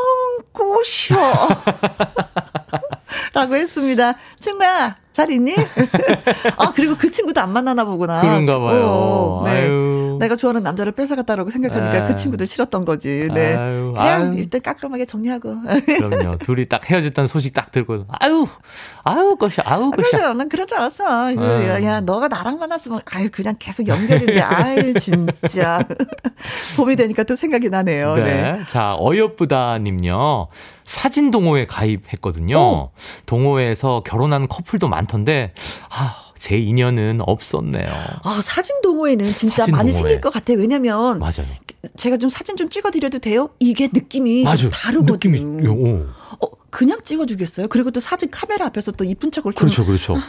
꼬셔. 0.52 1.14
라고 3.34 3.54
했습니다. 3.54 4.14
친구야, 4.40 4.96
잘 5.18 5.32
있니? 5.32 5.52
아, 6.58 6.72
그리고 6.76 6.96
그 6.96 7.10
친구도 7.10 7.40
안 7.40 7.52
만나나 7.52 7.84
보구나. 7.84 8.20
그런가 8.20 8.56
봐요. 8.56 8.84
어, 8.84 9.42
네. 9.44 9.50
아유. 9.50 10.16
내가 10.20 10.36
좋아하는 10.36 10.62
남자를 10.62 10.92
뺏어갔다라고 10.92 11.50
생각하니까 11.50 11.90
그 11.90 11.96
아유. 11.96 12.06
그 12.06 12.14
친구도 12.14 12.44
싫었던 12.44 12.84
거지. 12.84 13.28
네. 13.34 13.56
아유. 13.56 13.94
그냥 13.96 14.36
일단 14.36 14.60
깔끔하게 14.62 15.06
정리하고. 15.06 15.56
그럼요. 15.86 16.38
둘이 16.46 16.68
딱 16.68 16.88
헤어졌다는 16.88 17.26
소식 17.26 17.52
딱 17.52 17.72
들고, 17.72 18.04
아유, 18.20 18.46
아유, 19.02 19.34
것이, 19.36 19.60
아유, 19.62 19.90
것이. 19.90 20.08
그래서 20.08 20.32
난 20.34 20.48
그럴 20.48 20.68
줄 20.68 20.78
알았어. 20.78 21.34
야, 21.34 21.82
야, 21.82 22.00
너가 22.00 22.28
나랑 22.28 22.60
만났으면, 22.60 23.00
아유, 23.06 23.28
그냥 23.32 23.56
계속 23.58 23.88
연결인데, 23.88 24.40
아유, 24.40 24.94
진짜. 24.94 25.80
봄이 26.76 26.94
되니까 26.94 27.24
또 27.24 27.34
생각이 27.34 27.70
나네요. 27.70 28.14
네. 28.16 28.22
네. 28.22 28.60
자, 28.70 28.94
어여쁘다님요. 28.96 30.46
사진 30.88 31.30
동호회 31.30 31.66
가입했거든요. 31.66 32.58
어. 32.58 32.90
동호회에서 33.26 34.02
결혼한 34.06 34.48
커플도 34.48 34.88
많던데 34.88 35.52
아, 35.90 36.16
제 36.38 36.56
인연은 36.56 37.20
없었네요. 37.20 37.86
아, 38.24 38.40
사진 38.42 38.80
동호회는 38.80 39.28
진짜 39.34 39.56
사진 39.62 39.72
많이 39.72 39.90
동호회. 39.90 39.92
생길 40.08 40.20
것 40.22 40.32
같아 40.32 40.54
요. 40.54 40.58
왜냐면 40.58 41.18
맞아요. 41.18 41.46
제가 41.96 42.16
좀 42.16 42.30
사진 42.30 42.56
좀 42.56 42.70
찍어 42.70 42.90
드려도 42.90 43.18
돼요? 43.18 43.50
이게 43.60 43.88
느낌이 43.92 44.44
좀 44.56 44.70
다르거든요. 44.70 45.12
느낌이, 45.12 45.68
오. 45.68 46.06
어, 46.40 46.48
그냥 46.70 46.98
찍어주겠어요? 47.04 47.68
그리고 47.68 47.90
또 47.90 48.00
사진 48.00 48.30
카메라 48.30 48.64
앞에서 48.66 48.92
또 48.92 49.04
이쁜 49.04 49.30
척을 49.30 49.52
그렇죠, 49.52 49.84
그렇죠. 49.84 50.16
아, 50.16 50.20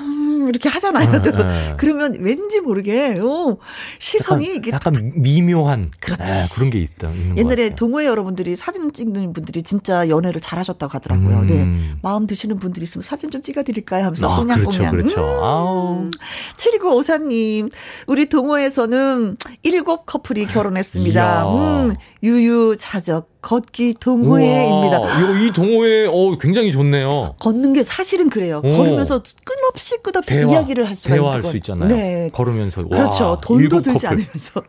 이렇게 0.48 0.70
하잖아요. 0.70 1.22
네, 1.22 1.32
네. 1.32 1.74
그러면 1.78 2.16
왠지 2.20 2.62
모르게 2.62 3.18
어, 3.20 3.58
시선이 4.00 4.46
약간, 4.46 4.56
이게 4.56 4.72
약간 4.72 5.12
미묘한 5.16 5.92
그렇지. 6.00 6.24
네, 6.24 6.44
그런 6.54 6.70
게 6.70 6.80
있다. 6.80 7.12
옛날에 7.38 7.76
동호회 7.76 8.06
여러분들이 8.06 8.56
사진 8.56 8.94
찍는 8.94 9.34
분들이 9.34 9.64
진짜 9.64 10.08
연애를 10.10 10.40
잘 10.42 10.60
하셨다고 10.60 10.92
하더라고요. 10.94 11.42
네. 11.46 11.64
음. 11.64 11.90
네. 11.94 11.98
마음 12.02 12.26
드시는 12.28 12.60
분들이 12.60 12.84
있으면 12.84 13.02
사진 13.04 13.30
좀 13.30 13.42
찍어드릴까요? 13.42 14.06
하면서 14.06 14.30
아, 14.32 14.38
꽁냥꽁냥. 14.38 14.92
그렇죠, 14.92 15.16
그렇죠. 15.16 16.00
음. 16.04 16.12
7954님, 16.56 17.72
우리 18.08 18.26
동호회에서는 18.28 19.38
일곱 19.64 20.06
커플이 20.06 20.46
결혼했습니다. 20.46 21.44
음, 21.54 21.96
유유자적 22.24 23.30
걷기 23.42 23.96
동호회입니다. 24.02 25.40
이 25.40 25.52
동호회 25.54 26.08
어 26.08 26.38
굉장히 26.38 26.72
좋네요. 26.74 27.36
걷는 27.40 27.72
게 27.74 27.84
사실은 27.84 28.30
그래요. 28.30 28.62
오. 28.64 28.70
걸으면서 28.70 29.22
끝없이 29.46 29.96
끝없이 30.04 30.29
대화, 30.30 30.52
이야기를 30.52 30.88
할 30.88 30.96
수가 30.96 31.14
대화할 31.16 31.44
수 31.44 31.58
있잖아요. 31.58 31.88
네. 31.90 32.30
걸으면서 32.34 32.84
그렇죠. 32.84 33.24
와, 33.24 33.40
돈도 33.42 33.82
들지 33.82 34.06
커플. 34.06 34.08
않으면서 34.08 34.64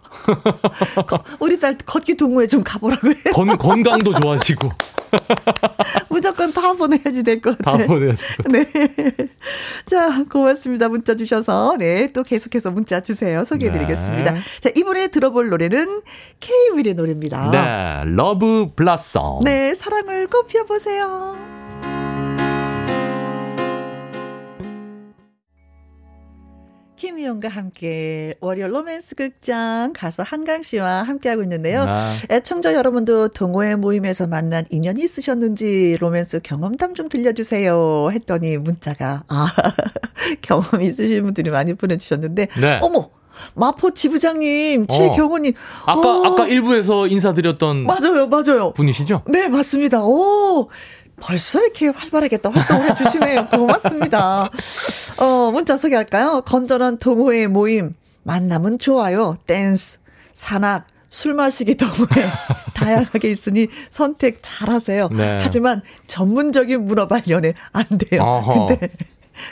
우리 1.40 1.58
딸 1.58 1.76
걷기 1.84 2.16
동호회 2.16 2.46
좀 2.46 2.62
가보라고 2.64 3.08
해요. 3.08 3.16
건, 3.34 3.48
건강도 3.58 4.12
좋아지고. 4.14 4.68
무조건 6.08 6.52
다 6.52 6.72
보내야지 6.72 7.22
될 7.24 7.40
것 7.40 7.58
같아요. 7.58 7.78
다 7.78 7.86
보내야지. 7.86 8.22
네. 8.48 8.64
자, 9.86 10.24
고맙습니다. 10.30 10.88
문자 10.88 11.14
주셔서. 11.16 11.76
네, 11.78 12.12
또 12.12 12.22
계속해서 12.22 12.70
문자 12.70 13.00
주세요. 13.00 13.44
소개해 13.44 13.72
드리겠습니다. 13.72 14.32
네. 14.32 14.40
자, 14.60 14.70
이번에 14.76 15.08
들어볼 15.08 15.48
노래는 15.48 16.02
K-윌의 16.40 16.94
노래입니다. 16.94 17.50
네, 17.50 18.10
Love 18.14 18.70
Blossom. 18.76 19.40
네, 19.44 19.74
사랑을 19.74 20.28
꽃 20.28 20.46
피워보세요. 20.46 21.59
김희영과 27.00 27.48
함께 27.48 28.34
월요 28.40 28.68
로맨스 28.68 29.14
극장 29.14 29.94
가수 29.96 30.22
한강 30.22 30.62
씨와 30.62 31.02
함께하고 31.04 31.42
있는데요. 31.44 31.86
아. 31.88 32.14
애청자 32.30 32.74
여러분도 32.74 33.28
동호회 33.28 33.76
모임에서 33.76 34.26
만난 34.26 34.66
인연이 34.68 35.02
있으셨는지 35.04 35.96
로맨스 35.98 36.40
경험담 36.42 36.92
좀 36.92 37.08
들려주세요. 37.08 38.10
했더니 38.12 38.58
문자가 38.58 39.22
아 39.28 39.46
경험 40.42 40.82
있으신 40.82 41.24
분들이 41.24 41.50
많이 41.50 41.72
보내주셨는데 41.72 42.48
네. 42.60 42.80
어머 42.82 43.08
마포 43.54 43.92
지부장님, 43.92 44.82
어. 44.82 44.86
최경호님. 44.86 45.54
아까, 45.86 46.00
어. 46.00 46.24
아까 46.26 46.46
일부에서 46.46 47.06
인사드렸던. 47.06 47.84
맞아요, 47.84 48.26
맞아요. 48.26 48.72
분이시죠? 48.74 49.22
네, 49.28 49.48
맞습니다. 49.48 50.02
오. 50.04 50.68
벌써 51.20 51.60
이렇게 51.60 51.88
활발하게 51.88 52.38
또 52.38 52.50
활동을 52.50 52.90
해주시네요. 52.90 53.48
고맙습니다. 53.52 54.48
어, 55.18 55.50
문자 55.52 55.76
소개할까요? 55.76 56.42
건전한 56.46 56.98
동호회 56.98 57.46
모임. 57.46 57.94
만남은 58.22 58.78
좋아요. 58.78 59.34
댄스, 59.46 59.98
산악, 60.34 60.86
술 61.08 61.34
마시기 61.34 61.76
동호회 61.76 62.30
다양하게 62.74 63.30
있으니 63.30 63.68
선택 63.88 64.38
잘 64.42 64.70
하세요. 64.70 65.08
네. 65.08 65.38
하지만 65.40 65.82
전문적인 66.06 66.84
문어 66.84 67.08
발견에 67.08 67.54
안 67.72 67.84
돼요. 67.98 68.22
어허. 68.22 68.66
근데 68.66 68.88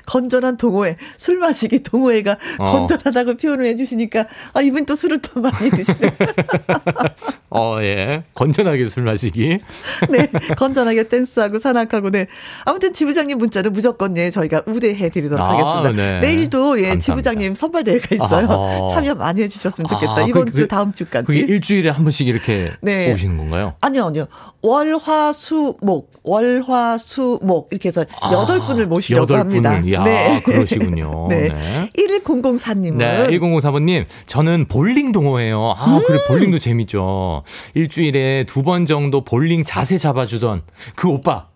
건전한 0.06 0.56
동호회, 0.56 0.96
술 1.16 1.38
마시기 1.38 1.82
동호회가 1.82 2.36
어. 2.58 2.66
건전하다고 2.66 3.36
표현을 3.36 3.66
해주시니까, 3.66 4.26
아, 4.54 4.60
이분 4.60 4.86
또 4.86 4.94
술을 4.94 5.20
더 5.20 5.40
많이 5.40 5.70
드시네요. 5.70 6.10
어, 7.50 7.78
예. 7.80 8.24
건전하게 8.34 8.88
술 8.88 9.04
마시기. 9.04 9.58
네. 10.10 10.28
건전하게 10.56 11.08
댄스하고 11.08 11.58
산악하고, 11.58 12.10
네. 12.10 12.26
아무튼 12.64 12.92
지부장님 12.92 13.38
문자는 13.38 13.72
무조건, 13.72 14.16
예, 14.16 14.30
저희가 14.30 14.62
우대해 14.66 15.08
드리도록 15.08 15.46
아, 15.46 15.52
하겠습니다. 15.52 16.02
네. 16.02 16.20
내일도, 16.20 16.78
예, 16.78 16.88
감사합니다. 16.88 17.04
지부장님 17.04 17.54
선발대회가 17.54 18.14
있어요. 18.14 18.48
아, 18.50 18.88
참여 18.92 19.14
많이 19.14 19.42
해주셨으면 19.42 19.88
좋겠다. 19.88 20.16
아, 20.16 20.22
이번 20.22 20.46
그, 20.46 20.50
주, 20.52 20.68
다음 20.68 20.92
주까지. 20.92 21.26
그게 21.26 21.40
일주일에 21.40 21.90
한 21.90 22.04
번씩 22.04 22.26
이렇게 22.26 22.72
네. 22.80 23.12
오시는 23.12 23.36
건가요? 23.36 23.74
아니요, 23.80 24.06
아니요. 24.06 24.26
월, 24.62 24.96
화, 24.98 25.32
수, 25.32 25.76
목. 25.80 26.12
월, 26.22 26.62
화, 26.66 26.98
수, 26.98 27.38
목. 27.42 27.68
이렇게 27.70 27.88
해서 27.88 28.04
아, 28.20 28.32
여덟 28.32 28.60
분을 28.60 28.86
모시려고 28.86 29.36
합니다. 29.36 29.77
야, 29.92 30.02
네. 30.04 30.40
그러시군요. 30.44 31.26
네. 31.30 31.48
네. 31.48 31.90
1004님은. 31.96 32.94
네, 32.96 33.28
1004번님. 33.28 34.06
저는 34.26 34.66
볼링 34.68 35.12
동호회요. 35.12 35.74
아, 35.76 35.96
음. 35.96 36.02
그래, 36.06 36.18
볼링도 36.28 36.58
재밌죠. 36.58 37.42
일주일에 37.74 38.44
두 38.44 38.62
번 38.62 38.84
정도 38.86 39.24
볼링 39.24 39.64
자세 39.64 39.96
잡아주던 39.98 40.62
그 40.94 41.08
오빠. 41.08 41.46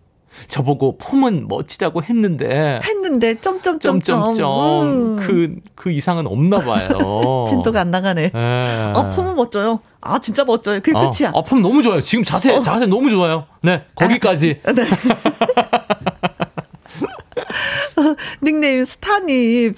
저보고 0.47 0.97
폼은 0.97 1.47
멋지다고 1.47 2.01
했는데 2.01 2.79
했는데 2.83 3.39
점점점점 3.39 4.01
점점점 4.01 4.87
음. 4.87 5.15
그, 5.17 5.55
그 5.75 5.91
이상은 5.91 6.25
없나 6.25 6.57
봐요. 6.57 7.45
진도가 7.47 7.81
안 7.81 7.91
나가네. 7.91 8.31
네. 8.31 8.91
어 8.95 9.09
폼은 9.09 9.35
멋져요. 9.35 9.79
아 10.01 10.17
진짜 10.17 10.43
멋져요. 10.43 10.79
그게 10.81 10.97
어, 10.97 11.11
끝이야. 11.11 11.29
어, 11.35 11.43
폼 11.43 11.61
너무 11.61 11.83
좋아요. 11.83 12.01
지금 12.01 12.23
자세 12.23 12.51
어. 12.51 12.63
자세 12.63 12.87
너무 12.87 13.11
좋아요. 13.11 13.45
네 13.61 13.83
거기까지. 13.93 14.57
아, 14.65 14.73
네. 14.73 14.83
닉네임 18.43 18.85
스타님. 18.85 19.75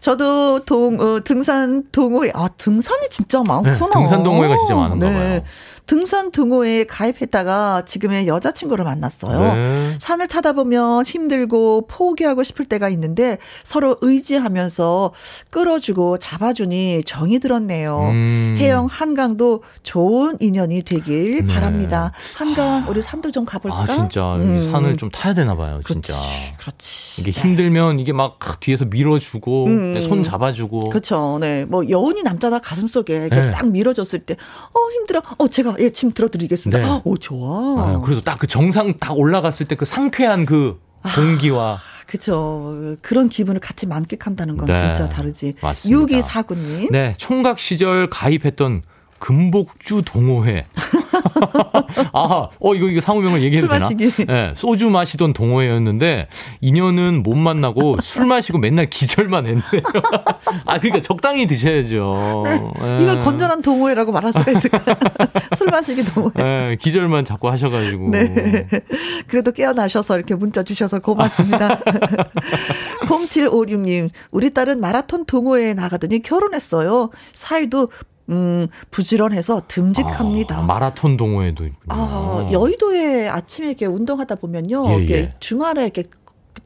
저도 0.00 0.60
동, 0.64 1.00
어, 1.00 1.20
등산 1.24 1.84
동호회, 1.90 2.32
아, 2.34 2.48
등산이 2.56 3.08
진짜 3.08 3.42
많구나. 3.42 3.72
네, 3.72 3.78
등산 3.92 4.22
동호회가 4.22 4.56
진짜 4.58 4.74
많은가 4.74 5.08
네. 5.08 5.14
봐요. 5.16 5.42
등산 5.86 6.30
동호회에 6.30 6.84
가입했다가 6.84 7.84
지금의 7.84 8.26
여자친구를 8.26 8.84
만났어요. 8.84 9.54
네. 9.54 9.98
산을 10.00 10.28
타다 10.28 10.52
보면 10.54 11.04
힘들고 11.04 11.86
포기하고 11.88 12.42
싶을 12.42 12.64
때가 12.64 12.88
있는데 12.90 13.38
서로 13.62 13.96
의지하면서 14.00 15.12
끌어주고 15.50 16.18
잡아주니 16.18 17.02
정이 17.04 17.38
들었네요. 17.38 18.08
음. 18.12 18.56
해영 18.58 18.86
한강도 18.86 19.62
좋은 19.82 20.36
인연이 20.40 20.82
되길 20.82 21.44
네. 21.44 21.52
바랍니다. 21.54 22.12
한강 22.36 22.86
우리 22.88 23.02
산도 23.02 23.30
좀 23.30 23.44
가볼까? 23.44 23.80
아 23.82 23.86
진짜 23.86 24.36
음. 24.36 24.70
산을 24.72 24.96
좀 24.96 25.10
타야 25.10 25.34
되나 25.34 25.54
봐요. 25.54 25.80
진짜. 25.86 26.14
그렇지. 26.14 26.54
그렇지. 26.58 27.20
이게 27.20 27.30
힘들면 27.30 28.00
이게 28.00 28.12
막 28.12 28.38
뒤에서 28.60 28.86
밀어주고 28.86 29.66
음. 29.66 30.02
손 30.08 30.22
잡아주고. 30.22 30.80
그렇죠. 30.88 31.38
네. 31.40 31.64
뭐 31.66 31.88
여운이 31.88 32.22
남자나 32.22 32.58
가슴 32.58 32.88
속에 32.88 33.28
네. 33.28 33.50
딱 33.50 33.68
밀어줬을 33.68 34.20
때 34.20 34.34
어 34.34 34.92
힘들어. 34.94 35.22
어 35.38 35.48
제가 35.48 35.73
예, 35.80 35.90
침 35.90 36.12
들어드리겠습니다. 36.12 36.78
네. 36.82 37.00
오, 37.04 37.16
좋아. 37.16 37.82
아, 37.82 38.00
그래도 38.04 38.20
딱 38.22 38.38
그 38.38 38.46
정상 38.46 38.94
딱 38.98 39.16
올라갔을 39.18 39.66
때 39.66 39.74
그 39.76 39.84
상쾌한 39.84 40.44
그 40.46 40.80
공기와. 41.14 41.72
아. 41.74 41.78
그렇죠. 42.06 42.96
그런 43.00 43.28
기분을 43.28 43.60
같이 43.60 43.86
만끽한다는 43.86 44.56
건 44.58 44.66
네, 44.68 44.74
진짜 44.74 45.08
다르지. 45.08 45.54
맞습니다. 45.62 46.04
6249님. 46.06 46.90
네, 46.92 47.14
총각 47.18 47.58
시절 47.58 48.10
가입했던 48.10 48.82
금복주 49.24 50.02
동호회. 50.04 50.66
아, 52.12 52.48
어, 52.60 52.74
이거, 52.74 52.88
이거 52.88 53.00
상호명을 53.00 53.40
얘기해도 53.40 53.68
되나? 53.68 53.88
네, 53.88 54.52
소주 54.54 54.90
마시던 54.90 55.32
동호회였는데, 55.32 56.28
인연은 56.60 57.22
못 57.22 57.34
만나고 57.34 57.96
술 58.04 58.26
마시고 58.26 58.58
맨날 58.58 58.90
기절만 58.90 59.46
했네요. 59.46 59.82
아, 60.66 60.78
그러니까 60.78 61.00
적당히 61.00 61.46
드셔야죠. 61.46 62.42
네, 62.44 62.58
네. 62.58 63.02
이걸 63.02 63.20
건전한 63.20 63.62
동호회라고 63.62 64.12
말할 64.12 64.30
수가 64.30 64.50
있을까? 64.50 64.78
술 65.56 65.68
마시기 65.70 66.04
동호회. 66.04 66.32
네, 66.34 66.76
기절만 66.76 67.24
자꾸 67.24 67.48
하셔가지고. 67.48 68.10
네. 68.10 68.68
그래도 69.26 69.52
깨어나셔서 69.52 70.16
이렇게 70.16 70.34
문자 70.34 70.62
주셔서 70.62 71.00
고맙습니다. 71.00 71.78
0756님, 73.06 74.10
우리 74.32 74.50
딸은 74.50 74.82
마라톤 74.82 75.24
동호회에 75.24 75.72
나가더니 75.72 76.20
결혼했어요. 76.20 77.08
사이도 77.32 77.88
음, 78.30 78.68
부지런해서 78.90 79.62
듬직합니다. 79.68 80.58
아, 80.58 80.62
마라톤 80.62 81.16
동호회도 81.16 81.64
있군요. 81.66 81.80
아, 81.88 82.48
여의도에 82.50 83.28
아침에 83.28 83.68
이렇게 83.68 83.86
운동하다 83.86 84.36
보면요. 84.36 84.90
예, 84.90 84.96
이렇게 84.96 85.14
예. 85.14 85.34
주말에 85.40 85.82
이렇게 85.82 86.04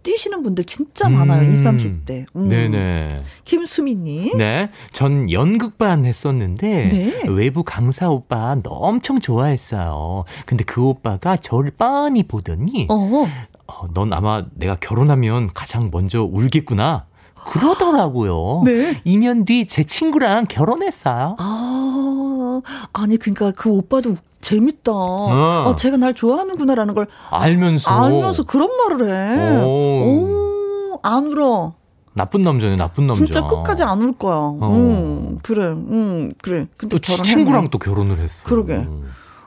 뛰시는 0.02 0.42
분들 0.42 0.64
진짜 0.64 1.08
많아요. 1.08 1.42
음, 1.42 1.52
20, 1.52 1.66
30대. 1.66 2.26
음. 2.36 2.48
네네. 2.48 3.14
김수미님. 3.44 4.36
네. 4.38 4.70
전 4.92 5.30
연극반 5.30 6.06
했었는데, 6.06 6.68
네. 6.68 7.22
외부 7.28 7.64
강사 7.64 8.08
오빠 8.08 8.56
엄청 8.64 9.20
좋아했어요. 9.20 10.24
근데 10.46 10.64
그 10.64 10.82
오빠가 10.82 11.36
저를 11.36 11.72
뻔히 11.76 12.22
보더니, 12.22 12.86
어. 12.90 13.26
어, 13.66 13.88
넌 13.92 14.12
아마 14.12 14.46
내가 14.54 14.76
결혼하면 14.76 15.50
가장 15.52 15.90
먼저 15.92 16.22
울겠구나. 16.22 17.07
그러더라고요. 17.50 18.62
네. 18.64 19.00
2년 19.04 19.46
뒤 19.46 19.66
제 19.66 19.84
친구랑 19.84 20.44
결혼했어요. 20.48 21.36
아, 21.38 22.60
아니 22.92 23.16
그러니까 23.16 23.52
그 23.56 23.70
오빠도 23.70 24.14
재밌다. 24.40 24.92
어. 24.92 25.64
어 25.66 25.76
제가 25.76 25.96
날 25.96 26.14
좋아하는구나라는 26.14 26.94
걸 26.94 27.06
알면서 27.30 27.90
알면서 27.90 28.44
그런 28.44 28.68
말을 28.76 29.08
해. 29.10 29.62
오, 29.62 29.66
오 29.66 31.00
안 31.02 31.26
울어. 31.28 31.74
나쁜 32.14 32.42
남자네, 32.42 32.74
나쁜 32.76 33.06
남자. 33.06 33.24
진짜 33.24 33.46
끝까지 33.46 33.84
안 33.84 34.00
울 34.02 34.12
거야. 34.12 34.34
어. 34.34 34.58
음, 34.74 35.38
그래, 35.42 35.66
음, 35.66 36.32
그래. 36.42 36.66
근데 36.76 36.98
또 36.98 37.22
친구랑 37.22 37.70
또 37.70 37.78
결혼을 37.78 38.18
했어. 38.18 38.42
그러게. 38.44 38.84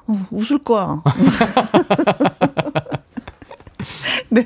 어, 0.07 0.25
웃을 0.31 0.57
거야. 0.59 1.01
네. 4.35 4.45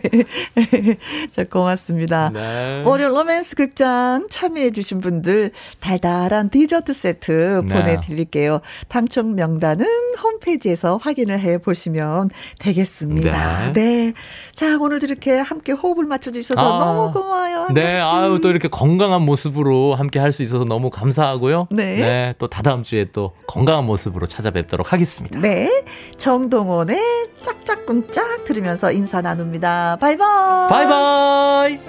자, 1.32 1.44
고맙습니다. 1.44 2.30
네. 2.34 2.84
월요 2.86 3.10
로맨스 3.10 3.56
극장 3.56 4.28
참여해주신 4.30 5.00
분들 5.00 5.52
달달한 5.80 6.50
디저트 6.50 6.94
세트 6.94 7.64
네. 7.66 7.74
보내드릴게요. 7.74 8.62
당첨 8.88 9.36
명단은 9.36 9.86
홈페이지에서 10.22 10.98
확인을 10.98 11.40
해 11.40 11.58
보시면 11.58 12.30
되겠습니다. 12.60 13.72
네. 13.72 13.74
네. 13.74 14.14
자, 14.54 14.78
오늘도 14.78 15.06
이렇게 15.08 15.40
함께 15.40 15.72
호흡을 15.72 16.06
맞춰주셔서 16.06 16.60
아, 16.60 16.78
너무 16.78 17.12
고마워요. 17.12 17.68
네. 17.74 18.00
아유, 18.00 18.40
또 18.42 18.50
이렇게 18.50 18.68
건강한 18.68 19.22
모습으로 19.24 19.96
함께 19.96 20.20
할 20.20 20.36
수 20.36 20.44
있어서 20.44 20.66
너무 20.66 20.90
감사하고요. 20.90 21.68
네. 21.72 21.96
네. 21.96 22.34
또 22.38 22.48
다다음 22.48 22.84
주에 22.84 23.06
또 23.14 23.32
건강한 23.48 23.86
모습으로 23.86 24.28
찾아뵙도록 24.28 24.92
하겠습니다. 24.92 25.40
네. 25.40 25.70
정동원의 26.18 27.00
짝짝꿍짝 27.42 28.44
들으면서 28.44 28.92
인사 28.92 29.22
나눕니다. 29.22 29.75
바이바이. 30.00 30.70
바이바이. 30.70 31.80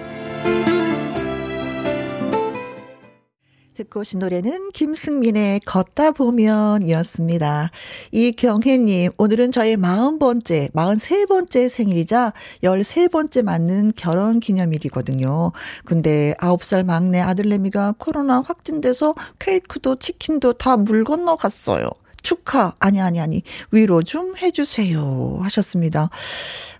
듣고 3.75 4.01
오신 4.01 4.21
노래는 4.21 4.71
김승민의 4.73 5.61
걷다 5.61 6.13
보면이었습니다. 6.13 7.71
이경혜님, 8.11 9.13
오늘은 9.19 9.53
저의 9.53 9.77
40번째, 9.77 10.73
43번째 10.73 11.69
생일이자 11.69 12.33
13번째 12.63 13.43
맞는 13.43 13.93
결혼 13.95 14.41
기념일이거든요. 14.41 15.53
근데 15.85 16.33
9살 16.39 16.87
막내 16.87 17.21
아들내미가 17.21 17.97
코로나 17.99 18.41
확진돼서 18.41 19.15
케이크도 19.39 19.97
치킨도 19.97 20.55
다 20.55 20.79
물 20.79 21.05
건너 21.05 21.37
갔어요. 21.37 21.91
축하, 22.27 22.75
아니, 22.81 23.01
아니, 23.01 23.21
아니, 23.21 23.43
위로 23.71 24.03
좀 24.03 24.37
해주세요. 24.37 25.39
하셨습니다. 25.43 26.11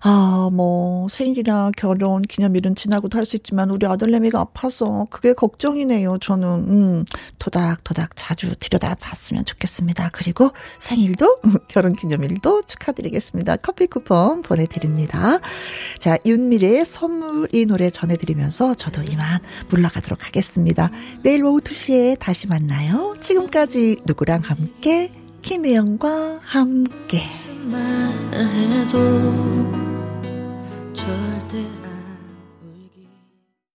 아, 0.01 0.49
뭐, 0.51 1.07
생일이나 1.07 1.71
결혼 1.77 2.21
기념일은 2.21 2.75
지나고도 2.75 3.17
할 3.17 3.25
수 3.25 3.37
있지만, 3.37 3.69
우리 3.71 3.85
아들내미가 3.87 4.41
아파서 4.41 5.07
그게 5.09 5.31
걱정이네요. 5.31 6.17
저는, 6.19 6.47
음, 6.49 7.05
토닥토닥 7.39 8.09
자주 8.15 8.55
들여다 8.59 8.95
봤으면 8.95 9.45
좋겠습니다. 9.45 10.09
그리고 10.11 10.51
생일도, 10.79 11.39
결혼 11.69 11.93
기념일도 11.93 12.63
축하드리겠습니다. 12.63 13.55
커피 13.57 13.87
쿠폰 13.87 14.41
보내드립니다. 14.41 15.39
자, 15.99 16.17
윤미래의 16.25 16.85
선물 16.85 17.47
이 17.53 17.65
노래 17.65 17.89
전해드리면서 17.89 18.75
저도 18.75 19.01
이만 19.03 19.39
물러가도록 19.69 20.25
하겠습니다. 20.27 20.91
내일 21.23 21.45
오후 21.45 21.61
2시에 21.61 22.19
다시 22.19 22.47
만나요. 22.47 23.15
지금까지 23.21 23.99
누구랑 24.05 24.41
함께? 24.43 25.13
김혜영과 25.47 26.41
함께. 26.43 27.21